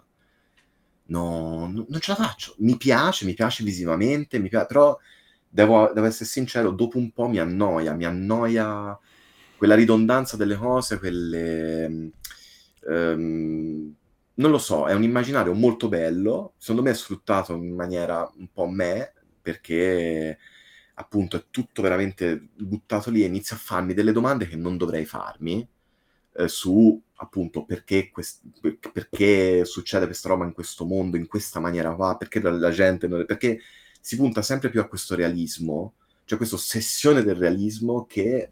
[1.09, 2.55] No, no non ce la faccio.
[2.59, 4.99] Mi piace, mi piace visivamente, mi piace, però
[5.49, 8.99] devo, devo essere sincero, dopo un po' mi annoia, mi annoia
[9.57, 12.11] quella ridondanza delle cose, quelle...
[12.89, 13.95] Um,
[14.39, 18.49] non lo so, è un immaginario molto bello, secondo me è sfruttato in maniera un
[18.53, 20.39] po' me, perché
[20.99, 25.05] appunto è tutto veramente buttato lì e inizio a farmi delle domande che non dovrei
[25.05, 25.67] farmi
[26.37, 28.43] eh, su appunto perché, quest-
[28.93, 33.09] perché, succede questa roba in questo mondo, in questa maniera qua, perché la, la gente
[33.09, 33.25] non...
[33.25, 33.61] perché
[34.01, 35.95] si punta sempre più a questo realismo,
[36.25, 38.51] cioè questa ossessione del realismo che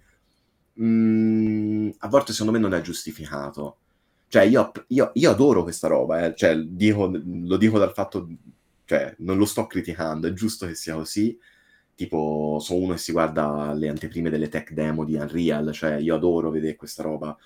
[0.73, 3.79] mh, mm, a volte secondo me non è giustificato.
[4.29, 6.35] Cioè io, io, io adoro questa roba, eh.
[6.35, 8.29] cioè, dico, lo dico dal fatto,
[8.85, 11.39] cioè non lo sto criticando, è giusto che sia così,
[11.95, 16.15] tipo sono uno che si guarda le anteprime delle tech demo di Unreal, cioè io
[16.15, 17.37] adoro vedere questa roba,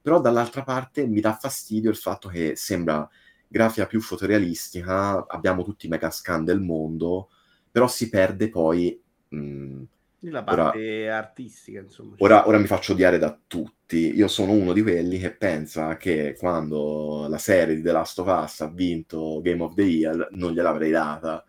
[0.00, 3.08] però dall'altra parte mi dà fastidio il fatto che sembra
[3.48, 7.30] grafica più fotorealistica, abbiamo tutti i mega scan del mondo,
[7.70, 9.00] però si perde poi...
[9.28, 9.82] Mh,
[10.30, 12.14] la parte ora, artistica, insomma.
[12.16, 14.14] Ora, ora, mi faccio odiare da tutti.
[14.14, 18.42] Io sono uno di quelli che pensa che quando la serie di The Last of
[18.42, 21.44] Us ha vinto Game of the Year non gliel'avrei data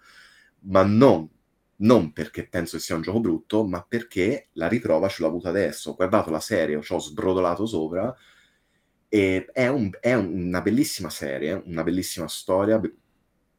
[0.67, 1.29] ma non,
[1.77, 5.49] non perché penso che sia un gioco brutto, ma perché la riprova ce l'ho avuta
[5.49, 5.91] adesso.
[5.91, 8.15] Ho guardato la serie, ci ho sbrodolato sopra,
[9.09, 12.95] e è, un, è una bellissima serie, una bellissima storia, be-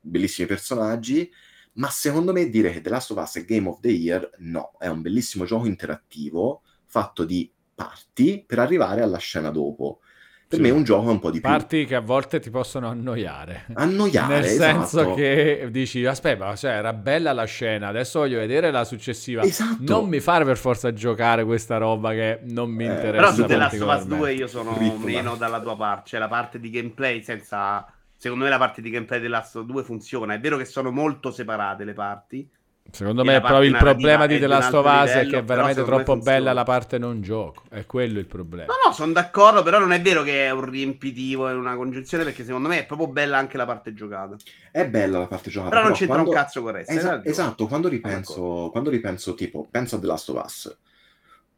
[0.01, 1.31] bellissimi personaggi,
[1.75, 4.73] ma secondo me dire che The Last of Us è Game of the Year, no,
[4.79, 10.01] è un bellissimo gioco interattivo fatto di parti per arrivare alla scena dopo.
[10.49, 10.65] Per sì.
[10.65, 11.49] me un gioco è un po' di più.
[11.49, 13.67] Parti che a volte ti possono annoiare.
[13.75, 15.15] Annoiare, Nel senso esatto.
[15.15, 19.43] che dici, aspetta, cioè, era bella la scena, adesso voglio vedere la successiva.
[19.43, 19.79] Esatto.
[19.81, 23.45] Non mi fare per forza giocare questa roba che non mi eh, interessa Però su
[23.45, 25.05] The Last of Us 2 io sono Ritmo.
[25.05, 26.11] meno dalla tua parte.
[26.11, 27.85] Cioè la parte di gameplay senza...
[28.19, 30.35] Secondo me la parte di gameplay di The Last of Us 2 funziona.
[30.35, 32.49] È vero che sono molto separate le parti
[32.91, 36.17] Secondo me proprio il problema di The Last of Us è che è veramente troppo
[36.17, 37.63] bella la parte non gioco.
[37.69, 38.67] È quello il problema.
[38.67, 42.25] No, no, sono d'accordo, però non è vero che è un riempitivo, è una congiunzione,
[42.25, 44.37] perché secondo me è proprio bella anche la parte giocata.
[44.71, 45.71] È bella la parte giocata.
[45.71, 46.31] Però, però non c'entra quando...
[46.31, 46.93] un cazzo con Resta.
[46.93, 50.77] Esa- esatto, quando ripenso, quando ripenso, tipo, penso a The Last of Us.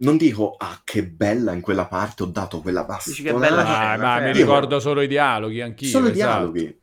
[0.01, 3.11] Non dico, ah, che bella in quella parte, ho dato quella basta.
[3.11, 5.89] Dici che bella ah, ma mi ricordo solo i dialoghi, anch'io.
[5.89, 6.51] Solo i esatto.
[6.51, 6.81] dialoghi.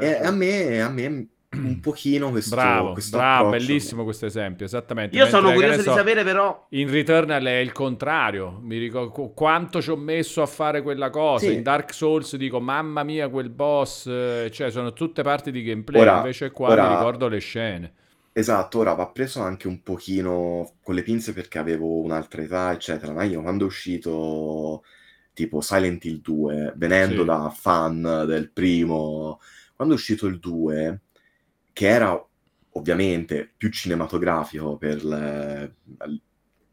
[0.00, 5.16] E a me, a me un pochino questo bravo, questo bravo bellissimo questo esempio esattamente
[5.16, 9.30] io Mentre, sono curioso so, di sapere però in Returnal è il contrario mi ricordo
[9.34, 11.54] quanto ci ho messo a fare quella cosa sì.
[11.54, 16.00] in Dark Souls dico mamma mia quel boss eh, cioè sono tutte parti di gameplay
[16.00, 17.92] ora, invece qua ora, mi ricordo le scene
[18.32, 23.12] esatto ora va preso anche un pochino con le pinze perché avevo un'altra età eccetera
[23.12, 24.82] ma io quando è uscito
[25.32, 27.26] tipo Silent Hill 2 venendo sì.
[27.26, 29.38] da fan del primo
[29.76, 31.00] quando è uscito il 2
[31.76, 32.26] che era
[32.70, 35.74] ovviamente più cinematografico per, le,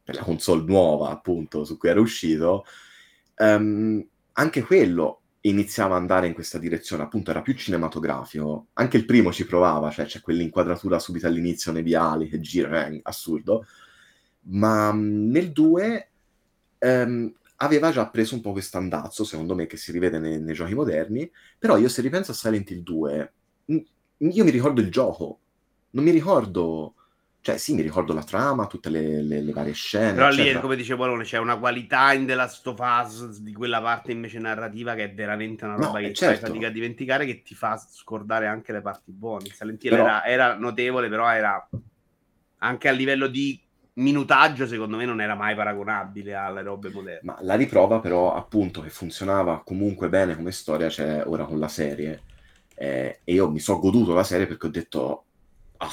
[0.02, 2.64] per, la console nuova, appunto, su cui era uscito,
[3.40, 4.02] um,
[4.32, 8.68] anche quello iniziava ad andare in questa direzione, appunto era più cinematografico.
[8.76, 13.00] Anche il primo ci provava, cioè c'è quell'inquadratura subito all'inizio nei viali che gira, è
[13.04, 13.66] assurdo.
[14.44, 16.12] Ma um, nel 2
[16.80, 20.54] um, aveva già preso un po' questo andazzo, secondo me, che si rivede nei, nei,
[20.54, 21.30] giochi moderni.
[21.60, 23.34] Però io se ripenso a Silent Hill 2,
[24.32, 25.40] io mi ricordo il gioco,
[25.92, 26.96] non mi ricordo...
[27.44, 30.14] Cioè, sì, mi ricordo la trama, tutte le, le, le varie scene.
[30.14, 30.54] Però eccetera.
[30.54, 34.14] lì, come dice Bolone, c'è una qualità in The Last of Us di quella parte
[34.14, 36.40] invece narrativa che è veramente una roba no, che certo.
[36.40, 39.50] fai fatica a dimenticare, che ti fa scordare anche le parti buone.
[39.50, 40.04] Silent Hill però...
[40.04, 41.70] era, era notevole, però era
[42.60, 43.60] anche a livello di
[43.96, 47.20] minutaggio, secondo me, non era mai paragonabile alle robe moderne.
[47.24, 51.68] Ma la riprova, però, appunto, che funzionava comunque bene come storia, c'è ora con la
[51.68, 52.22] serie
[52.76, 55.24] eh, e io mi sono goduto la serie perché ho detto,
[55.78, 55.90] ah,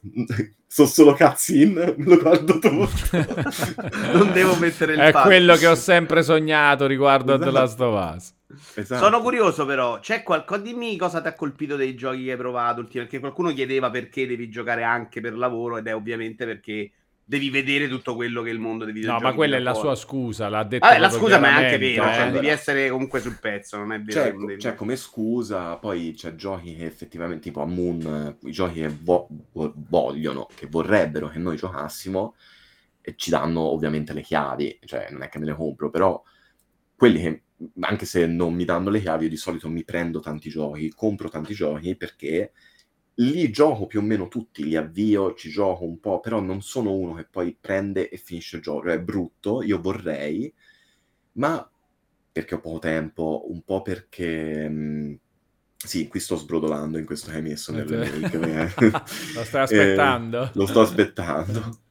[0.66, 2.70] sono solo cutscene, me lo guardo tutto.
[4.12, 5.26] non devo mettere il È passo.
[5.26, 7.48] quello che ho sempre sognato riguardo esatto.
[7.48, 8.34] a The Last of Us.
[8.74, 9.02] Esatto.
[9.02, 12.84] Sono curioso però, c'è qualcosa, dimmi cosa ti ha colpito dei giochi che hai provato,
[12.84, 16.90] perché qualcuno chiedeva perché devi giocare anche per lavoro ed è ovviamente perché
[17.28, 19.96] devi vedere tutto quello che il mondo dei videogiochi No, ma quella è la sua
[19.96, 22.14] scusa, l'ha detto Vabbè, la scusa ma è anche vero, cioè, eh?
[22.14, 24.38] cioè, devi essere comunque sul pezzo, non è vero.
[24.38, 28.88] Cioè, cioè, come scusa, poi c'è giochi che effettivamente, tipo a Moon, i giochi che
[28.88, 32.36] vo- vogliono, che vorrebbero che noi giocassimo,
[33.00, 36.22] e ci danno ovviamente le chiavi, cioè non è che me le compro, però
[36.94, 37.42] quelli che,
[37.80, 41.28] anche se non mi danno le chiavi, io di solito mi prendo tanti giochi, compro
[41.28, 42.52] tanti giochi perché
[43.16, 46.92] li gioco più o meno tutti, li avvio, ci gioco un po', però non sono
[46.92, 48.88] uno che poi prende e finisce il gioco.
[48.88, 50.52] È brutto, io vorrei,
[51.32, 51.68] ma
[52.30, 54.68] perché ho poco tempo, un po' perché...
[54.68, 55.14] Mh, mm,
[55.76, 58.70] sì, qui sto sbrodolando in questo che hai messo nelle mail.
[59.34, 60.44] lo stai aspettando?
[60.44, 61.78] Eh, lo sto aspettando.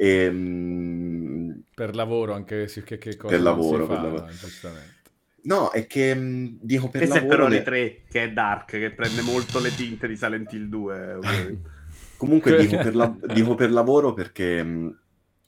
[0.00, 4.22] E, mh, per lavoro anche che, che cosa per lavoro, fa, per lavoro.
[4.22, 4.28] No,
[5.72, 7.32] è che mh, dico per Questo lavoro...
[7.32, 10.68] è però le 3, che è Dark, che prende molto le tinte di Silent Hill
[10.68, 11.18] 2.
[12.16, 13.16] comunque dico per, la...
[13.32, 14.98] dico per, lavoro perché mh,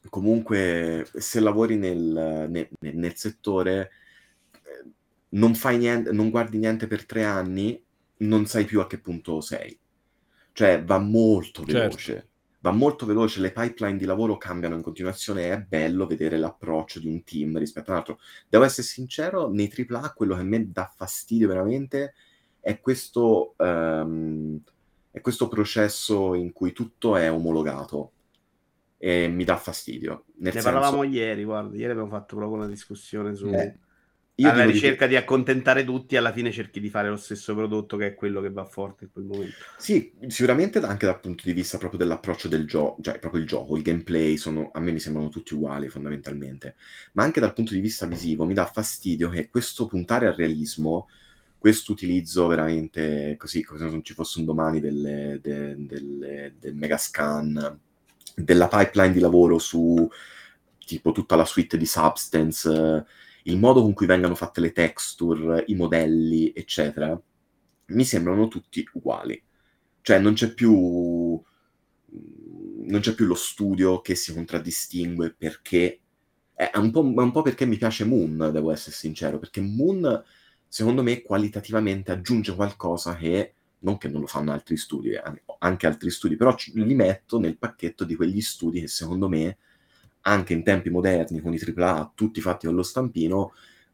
[0.08, 3.90] comunque se lavori nel, nel, nel settore
[4.52, 4.88] eh,
[5.30, 7.82] non fai niente, non guardi niente per tre anni,
[8.18, 9.76] non sai più a che punto sei.
[10.52, 12.12] Cioè va molto veloce.
[12.12, 12.29] Certo
[12.60, 17.06] va molto veloce, le pipeline di lavoro cambiano in continuazione, è bello vedere l'approccio di
[17.08, 18.18] un team rispetto a un altro.
[18.48, 22.14] Devo essere sincero, nei AAA quello che a me dà fastidio veramente
[22.60, 24.60] è questo, um,
[25.10, 28.12] è questo processo in cui tutto è omologato
[28.98, 30.24] e mi dà fastidio.
[30.36, 30.70] ne senso...
[30.70, 33.46] parlavamo ieri, guarda, ieri abbiamo fatto proprio una discussione su...
[33.46, 33.88] Eh
[34.40, 35.12] io alla ricerca di...
[35.12, 38.50] di accontentare tutti, alla fine cerchi di fare lo stesso prodotto che è quello che
[38.50, 39.56] va forte in quel momento.
[39.76, 43.76] Sì, sicuramente anche dal punto di vista proprio dell'approccio del gioco, cioè proprio il gioco,
[43.76, 46.76] il gameplay, sono, a me mi sembrano tutti uguali fondamentalmente,
[47.12, 51.08] ma anche dal punto di vista visivo mi dà fastidio che questo puntare al realismo
[51.58, 56.74] questo utilizzo veramente così, come se non ci fosse un domani delle, de, delle, del
[56.74, 57.78] Megascan,
[58.34, 60.08] della pipeline di lavoro su
[60.78, 63.04] tipo tutta la suite di Substance,
[63.44, 67.20] il modo con cui vengono fatte le texture, i modelli, eccetera,
[67.86, 69.42] mi sembrano tutti uguali.
[70.02, 71.42] Cioè non c'è più
[72.90, 76.00] non c'è più lo studio che si contraddistingue perché
[76.54, 80.22] è un, po', è un po' perché mi piace Moon, devo essere sincero, perché Moon
[80.66, 85.22] secondo me qualitativamente aggiunge qualcosa che non che non lo fanno altri studi, eh,
[85.58, 89.56] anche altri studi, però li metto nel pacchetto di quegli studi che secondo me
[90.22, 93.52] anche in tempi moderni con i AAA tutti fatti con lo stampino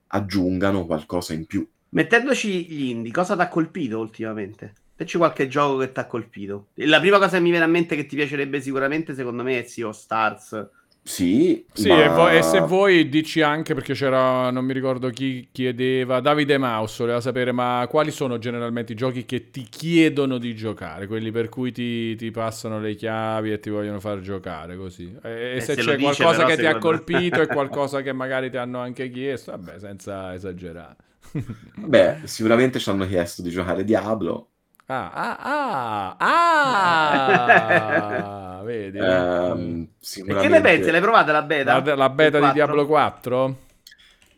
[0.08, 1.66] aggiungano qualcosa in più.
[1.90, 4.74] Mettendoci gli indie, cosa ti ha colpito ultimamente?
[4.96, 6.68] C'è qualche gioco che ti ha colpito.
[6.74, 9.62] La prima cosa che mi viene a mente che ti piacerebbe sicuramente, secondo me, è
[9.66, 10.68] Sea of Stars.
[11.06, 12.02] Sì, sì ma...
[12.02, 16.58] e, vo- e, se vuoi dici anche perché c'era, non mi ricordo chi chiedeva, Davide
[16.58, 21.30] Maus voleva sapere ma quali sono generalmente i giochi che ti chiedono di giocare, quelli
[21.30, 25.16] per cui ti, ti passano le chiavi e ti vogliono far giocare così.
[25.22, 28.12] E, e eh, se, se c'è dice, qualcosa che ti ha colpito e qualcosa che
[28.12, 30.96] magari ti hanno anche chiesto, vabbè, senza esagerare.
[31.78, 34.55] Beh, sicuramente ci hanno chiesto di giocare Diablo,
[34.88, 36.16] Ah, ah, ah,
[38.58, 39.00] ah, vedi.
[39.00, 40.46] Um, sicuramente...
[40.46, 40.90] E che ne pensi?
[40.92, 41.82] L'hai provata la beta?
[41.82, 43.58] La, la beta di Diablo 4?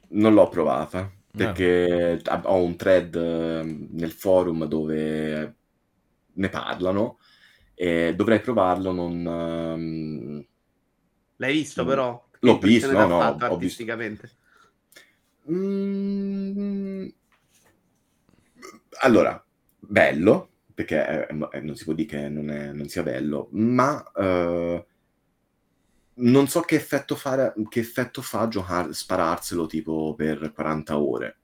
[0.09, 2.41] Non l'ho provata, perché no.
[2.45, 5.55] ho un thread ehm, nel forum dove
[6.33, 7.19] ne parlano
[7.75, 9.27] e dovrei provarlo, non...
[9.27, 10.47] Um...
[11.37, 12.27] L'hai visto però?
[12.41, 14.23] L'ho visto, no, no, ho artisticamente.
[14.23, 15.53] Visto.
[15.53, 17.07] Mm...
[19.03, 19.43] Allora,
[19.89, 24.05] bello, perché è, è, non si può dire che non, è, non sia bello, ma
[24.15, 24.85] uh,
[26.15, 31.37] non so che effetto, fare, che effetto fa giocare, spararselo tipo per 40 ore.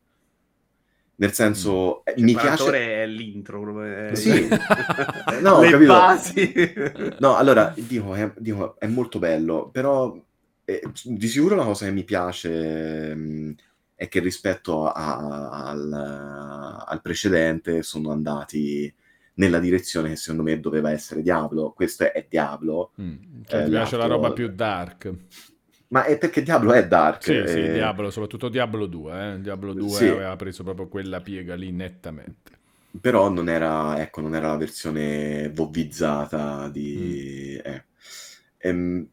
[1.17, 2.23] Nel senso, mm.
[2.23, 3.03] mi piace...
[3.03, 3.83] è l'intro.
[3.83, 4.15] È...
[4.15, 4.49] Sì.
[5.41, 5.93] no, Le capito.
[5.93, 6.53] basi.
[7.21, 10.21] no, allora, dico è, dico, è molto bello, però
[10.65, 13.51] eh, di sicuro la cosa che mi piace mh, mm,
[13.95, 15.93] è che rispetto a, a, al,
[16.87, 18.93] al, precedente sono andati
[19.35, 21.73] nella direzione che secondo me doveva essere Diablo.
[21.73, 22.93] Questo è, è Diablo.
[23.01, 25.13] Mm, cioè eh, ti piace la roba più dark.
[25.89, 27.23] Ma è perché Diablo è dark.
[27.23, 27.47] Sì, eh...
[27.47, 29.35] sì, Diablo, soprattutto Diablo 2.
[29.35, 29.41] Eh?
[29.41, 30.07] Diablo 2 sì.
[30.07, 32.53] aveva preso proprio quella piega lì nettamente.
[33.01, 37.57] Però non era, ecco, non era la versione vovvizzata di...
[37.57, 37.73] Mm.
[37.73, 37.85] Eh.
[38.59, 39.09] Ehm,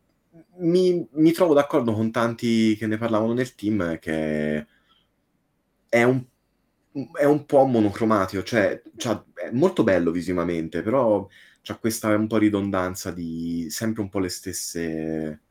[0.57, 4.65] mi, mi, trovo d'accordo con tanti che ne parlavano nel team che
[5.91, 6.23] è un,
[7.19, 11.27] è un po' monocromatico, cioè, cioè è molto bello visivamente, però
[11.61, 15.41] c'ha questa un po' ridondanza di sempre un po' le stesse,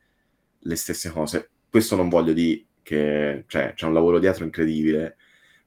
[0.57, 1.49] le stesse cose.
[1.69, 5.15] Questo non voglio dire che cioè, c'è un lavoro dietro incredibile,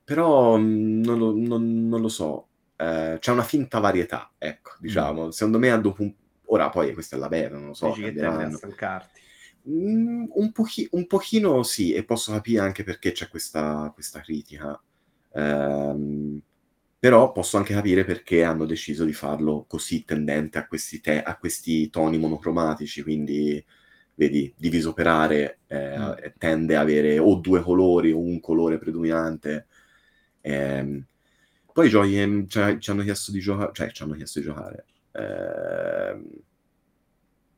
[0.02, 2.48] però mm, non lo, non, non lo so.
[2.76, 5.26] Eh, c'è una finta varietà, ecco, diciamo.
[5.26, 5.28] Mm.
[5.28, 6.12] Secondo me dopo un...
[6.46, 7.86] Ora poi questa è la vera, non lo so.
[7.86, 9.20] Dici che tendi a stancarti.
[9.68, 14.80] Mm, un, pochi- un, pochino sì, e posso capire anche perché c'è questa, questa critica.
[15.30, 16.40] Um,
[16.98, 21.36] però posso anche capire perché hanno deciso di farlo così tendente a questi, te- a
[21.38, 23.62] questi toni monocromatici, quindi
[24.14, 26.12] vedi, diviso per aree eh, mm.
[26.38, 29.66] tende a avere o due colori o un colore predominante.
[30.40, 31.04] Eh,
[31.72, 34.84] poi giochi ehm, cioè, ci hanno chiesto di giocare, cioè ci hanno chiesto di giocare.
[35.12, 36.22] Eh,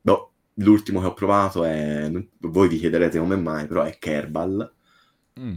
[0.01, 2.11] boh, l'ultimo che ho provato è,
[2.41, 4.73] voi vi chiederete come mai, però è Kerbal.
[5.41, 5.55] Mm.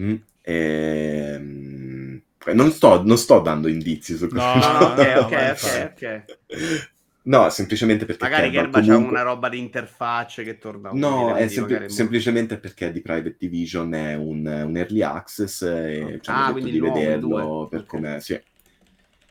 [0.00, 2.22] Mm, e, ehm,
[2.54, 4.58] non, sto, non, sto, dando indizi su questo.
[4.58, 6.90] No, no, ok, ok, ok, ok.
[7.28, 9.04] No, semplicemente perché magari Kerbal comunque...
[9.04, 13.92] c'ha una roba di interfacce che torna No, è sempl- semplicemente perché di Private Division
[13.92, 16.20] è un, un early access e oh.
[16.20, 17.86] ci hanno ah, detto di vederlo per okay.
[17.86, 18.40] come sì.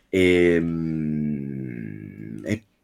[0.10, 1.57] E, um, e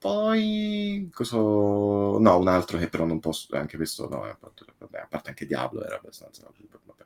[0.03, 1.37] poi, cosa...
[1.37, 5.29] no, un altro che però non posso, anche questo, no, a parte, vabbè, a parte
[5.29, 7.05] anche Diablo era abbastanza, vabbè.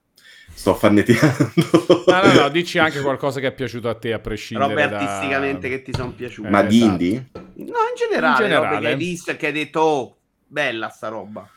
[0.52, 1.52] sto farneticando.
[2.08, 4.98] No, no, no, dici anche qualcosa che è piaciuto a te, a prescindere Robe da...
[4.98, 6.50] artisticamente che ti sono piaciute.
[6.50, 6.92] Ma eh, di esatto.
[6.92, 7.30] indie?
[7.34, 8.80] No, in generale, in generale.
[8.80, 10.18] che hai visto e che hai detto, oh,
[10.48, 11.48] bella sta roba.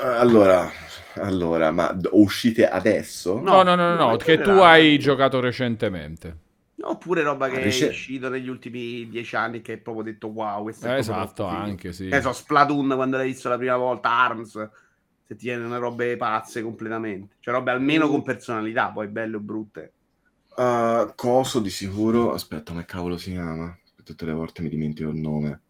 [0.00, 0.68] Allora,
[1.14, 3.38] allora, ma uscite adesso?
[3.38, 6.48] No, no, no, no, no che tu hai giocato recentemente.
[6.82, 7.86] Oppure roba che Rice...
[7.86, 11.92] è uscito negli ultimi dieci anni che hai proprio detto wow, questo è Esatto, anche
[11.92, 12.08] sì.
[12.08, 14.70] Eh, so, Splatoon quando l'hai visto la prima volta, ARMS,
[15.26, 17.36] se ti viene robe pazze completamente.
[17.40, 19.92] Cioè robe almeno con personalità, poi belle o brutte.
[20.56, 23.76] Uh, coso di sicuro, aspetta, come cavolo si chiama?
[24.02, 25.60] Tutte le volte mi dimentico il nome.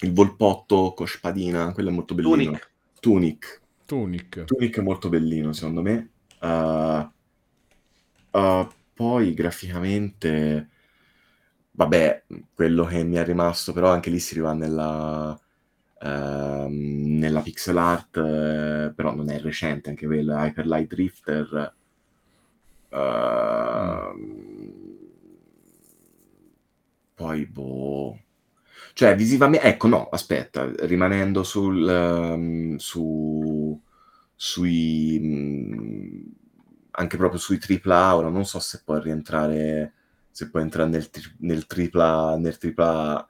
[0.00, 2.34] Il volpotto con spadina, quello è molto bellino.
[2.34, 2.70] Tunic.
[3.00, 3.60] Tunic.
[3.84, 4.44] Tunic.
[4.44, 6.10] Tunic è molto bellino, secondo me.
[6.40, 7.08] Uh,
[8.32, 8.66] Uh,
[9.02, 10.68] poi graficamente,
[11.72, 12.24] vabbè,
[12.54, 15.32] quello che mi è rimasto, però anche lì si arriva nella,
[16.00, 21.74] uh, nella pixel art, uh, però non è recente anche quello, Hyper Light Drifter.
[22.94, 23.00] Mm.
[27.14, 28.20] Poi, boh...
[28.92, 29.66] Cioè, visivamente...
[29.66, 31.82] Ecco, no, aspetta, rimanendo sul...
[31.82, 33.80] Um, su,
[34.36, 35.18] sui...
[35.20, 36.40] Um,
[36.92, 39.92] anche proprio sui tripla ora non so se può rientrare
[40.30, 41.08] se può entrare nel,
[41.38, 43.26] nel tripla nel tripla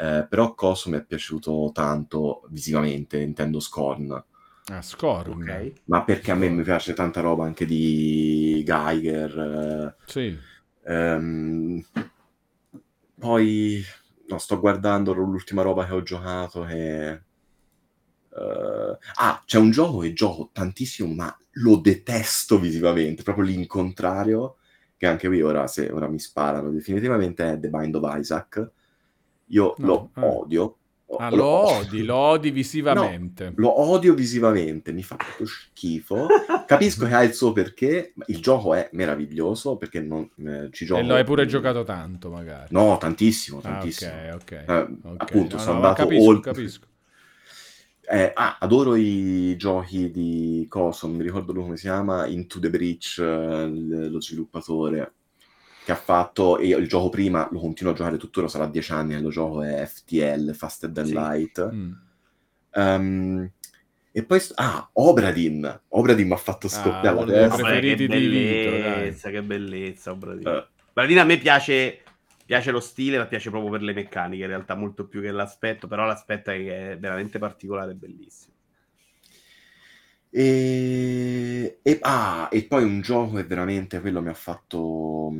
[0.00, 4.24] eh, però Coso mi è piaciuto tanto visivamente intendo Scorn.
[4.66, 5.42] Ah, Scorn.
[5.42, 5.72] Ok.
[5.86, 10.38] Ma perché a me mi piace tanta roba anche di Geiger eh, sì.
[10.84, 11.84] Ehm,
[13.18, 13.82] poi
[14.28, 17.22] no, sto guardando l'ultima roba che ho giocato che
[18.38, 24.56] Uh, ah, c'è un gioco che gioco tantissimo, ma lo detesto visivamente, proprio l'incontrario,
[24.96, 28.70] che anche qui ora, se ora mi sparano definitivamente, è The Bind of Isaac.
[29.46, 30.26] Io no, lo eh.
[30.26, 30.76] odio.
[31.16, 33.46] Ah, lo, lo odi, lo odi visivamente.
[33.46, 36.26] No, lo odio visivamente, mi fa proprio schifo.
[36.66, 41.00] Capisco che ha il suo perché, il gioco è meraviglioso perché non eh, ci gioco.
[41.00, 42.66] E lo hai pure giocato tanto, magari.
[42.70, 44.10] No, tantissimo, tantissimo.
[44.10, 44.50] Ah, ok, ok.
[44.50, 45.14] Eh, okay.
[45.16, 46.52] Appunto, no, sono andato capisco, oltre.
[46.52, 46.86] Capisco
[48.10, 52.70] eh, ah, adoro i giochi di Coso, non mi ricordo come si chiama, Into the
[52.70, 55.12] Breach, eh, lo sviluppatore
[55.84, 59.14] che ha fatto, e il gioco prima lo continuo a giocare tuttora, sarà dieci anni
[59.14, 61.12] che lo gioco è FTL, Faster Than sì.
[61.12, 61.70] Light.
[61.72, 61.92] Mm.
[62.74, 63.50] Um,
[64.10, 67.56] e poi, ah, Obradin, Obradin mi ha fatto ah, scoppiare ah, la testa.
[67.56, 70.46] preferiti che di Vito, che bellezza, Obradin.
[70.46, 70.64] Uh.
[70.90, 72.02] Obradin a me piace
[72.48, 75.86] piace lo stile, ma piace proprio per le meccaniche, in realtà molto più che l'aspetto,
[75.86, 78.54] però l'aspetto è veramente particolare e bellissimo.
[80.30, 81.78] E...
[81.82, 81.98] E...
[82.00, 84.78] Ah, e poi un gioco che veramente quello mi ha fatto...
[84.78, 85.30] Uh,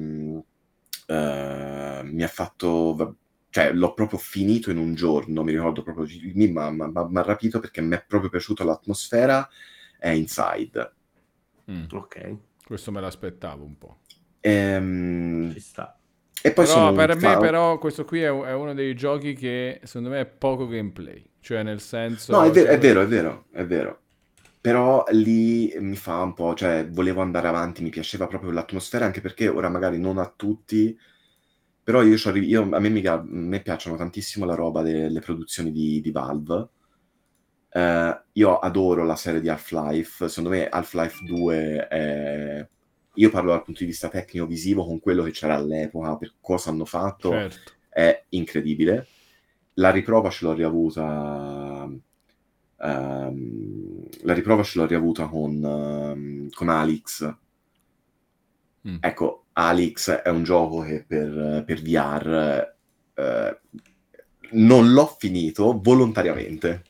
[1.06, 3.16] mi ha fatto...
[3.48, 7.94] Cioè, l'ho proprio finito in un giorno, mi ricordo proprio, mi ha rapito perché mi
[7.94, 9.48] è proprio piaciuta l'atmosfera,
[9.98, 10.92] è Inside.
[11.70, 11.84] Mm.
[11.90, 12.36] Ok.
[12.66, 14.00] Questo me l'aspettavo un po'.
[14.40, 15.50] Ehm...
[15.54, 15.97] Ci sta.
[16.42, 17.36] E poi però per me, fa...
[17.38, 21.24] però, questo qui è, è, uno dei giochi che secondo me è poco gameplay.
[21.40, 22.32] Cioè, nel senso.
[22.32, 24.00] No, è vero, è vero, è vero, è vero.
[24.60, 29.20] Però lì mi fa un po', cioè, volevo andare avanti, mi piaceva proprio l'atmosfera, anche
[29.20, 30.96] perché ora magari non a tutti.
[31.82, 36.00] Però io, io a, me mi, a me piacciono tantissimo la roba delle produzioni di,
[36.00, 36.68] di Valve.
[37.70, 40.28] Uh, io adoro la serie di Half-Life.
[40.28, 42.68] Secondo me Half-Life 2 è
[43.18, 46.84] io parlo dal punto di vista tecnico-visivo con quello che c'era all'epoca, per cosa hanno
[46.84, 47.72] fatto, certo.
[47.88, 49.06] è incredibile.
[49.74, 51.88] La riprova ce l'ho riavuta.
[52.80, 57.34] Um, la riprova ce l'ho riavuta con, um, con Alex.
[58.88, 58.96] Mm.
[59.00, 62.74] Ecco, Alex è un gioco che per, per VR
[63.16, 63.78] uh,
[64.52, 66.84] non l'ho finito volontariamente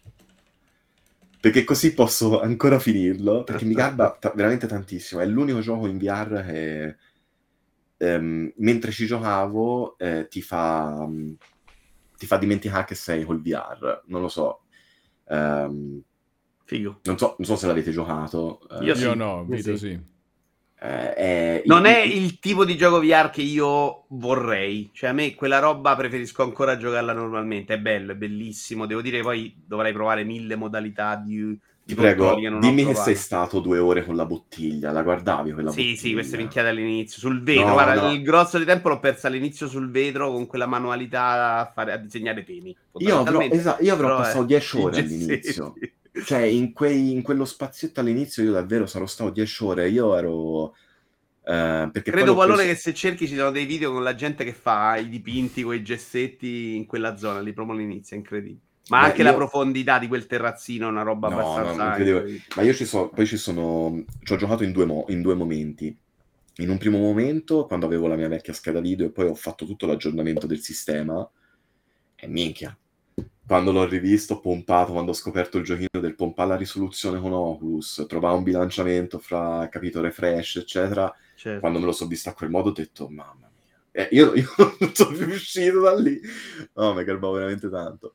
[1.41, 5.21] perché così posso ancora finirlo, perché mi garba t- veramente tantissimo.
[5.21, 6.97] È l'unico gioco in VR che,
[7.97, 11.37] ehm, mentre ci giocavo, eh, ti, fa, um,
[12.17, 14.03] ti fa dimenticare che sei col VR.
[14.07, 14.63] Non lo so.
[15.27, 16.03] Um,
[16.65, 17.01] Figo.
[17.05, 18.61] Non so, non so se l'avete giocato.
[18.69, 19.89] Eh, io, io no, Vito sì.
[19.91, 20.01] sì.
[20.81, 21.63] Eh, è...
[21.65, 24.91] Non è il tipo di gioco VR che io vorrei.
[24.93, 27.75] Cioè, a me quella roba preferisco ancora giocarla normalmente.
[27.75, 28.87] È bello, è bellissimo.
[28.87, 31.59] Devo dire, poi dovrei provare mille modalità di.
[31.89, 34.93] Ti prego, che dimmi che sei stato due ore con la bottiglia.
[34.93, 35.97] La guardavi quella sì, bottiglia?
[35.97, 37.19] Sì, sì, queste minchiate all'inizio.
[37.19, 38.13] Sul vetro, no, guarda, no.
[38.13, 41.97] il grosso di tempo l'ho persa all'inizio sul vetro con quella manualità a, fare, a
[41.97, 42.77] disegnare temi.
[42.99, 45.75] Io avrò, esatto, io avrò passato 10 ore all'inizio.
[45.81, 45.93] Sì,
[46.25, 49.89] cioè, in, quei, in, quello spazietto all'inizio io davvero sarò stato 10 ore.
[49.89, 50.75] Io ero...
[51.49, 52.73] Uh, Credo valore preso...
[52.73, 55.75] che se cerchi ci sono dei video con la gente che fa i dipinti con
[55.75, 58.67] i gessetti in quella zona lì proprio all'inizio, è incredibile.
[58.89, 59.25] Ma Beh, anche io...
[59.25, 61.97] la profondità di quel terrazzino è una roba no, abbastanza.
[61.97, 62.23] No,
[62.57, 64.05] Ma io ci so, poi ci sono.
[64.23, 65.05] Ci ho giocato in due, mo...
[65.09, 65.97] in due momenti.
[66.57, 69.65] In un primo momento, quando avevo la mia vecchia scheda video, e poi ho fatto
[69.65, 71.29] tutto l'aggiornamento del sistema.
[72.17, 72.77] E minchia,
[73.49, 77.33] quando l'ho rivisto, ho pompato, quando ho scoperto il giochino del pompare la risoluzione con
[77.33, 81.11] Oculus, trovare un bilanciamento fra capito refresh, eccetera.
[81.35, 81.61] Certo.
[81.61, 84.05] Quando me lo sono visto a quel modo ho detto, mamma mia.
[84.05, 86.21] Eh, io, io, non sono più uscito da lì.
[86.75, 88.15] No, mi garbavo veramente tanto.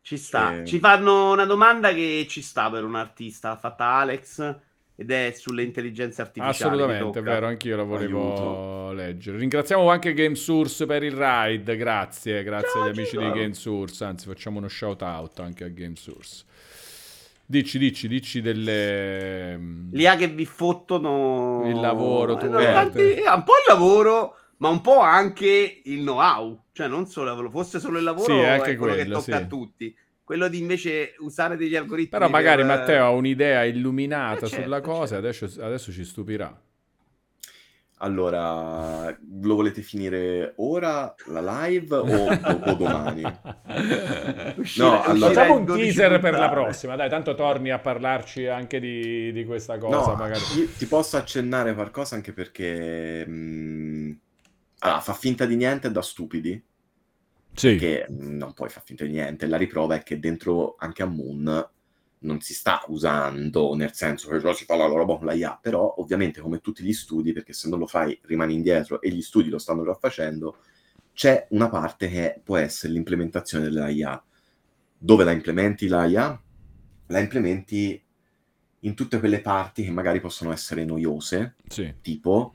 [0.00, 0.54] Ci sta.
[0.54, 0.60] E...
[0.60, 0.64] Eh.
[0.64, 4.60] Ci fanno una domanda che ci sta per un artista, fatta Alex
[4.94, 6.74] ed è sulle intelligenze artificiali.
[6.74, 8.92] Assolutamente, è vero, anch'io la volevo Aiuto.
[8.92, 9.38] leggere.
[9.38, 13.32] Ringraziamo anche GameSource per il ride, grazie, grazie ciao, agli amici ciao.
[13.32, 16.44] di GameSource, anzi facciamo uno shout out anche a GameSource.
[17.44, 19.58] Dici, dici, dici delle...
[19.90, 21.62] L'IA che vi fottono...
[21.66, 23.00] Il lavoro, tu eh, tanti...
[23.00, 26.62] un po' il lavoro, ma un po' anche il know-how.
[26.72, 29.42] Cioè, non solo fosse solo il lavoro, sì, anche è quello, quello che tocca sì.
[29.42, 29.96] a tutti.
[30.32, 32.08] Quello di invece usare degli algoritmi...
[32.18, 32.74] Però magari per...
[32.74, 35.26] Matteo ha un'idea illuminata eh, certo, sulla cosa certo.
[35.26, 36.58] adesso, adesso ci stupirà.
[37.98, 43.20] Allora, lo volete finire ora la live o, o domani?
[44.56, 48.46] Uscire- No, allora- Facciamo un 12 teaser per la prossima, dai, tanto torni a parlarci
[48.46, 50.40] anche di, di questa cosa, No, magari.
[50.78, 53.26] ti posso accennare qualcosa anche perché...
[53.26, 54.18] mh,
[54.78, 56.58] allora, fa finta di niente da stupidi,
[57.54, 59.46] Sì, che non puoi far finta di niente.
[59.46, 61.70] La riprova è che dentro anche a Moon
[62.22, 65.94] non si sta usando, nel senso che si fa la roba con la IA, però
[65.98, 69.48] ovviamente come tutti gli studi, perché se non lo fai rimani indietro e gli studi
[69.48, 70.58] lo stanno già facendo,
[71.12, 74.22] c'è una parte che può essere l'implementazione della IA.
[74.96, 76.42] Dove la implementi la IA?
[77.06, 78.00] La implementi
[78.84, 81.92] in tutte quelle parti che magari possono essere noiose, sì.
[82.00, 82.54] tipo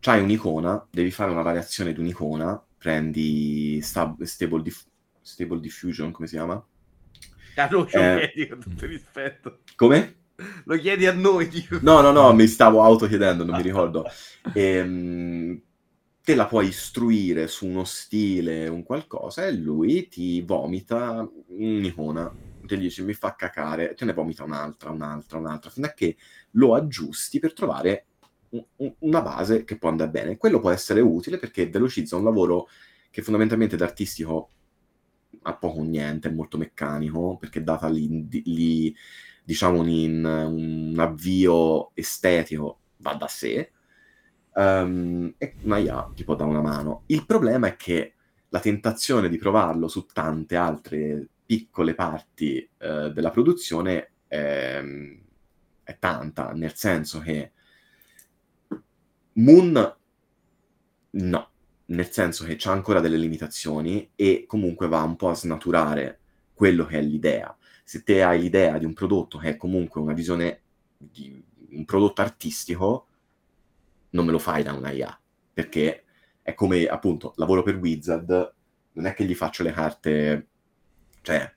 [0.00, 4.86] c'hai un'icona, devi fare una variazione di un'icona, prendi stab- stable, Diff-
[5.20, 6.64] stable diffusion, come si chiama?
[7.56, 8.30] Ah, no, ce lo Eh.
[8.32, 9.60] chiedi con tutto rispetto.
[9.76, 10.14] Come?
[10.64, 11.78] Lo chiedi a noi, dico.
[11.82, 14.06] No, no, no, mi stavo autochiedendo, non mi ricordo.
[14.52, 15.60] Ehm,
[16.22, 22.34] te la puoi istruire su uno stile, un qualcosa, e lui ti vomita un'icona.
[22.66, 26.16] Ti dici, mi fa cacare, te ne vomita un'altra, un'altra, un'altra, fino a che
[26.52, 28.05] lo aggiusti per trovare
[28.98, 30.36] una base che può andare bene.
[30.36, 32.68] Quello può essere utile perché velocizza un lavoro
[33.10, 34.50] che fondamentalmente d'artistico
[35.42, 38.94] ha poco o niente, è molto meccanico, perché data lì, lì,
[39.44, 43.70] diciamo un, un avvio estetico va da sé,
[44.56, 47.02] Ehm, e una IA ti può dare una mano.
[47.06, 48.14] Il problema è che
[48.48, 54.82] la tentazione di provarlo su tante altre piccole parti eh, della produzione è,
[55.82, 57.52] è tanta, nel senso che
[59.38, 59.96] Moon
[61.10, 61.50] no,
[61.86, 66.20] nel senso che c'ha ancora delle limitazioni e comunque va un po' a snaturare
[66.54, 67.54] quello che è l'idea.
[67.84, 70.62] Se te hai l'idea di un prodotto che è comunque una visione
[70.96, 73.06] di un prodotto artistico,
[74.10, 75.20] non me lo fai da una IA,
[75.52, 76.04] perché
[76.40, 78.54] è come appunto lavoro per Wizard,
[78.92, 80.48] non è che gli faccio le carte,
[81.20, 81.54] cioè,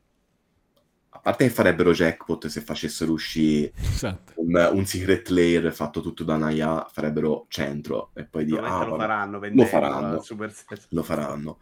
[1.20, 4.34] a parte che farebbero jackpot se facessero uscire Esatto.
[4.36, 8.86] un, un secret layer fatto tutto da una IA, farebbero centro e poi dire, Probabilmente
[8.86, 10.24] ah, lo faranno, lo faranno.
[10.90, 11.60] lo faranno.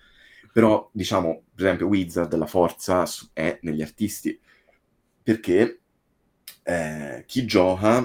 [0.51, 3.03] Però, diciamo, per esempio, Wizard, la forza
[3.33, 4.39] è negli artisti,
[5.21, 5.79] perché
[6.63, 8.03] eh, chi gioca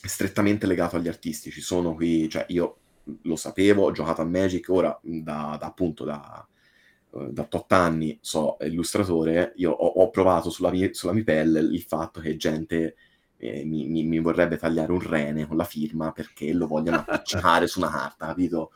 [0.00, 1.50] è strettamente legato agli artisti.
[1.50, 2.78] Ci sono qui, cioè io
[3.22, 6.57] lo sapevo, ho giocato a Magic, ora da, da appunto da, eh,
[7.10, 11.82] da 8 anni so illustratore, io ho, ho provato sulla mia, sulla mia pelle il
[11.82, 12.96] fatto che gente
[13.36, 17.66] eh, mi, mi- mi vorrebbe tagliare un rene con la firma perché lo vogliono appiccicare
[17.66, 18.72] su una carta, capito?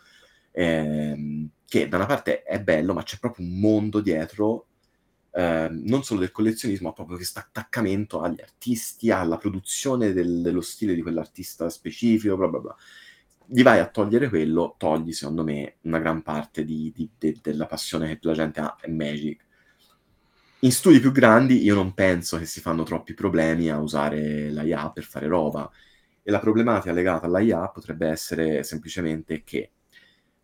[0.53, 4.67] Ehm, che da una parte è bello, ma c'è proprio un mondo dietro,
[5.33, 10.61] ehm, non solo del collezionismo, ma proprio questo attaccamento agli artisti, alla produzione del- dello
[10.61, 12.77] stile di quell'artista specifico, bla bla bla.
[13.53, 17.67] Gli vai a togliere quello, togli secondo me una gran parte di- di- de- della
[17.67, 19.45] passione che la gente ha in Magic.
[20.61, 24.63] In studi più grandi io non penso che si fanno troppi problemi a usare la
[24.63, 25.71] IA per fare roba.
[26.23, 29.73] E la problematica legata alla IA potrebbe essere semplicemente che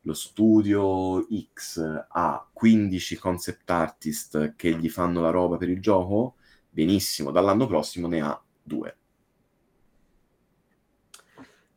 [0.03, 1.81] lo studio X
[2.11, 6.37] ha 15 concept artist che gli fanno la roba per il gioco,
[6.71, 8.98] benissimo, dall'anno prossimo ne ha due.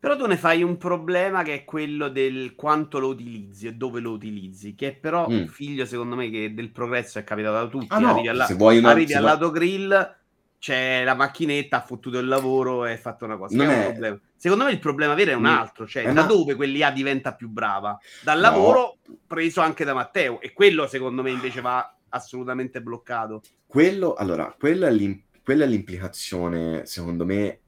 [0.01, 3.99] Però tu ne fai un problema che è quello del quanto lo utilizzi e dove
[3.99, 5.45] lo utilizzi, che è però Mm.
[5.45, 7.85] figlio, secondo me, che del progresso è capitato a tutti.
[7.89, 10.15] Ah, no, arrivi alla- se vuoi una- arrivi se vuoi- all'autogrill,
[10.57, 13.55] c'è la macchinetta, ha fottuto il lavoro e ha fatto una cosa.
[13.55, 14.19] Non è un problema.
[14.35, 15.45] Secondo me il problema vero è un Mm.
[15.45, 17.95] altro, cioè Eh, da ma- dove quell'IA diventa più brava?
[18.23, 18.41] Dal No.
[18.41, 18.97] lavoro
[19.27, 23.41] preso anche da Matteo e quello secondo me invece va assolutamente bloccato.
[23.67, 27.60] Quello, allora, quella è, l'im- quella è l'implicazione, secondo me,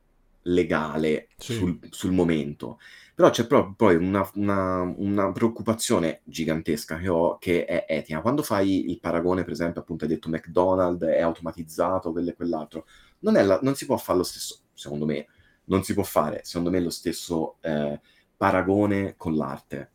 [0.43, 1.53] legale Sì.
[1.53, 2.79] sul, sul momento.
[3.15, 8.21] Però c'è proprio poi una, una- una preoccupazione gigantesca che ho, che è etica.
[8.21, 12.85] Quando fai il paragone, per esempio, appunto hai detto McDonald's è automatizzato, quello e quell'altro,
[13.19, 15.27] non, è la- non si può fare lo stesso, secondo me,
[15.65, 17.99] non si può fare, secondo me, lo stesso eh,
[18.35, 19.91] paragone con l'arte.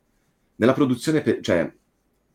[0.57, 1.71] Nella produzione, per- cioè,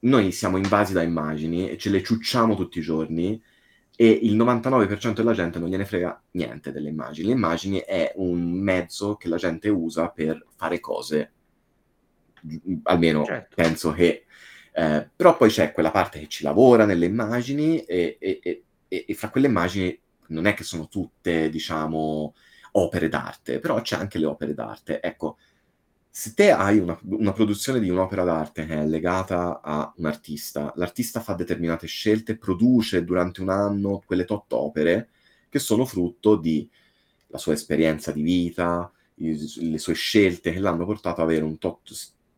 [0.01, 3.41] noi siamo invasi da immagini e ce le ciucciamo tutti i giorni
[3.95, 7.27] e il 99% della gente non gliene frega niente delle immagini.
[7.27, 11.31] Le immagini è un mezzo che la gente usa per fare cose,
[12.83, 13.55] almeno Certo.
[13.55, 14.25] penso che...
[14.73, 19.05] eh, però poi c'è quella parte che ci lavora nelle immagini e, e- e- e-
[19.07, 19.97] e fra quelle immagini
[20.27, 22.33] non è che sono tutte, diciamo,
[22.73, 25.01] opere d'arte, però c'è anche le opere d'arte.
[25.01, 25.37] Ecco,
[26.15, 30.71] se te hai una, una, produzione di un'opera d'arte che è legata a un artista,
[30.75, 35.09] l'artista fa determinate scelte, produce durante un anno quelle tot opere
[35.49, 36.69] che sono frutto di
[37.27, 41.91] la sua esperienza di vita, le sue scelte che l'hanno portato ad avere un tot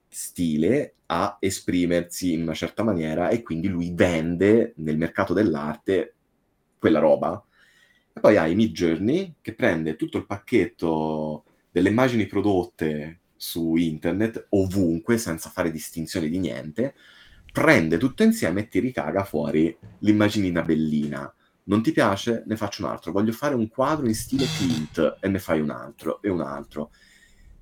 [0.07, 6.13] stile, a esprimersi in una certa maniera e quindi lui vende nel mercato dell'arte
[6.79, 7.43] quella roba.
[8.13, 14.47] E poi hai Mid Journey che prende tutto il pacchetto delle immagini prodotte su internet,
[14.49, 16.95] ovunque, senza fare distinzione di niente,
[17.51, 21.31] prende tutto insieme e ti ricaga fuori l'immaginina bellina.
[21.65, 22.43] Non ti piace?
[22.47, 23.11] Ne faccio un altro.
[23.11, 26.91] Voglio fare un quadro in stile Clint e ne fai un altro e un altro.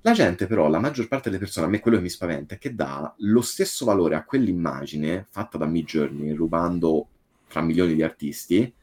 [0.00, 2.58] La gente però, la maggior parte delle persone, a me quello che mi spaventa è
[2.58, 7.08] che dà lo stesso valore a quell'immagine fatta da Midjourney, rubando
[7.46, 8.74] fra milioni di artisti,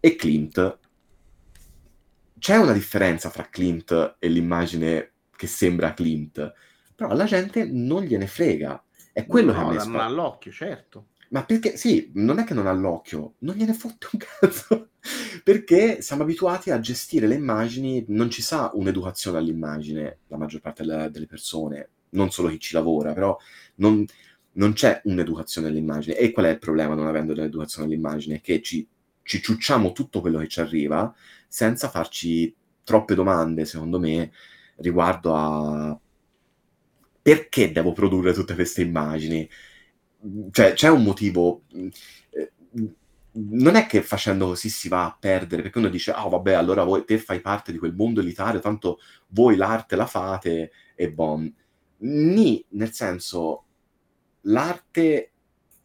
[0.00, 0.78] e Clint.
[2.38, 6.52] C'è una differenza fra Clint e l'immagine che sembra Clint,
[6.94, 8.82] però alla gente non gliene frega.
[9.12, 10.04] È quello no, che a me spaventa.
[10.04, 11.06] all'occhio, certo.
[11.30, 14.90] Ma perché, sì, non è che non ha l'occhio, non gliene fotte un cazzo.
[15.42, 20.84] perché siamo abituati a gestire le immagini, non ci sa un'educazione all'immagine, la maggior parte
[20.84, 23.36] delle, delle persone, non solo chi ci lavora, però
[23.76, 24.04] non,
[24.52, 26.16] non, c'è un'educazione all'immagine.
[26.16, 28.40] E qual è il problema non avendo un'educazione all'immagine?
[28.40, 28.86] Che ci,
[29.22, 31.12] ci ciucciamo tutto quello che ci arriva
[31.48, 32.54] senza farci
[32.84, 34.30] troppe domande, secondo me,
[34.76, 35.98] riguardo a
[37.22, 39.48] perché devo produrre tutte queste immagini
[40.50, 41.62] cioè, c'è un motivo.
[41.70, 42.52] Eh,
[43.36, 46.52] non è che facendo così si va a perdere, perché uno dice, ah oh, vabbè,
[46.52, 48.98] allora voi, te fai parte di quel mondo elitario, tanto
[49.28, 51.52] voi l'arte la fate e bom.
[51.98, 53.64] Ni, nel senso,
[54.42, 55.32] l'arte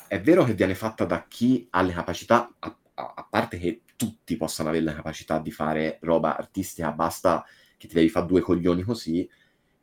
[0.07, 3.81] è vero che viene fatta da chi ha le capacità, a, a, a parte che
[3.95, 7.43] tutti possano avere la capacità di fare roba artistica, basta
[7.79, 9.27] che ti devi fare due coglioni così,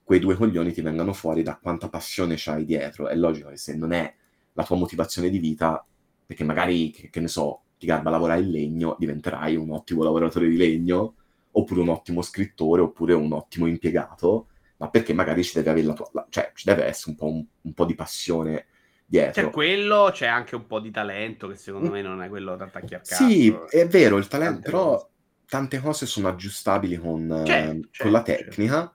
[0.04, 3.08] quei due coglioni ti vengano fuori da quanta passione c'hai dietro.
[3.08, 4.14] È logico che se non è
[4.52, 5.84] la tua motivazione di vita,
[6.26, 10.48] perché magari, che, che ne so, ti garba lavorare in legno, diventerai un ottimo lavoratore
[10.48, 11.14] di legno,
[11.52, 15.94] oppure un ottimo scrittore, oppure un ottimo impiegato, ma perché magari ci deve avere la
[15.94, 16.08] tua...
[16.12, 18.66] La, cioè, ci deve essere un po', un, un po' di passione
[19.06, 19.46] dietro.
[19.46, 21.92] C'è quello, c'è anche un po' di talento, che secondo mm.
[21.92, 25.10] me non è quello da attacchiare Sì, è vero, il talento, però.
[25.48, 28.92] Tante cose sono aggiustabili con, c'è, eh, con la tecnica.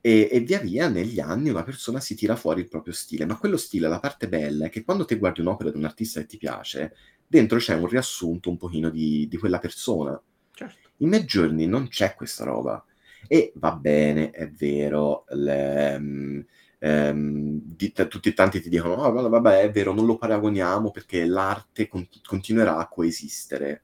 [0.00, 3.36] E, e, via via negli anni una persona si tira fuori il proprio stile, ma
[3.36, 6.26] quello stile, la parte bella è che quando ti guardi un'opera di un artista che
[6.26, 6.94] ti piace,
[7.26, 10.20] dentro c'è un riassunto un pochino di, di quella persona.
[10.52, 10.90] Certo.
[10.98, 12.84] In Midjourney non c'è questa roba.
[13.26, 16.44] E va bene, è vero, le, um,
[16.78, 21.88] um, di, tutti tanti ti dicono, oh, vabbè, è vero, non lo paragoniamo perché l'arte
[21.88, 23.82] con- continuerà a coesistere.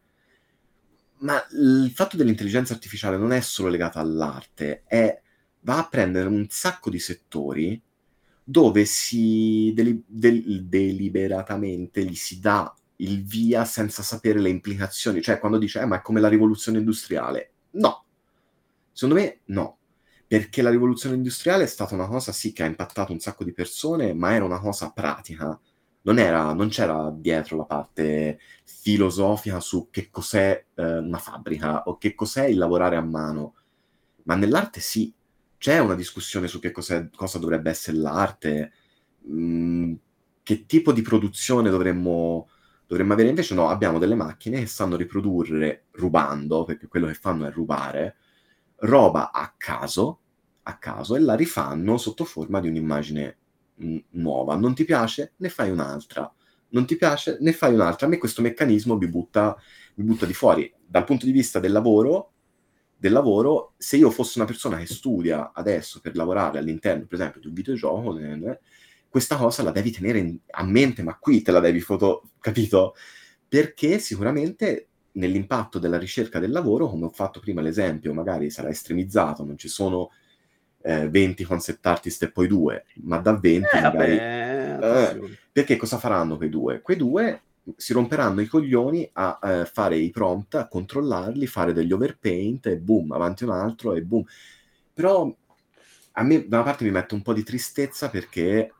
[1.23, 5.21] Ma il fatto dell'intelligenza artificiale non è solo legato all'arte, è
[5.61, 7.81] va a prendere un sacco di settori
[8.45, 15.23] dove si deli- del- deliberatamente gli si dà il via senza sapere le implicazioni.
[15.23, 17.53] Cioè, quando dice, eh, ma è come la rivoluzione industriale.
[17.73, 18.05] No.
[18.93, 19.79] Secondo me, no.
[20.27, 23.53] Perché la rivoluzione industriale è stata una cosa, sì, che ha impattato un sacco di
[23.53, 25.59] persone, ma era una cosa pratica.
[26.03, 31.97] Non, era, non c'era dietro la parte filosofica su che cos'è eh, una fabbrica o
[31.99, 33.55] che cos'è il lavorare a mano.
[34.25, 35.13] Ma nell'arte sì,
[35.63, 38.73] c'è una discussione su che cosa dovrebbe essere l'arte,
[39.21, 39.95] mh, mm,
[40.43, 42.49] che tipo di produzione dovremmo,
[42.87, 43.29] dovremmo, avere.
[43.29, 48.17] Invece no, abbiamo delle macchine che sanno riprodurre rubando, perché quello che fanno è rubare,
[48.79, 50.21] roba a caso,
[50.65, 53.37] a caso, e la rifanno sotto forma di un'immagine
[54.11, 54.57] nuova.
[54.57, 55.33] Non ti piace?
[55.37, 56.33] Ne fai un'altra.
[56.71, 57.39] Non ti piace?
[57.41, 58.07] Ne fai un'altra.
[58.07, 59.57] A me questo meccanismo mi butta,
[59.95, 60.73] mi butta di fuori.
[60.85, 62.33] Dal punto di vista del lavoro,
[62.97, 67.41] del lavoro, se io fossi una persona che studia adesso per lavorare all'interno, per esempio,
[67.41, 68.17] di un videogioco,
[69.09, 72.95] questa cosa la devi tenere in, a mente, ma qui te la devi foto, capito?
[73.47, 79.45] Perché sicuramente nell'impatto della ricerca del lavoro, come ho fatto prima l'esempio, magari sarà estremizzato,
[79.45, 80.11] non ci sono
[80.83, 84.17] eh, 20 concept artist e poi due, ma da 20 eh, magari...
[84.17, 86.81] Vabbè, eh, perché cosa faranno quei due?
[86.81, 87.41] Quei due
[87.77, 92.77] si romperanno i coglioni a eh, fare i prompt, a controllarli, fare degli overpaint e
[92.79, 94.25] boom, avanti un altro e boom.
[94.93, 95.35] Però
[96.13, 98.73] a me da una parte mi mette un po' di tristezza perché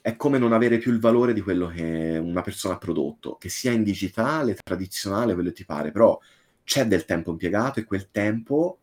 [0.00, 3.48] è come non avere più il valore di quello che una persona ha prodotto, che
[3.48, 6.18] sia in digitale, tradizionale, quello che ti pare, però
[6.64, 8.78] c'è del tempo impiegato e quel tempo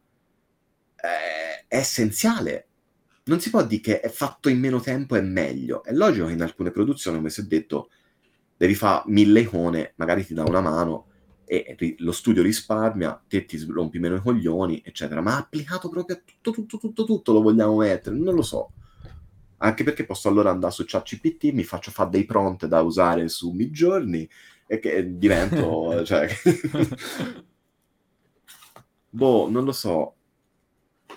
[1.05, 2.67] è, è essenziale.
[3.25, 5.83] Non si può dire che è fatto in meno tempo è meglio.
[5.83, 7.89] È logico che in alcune produzioni, come si è detto,
[8.57, 11.07] devi fare mille icone, magari ti dà una mano,
[11.45, 15.21] e ri- lo studio risparmia, te ti rompi meno i coglioni, eccetera.
[15.21, 18.15] Ma applicato proprio a tutto, tutto, tutto, tutto lo vogliamo mettere?
[18.15, 18.71] Non lo so.
[19.57, 23.51] Anche perché posso allora andare su ChatGPT, mi faccio fare dei prompt da usare su
[23.51, 24.27] Midjourney
[24.67, 26.03] e che divento...
[26.05, 26.27] cioè...
[29.09, 30.15] boh, non lo so.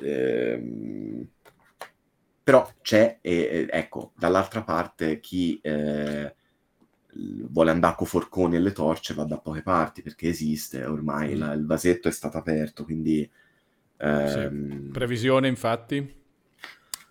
[0.03, 1.29] Ehm...
[2.43, 5.59] Però c'è, e, ecco, dall'altra parte chi...
[5.63, 6.33] Eh
[7.51, 11.39] vuole andare con forconi e le torce va da poche parti perché esiste ormai mm.
[11.39, 13.29] la, il vasetto è stato aperto quindi
[13.97, 14.85] ehm...
[14.85, 14.91] sì.
[14.91, 16.17] previsione infatti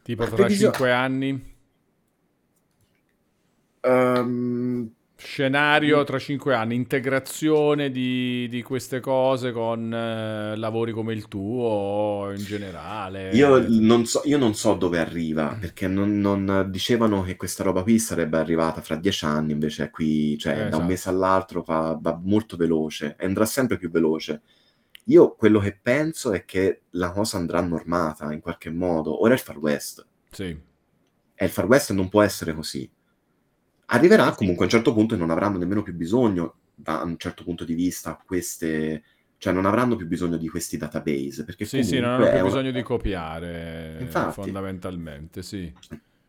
[0.03, 0.69] tipo tra previsio...
[0.71, 1.55] 5 anni
[3.81, 11.27] um, Scenario tra cinque anni, integrazione di, di queste cose con eh, lavori come il
[11.27, 13.31] tuo in generale.
[13.31, 15.59] Io non so, io non so dove arriva, mm.
[15.59, 20.37] perché non, non, dicevano che questa roba qui sarebbe arrivata fra dieci anni, invece qui,
[20.37, 20.81] cioè eh, da esatto.
[20.81, 24.41] un mese all'altro va, va molto veloce, andrà sempre più veloce.
[25.05, 29.19] Io quello che penso è che la cosa andrà normata in qualche modo.
[29.23, 30.05] Ora è il Far West.
[30.29, 30.55] Sì.
[31.33, 32.87] E il Far West non può essere così
[33.89, 37.43] Arriverà comunque a un certo punto e non avranno nemmeno più bisogno, da un certo
[37.43, 39.03] punto di vista, queste
[39.39, 42.69] cioè non avranno più bisogno di questi database perché sì sì non hanno più bisogno
[42.69, 42.77] una...
[42.77, 45.71] di copiare Infatti, fondamentalmente sì.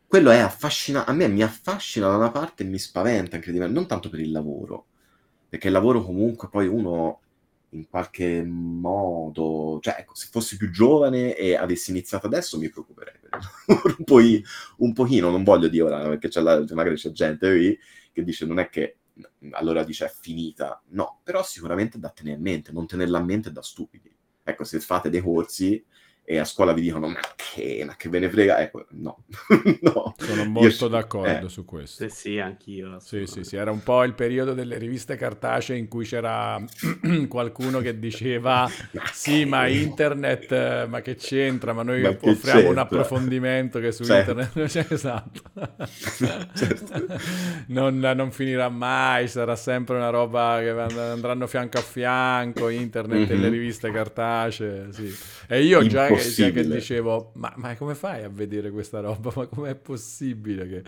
[0.05, 3.87] Quello è affascinante a me mi affascina da una parte e mi spaventa incredibilmente non
[3.87, 4.85] tanto per il lavoro
[5.49, 7.21] perché il lavoro comunque poi uno
[7.71, 13.19] in qualche modo, cioè ecco, se fossi più giovane e avessi iniziato adesso mi preoccuperei
[13.67, 14.19] un, po
[14.77, 17.79] un pochino, non voglio dire ora perché c'è la, magari c'è gente qui
[18.11, 18.97] che dice non è che
[19.51, 23.51] allora dice è finita, no, però sicuramente da tenere a mente, non tenerla a mente
[23.51, 24.13] da stupidi.
[24.43, 25.83] Ecco, se fate dei corsi
[26.31, 29.23] e a scuola vi dicono ma che, ma che ve ne frega, ecco, no.
[29.81, 30.13] no.
[30.15, 31.49] Sono molto Io, d'accordo eh.
[31.49, 32.07] su questo.
[32.07, 32.99] Sì, sì, anch'io.
[32.99, 36.63] Sì, sì, sì, era un po' il periodo delle riviste cartacee in cui c'era
[37.27, 38.69] qualcuno che diceva
[39.11, 42.69] sì, ma internet, ma che c'entra, ma noi ma offriamo c'entra?
[42.69, 44.39] un approfondimento che su certo.
[44.39, 44.91] internet...
[44.91, 45.41] Esatto.
[46.53, 47.05] certo.
[47.69, 53.31] non, non, finirà mai, sarà sempre una roba che andranno fianco a fianco, internet mm-hmm.
[53.31, 55.11] e le riviste cartacee, sì.
[55.47, 59.31] E io già che, che dicevo, ma, ma, come fai a vedere questa roba?
[59.35, 60.83] Ma com'è possibile che...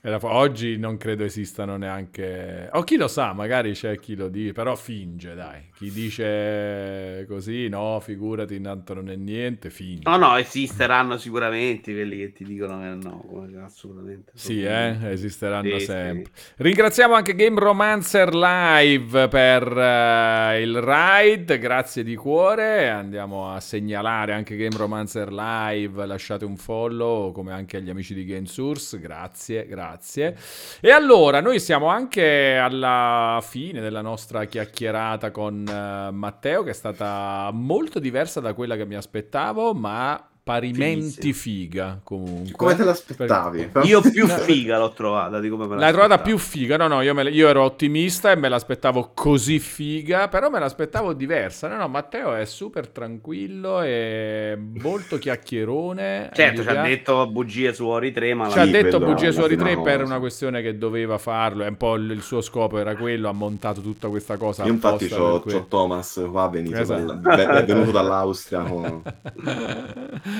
[0.00, 2.68] Era, oggi non credo esistano neanche...
[2.72, 5.70] O chi lo sa, magari c'è chi lo dice, però finge, dai.
[5.74, 10.08] Chi dice così, no, figurati, tanto non è niente, finge.
[10.08, 14.32] No, no, esisteranno sicuramente quelli che ti dicono che no, assolutamente.
[14.34, 16.30] Sì, eh, esisteranno sì, sempre.
[16.32, 16.52] Sì.
[16.56, 22.88] Ringraziamo anche Game Romancer Live per uh, il ride, grazie di cuore.
[22.88, 28.24] Andiamo a segnalare anche Game Romancer Live, lasciate un follow, come anche agli amici di
[28.24, 30.36] Game Source, grazie, grazie grazie.
[30.80, 36.74] E allora, noi siamo anche alla fine della nostra chiacchierata con uh, Matteo, che è
[36.74, 42.52] stata molto diversa da quella che mi aspettavo, ma parimenti figa comunque.
[42.52, 43.68] Come te l'aspettavi?
[43.70, 43.84] Per...
[43.84, 47.12] Io più figa l'ho trovata di come me l'hai trovata più figa, no no, io,
[47.12, 51.68] me, io, ero ottimista e me l'aspettavo così figa, però me l'aspettavo diversa.
[51.68, 56.30] No no, Matteo è super tranquillo e molto chiacchierone.
[56.32, 58.48] Certo, ci ha detto bugie su Ori 3, ma...
[58.48, 61.76] Ci ha detto bugie su Ori 3 per una questione che doveva farlo, è un
[61.76, 65.40] po' il, il, suo scopo era quello, ha montato tutta questa cosa Io infatti c'ho,
[65.40, 67.12] c'ho Thomas qua, venito esatto.
[67.12, 68.62] dal, è venuto dall'Austria.
[68.62, 69.02] Con...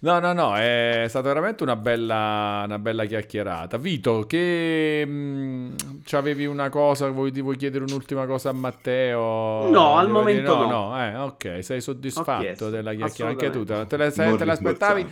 [0.00, 3.78] No, no, no, è stata veramente una bella, una bella chiacchierata.
[3.78, 5.74] Vito, che mh, mm,
[6.10, 9.68] avevi una cosa, vuoi, ti vuoi chiedere un'ultima cosa a Matteo?
[9.70, 10.68] No, al momento dire, no.
[10.68, 11.02] No, no.
[11.02, 13.46] Eh, ok, sei soddisfatto della chiacchierata?
[13.46, 15.06] Anche tu, te, te, te l'aspettavi?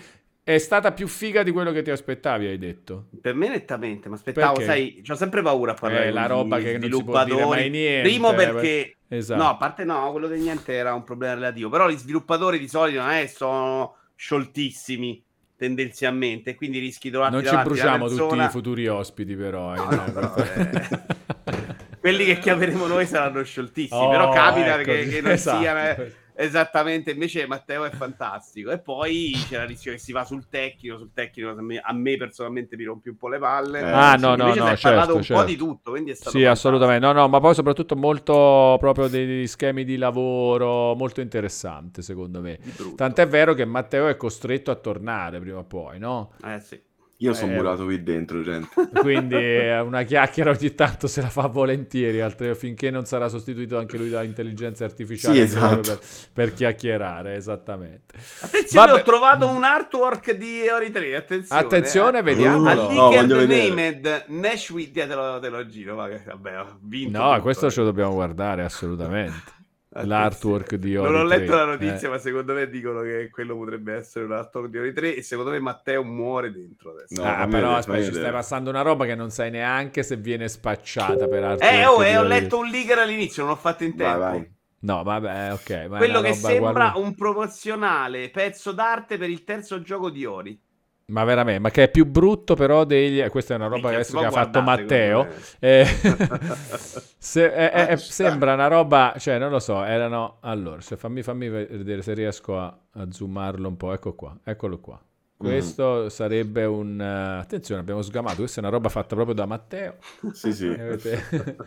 [0.47, 3.07] È stata più figa di quello che ti aspettavi, hai detto.
[3.19, 4.71] Per me nettamente, ma aspettavo, perché?
[4.71, 7.71] sai, ho sempre paura a parlare eh, la roba che non si può dire mai
[7.71, 8.07] niente.
[8.07, 9.43] Primo eh, perché esatto.
[9.43, 12.69] no, a parte no, quello del niente era un problema relativo, però gli sviluppatori di
[12.69, 15.25] solito è sono scioltissimi
[15.57, 20.37] tendenzialmente, quindi rischi di Non ci bruciamo tutti i futuri ospiti però, eh, no, no,
[20.37, 21.83] eh.
[22.01, 25.59] Quelli che chiameremo noi saranno scioltissimi, oh, però capita ecco, che, che non esatto.
[25.59, 26.13] siano eh.
[26.37, 28.71] Esattamente, invece Matteo è fantastico.
[28.71, 31.93] E poi c'è la rischio che si va sul tecnico, sul tecnico a me, a
[31.93, 33.79] me personalmente mi rompi un po' le palle.
[33.79, 35.43] Eh, ah, no, no, no, certo, parlato un certo.
[35.43, 36.69] po' di tutto, quindi è stato Sì, fantastico.
[36.69, 37.07] assolutamente.
[37.07, 42.59] No, no, ma poi soprattutto molto proprio dei schemi di lavoro molto interessante, secondo me.
[42.97, 46.33] Tant'è vero che Matteo è costretto a tornare prima o poi, no?
[46.45, 46.81] Eh sì.
[47.25, 48.69] Io sono eh, murato qui dentro, gente.
[49.01, 53.97] Quindi una chiacchiera ogni tanto se la fa volentieri, altri, finché non sarà sostituito anche
[53.97, 55.81] lui da intelligenza artificiale sì, esatto.
[55.81, 55.99] per,
[56.33, 58.15] per, chiacchierare, esattamente.
[58.41, 59.01] Attenzione, Vabbè.
[59.01, 61.61] ho trovato un artwork di Ori 3, attenzione.
[61.63, 62.23] Attenzione, eh.
[62.23, 62.71] vediamo.
[62.71, 67.19] Uh, no, named Nashville, te lo, te lo giro, vabbè, vinto.
[67.19, 67.71] No, tutto, questo eh.
[67.71, 69.63] ce lo dobbiamo guardare assolutamente.
[70.03, 71.39] L'artwork di Ori Non ho 3.
[71.39, 72.11] letto la notizia, eh.
[72.11, 75.51] ma secondo me dicono che quello potrebbe essere un artwork di Ori 3 e secondo
[75.51, 77.23] me Matteo muore dentro adesso.
[77.23, 80.49] No, ah, però aspetta, ci stai passando una roba che non sai neanche se viene
[80.49, 81.73] spacciata per artwork.
[81.73, 84.19] Eh, oh, eh, ho letto un leaker all'inizio, non ho fatto in tempo.
[84.19, 84.53] Vai, vai.
[84.81, 85.87] No, vabbè, ok.
[85.89, 86.99] Quello che sembra guarda...
[86.99, 90.61] un promozionale pezzo d'arte per il terzo gioco di Ori.
[91.07, 93.23] Ma veramente, ma che è più brutto però degli...
[93.29, 95.29] Questa è una roba che, adesso che ha fatto Matteo.
[95.59, 95.85] Eh,
[97.19, 100.39] se, eh, eh, sembra una roba, cioè non lo so, erano...
[100.41, 104.81] Allora, se fammi, fammi vedere se riesco a, a, zoomarlo un po', ecco qua, eccolo
[104.81, 104.99] qua.
[105.37, 106.07] Questo mm.
[106.07, 106.99] sarebbe un...
[106.99, 109.97] Uh, attenzione, abbiamo sgamato, questa è una roba fatta proprio da Matteo.
[110.33, 110.69] Sì, sì.
[110.69, 111.57] Avete...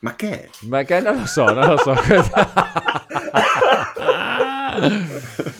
[0.00, 0.48] ma che è?
[0.62, 1.92] Ma che non lo so, non lo so.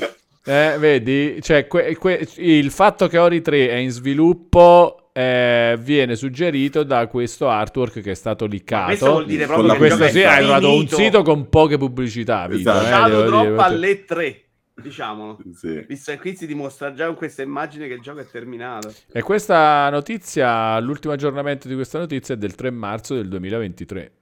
[0.49, 6.17] Eh, vedi, cioè, que- que- il fatto che Ori 3 è in sviluppo eh, viene
[6.17, 8.87] suggerito da questo artwork che è stato liccato.
[8.87, 12.47] Questo vuol dire proprio che questo sì, trovato un sito con poche pubblicità.
[12.47, 13.25] Vito, esatto.
[13.25, 14.43] eh, troppo alle 3
[14.81, 15.39] diciamolo.
[15.55, 15.85] Sì.
[15.87, 18.95] Visto che qui si dimostra già con questa immagine che il gioco è terminato.
[19.13, 24.13] E questa notizia, l'ultimo aggiornamento di questa notizia è del 3 marzo del 2023.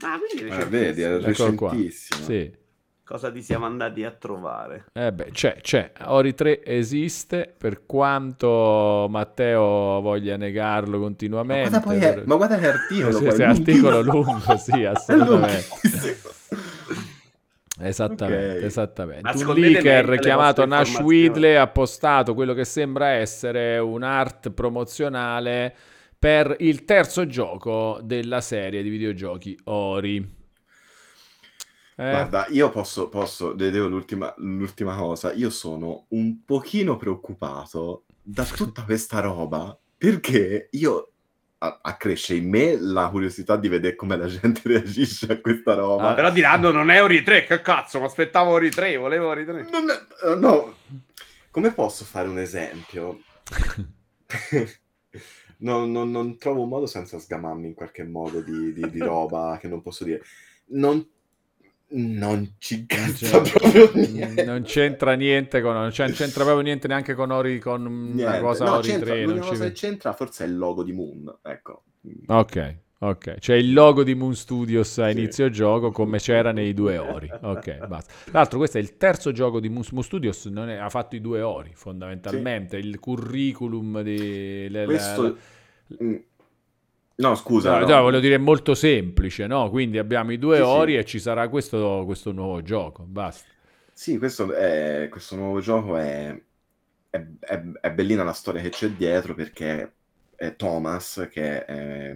[0.00, 2.24] Ah, quindi eh, vedi, è recentissimo.
[2.24, 2.64] Sì
[3.06, 4.86] cosa ti siamo andati a trovare.
[4.92, 5.92] Eh beh, c'è, c'è.
[6.06, 11.70] Ori 3 esiste, per quanto Matteo voglia negarlo continuamente.
[11.70, 12.22] Ma guarda, per...
[12.22, 13.18] è, ma guarda che articolo.
[13.18, 15.68] Sì, sì, articolo lungo, sì, assolutamente.
[17.78, 18.64] Esattamente, okay.
[18.64, 19.44] esattamente.
[19.44, 25.72] Un leaker chiamato Nash Whitley ha postato quello che sembra essere un art promozionale
[26.18, 30.35] per il terzo gioco della serie di videogiochi Ori.
[31.98, 32.10] Eh.
[32.10, 38.82] Guarda, io posso, posso vedevo l'ultima, l'ultima cosa, io sono un pochino preoccupato da tutta
[38.82, 41.12] questa roba perché io
[41.58, 46.10] accresce in me la curiosità di vedere come la gente reagisce a questa roba.
[46.10, 49.46] Ah, però diranno non è Ori 3, che cazzo, mi aspettavo Ori 3, volevo Ori
[49.46, 49.68] 3.
[49.70, 50.76] Non è, uh, no,
[51.50, 53.20] come posso fare un esempio?
[55.58, 59.56] no, no, non trovo un modo senza sgamarmi in qualche modo di, di, di roba
[59.58, 60.20] che non posso dire.
[60.68, 61.14] Non
[61.88, 64.44] non ci cazzo proprio niente.
[64.44, 68.22] Non c'entra niente con non c'entra proprio niente neanche con Ori con niente.
[68.24, 69.22] una cosa no, Ori 3.
[69.22, 71.84] L'unica cosa che c'entra forse è il logo di Moon, ecco.
[72.26, 72.76] Ok.
[72.98, 75.52] Ok, c'è il logo di Moon Studios a inizio sì.
[75.52, 77.30] gioco come c'era nei due ori.
[77.42, 78.10] Ok, basta.
[78.24, 81.20] Tra l'altro questo è il terzo gioco di Moon, Moon Studios, è, ha fatto i
[81.20, 82.86] due ori fondamentalmente, sì.
[82.86, 84.70] il curriculum di...
[84.86, 85.22] Questo...
[85.22, 85.34] La,
[85.98, 86.18] la...
[87.18, 87.78] No, scusa.
[87.78, 88.02] No, no.
[88.02, 89.70] voglio dire molto semplice, no?
[89.70, 90.98] Quindi abbiamo i due sì, ori sì.
[90.98, 93.48] e ci sarà questo, questo, nuovo gioco, basta.
[93.92, 96.38] Sì, questo, è, questo nuovo gioco è,
[97.08, 99.92] è, è, è, bellina la storia che c'è dietro perché
[100.34, 102.14] è Thomas che è,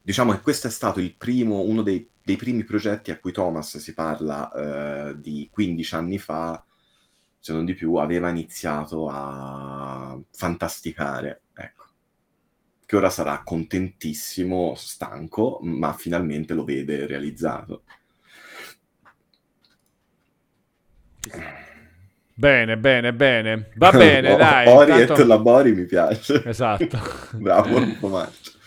[0.00, 3.76] diciamo che questo è stato il primo, uno dei, dei primi progetti a cui Thomas
[3.76, 6.64] si parla eh, di 15 anni fa,
[7.38, 11.42] se non di più, aveva iniziato a fantasticare
[12.88, 17.82] che ora sarà contentissimo, stanco, ma finalmente lo vede realizzato.
[22.32, 23.72] Bene, bene, bene.
[23.74, 24.68] Va bene, dai.
[24.68, 25.20] Ori intanto...
[25.20, 26.42] et Labori mi piace.
[26.46, 26.98] Esatto.
[27.36, 27.78] Bravo,
[28.08, 28.57] Marcio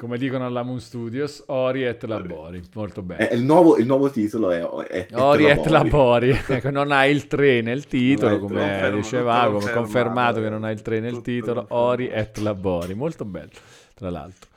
[0.00, 3.28] come dicono alla Moon Studios, Ori et Labori, molto bene.
[3.28, 7.26] È, il, nuovo, il, nuovo, titolo è, è Ori et Labori, ecco, non ha il
[7.26, 12.08] 3 nel titolo, come diceva, come confermato che non ha il 3 nel titolo, Ori
[12.08, 13.50] et Labori, molto bello,
[13.94, 14.48] tra l'altro.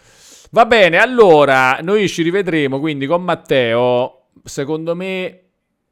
[0.51, 5.42] Va bene, allora, noi ci rivedremo quindi con Matteo, secondo me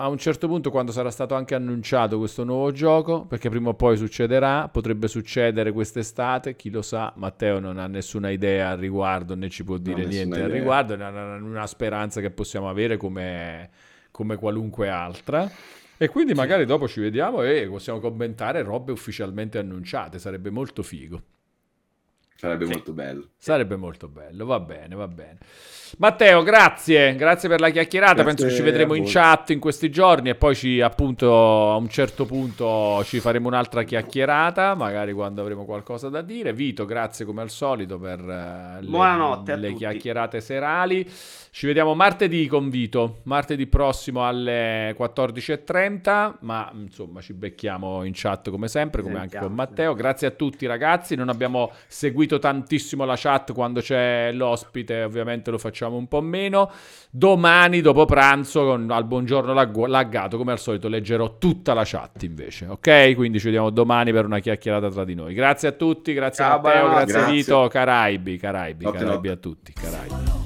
[0.02, 3.76] a un certo punto quando sarà stato anche annunciato questo nuovo gioco, perché prima o
[3.76, 9.36] poi succederà, potrebbe succedere quest'estate, chi lo sa, Matteo non ha nessuna idea al riguardo
[9.36, 10.46] né ci può dire niente idea.
[10.46, 13.70] al riguardo, è una, una, speranza che possiamo avere come,
[14.10, 15.50] come qualunque altra.
[15.98, 21.22] E quindi magari dopo ci vediamo e possiamo commentare robe ufficialmente annunciate, sarebbe molto figo.
[22.42, 22.72] Sarebbe sì.
[22.72, 23.28] molto bello.
[23.38, 25.38] Sarebbe molto bello, va bene, va bene.
[25.98, 28.24] Matteo, grazie, grazie per la chiacchierata.
[28.24, 31.76] Grazie Penso che ci vedremo in chat in questi giorni e poi ci, appunto a
[31.76, 36.54] un certo punto ci faremo un'altra chiacchierata, magari quando avremo qualcosa da dire.
[36.54, 41.08] Vito, grazie come al solito per uh, le, le chiacchierate serali.
[41.54, 48.50] Ci vediamo martedì con Vito, martedì prossimo alle 14.30, ma insomma ci becchiamo in chat
[48.50, 49.94] come sempre, come anche con Matteo.
[49.94, 55.58] Grazie a tutti ragazzi, non abbiamo seguito tantissimo la chat quando c'è l'ospite, ovviamente lo
[55.58, 56.72] facciamo un po' meno.
[57.10, 62.24] Domani dopo pranzo con, al buongiorno lag- laggato, come al solito leggerò tutta la chat
[62.24, 63.16] invece, ok?
[63.16, 65.34] Quindi ci vediamo domani per una chiacchierata tra di noi.
[65.34, 69.74] Grazie a tutti, grazie Ciao, a Matteo, grazie, grazie, Vito, Caraibi, Caraibi, Caraibi a tutti.
[69.74, 70.41] Caraibi.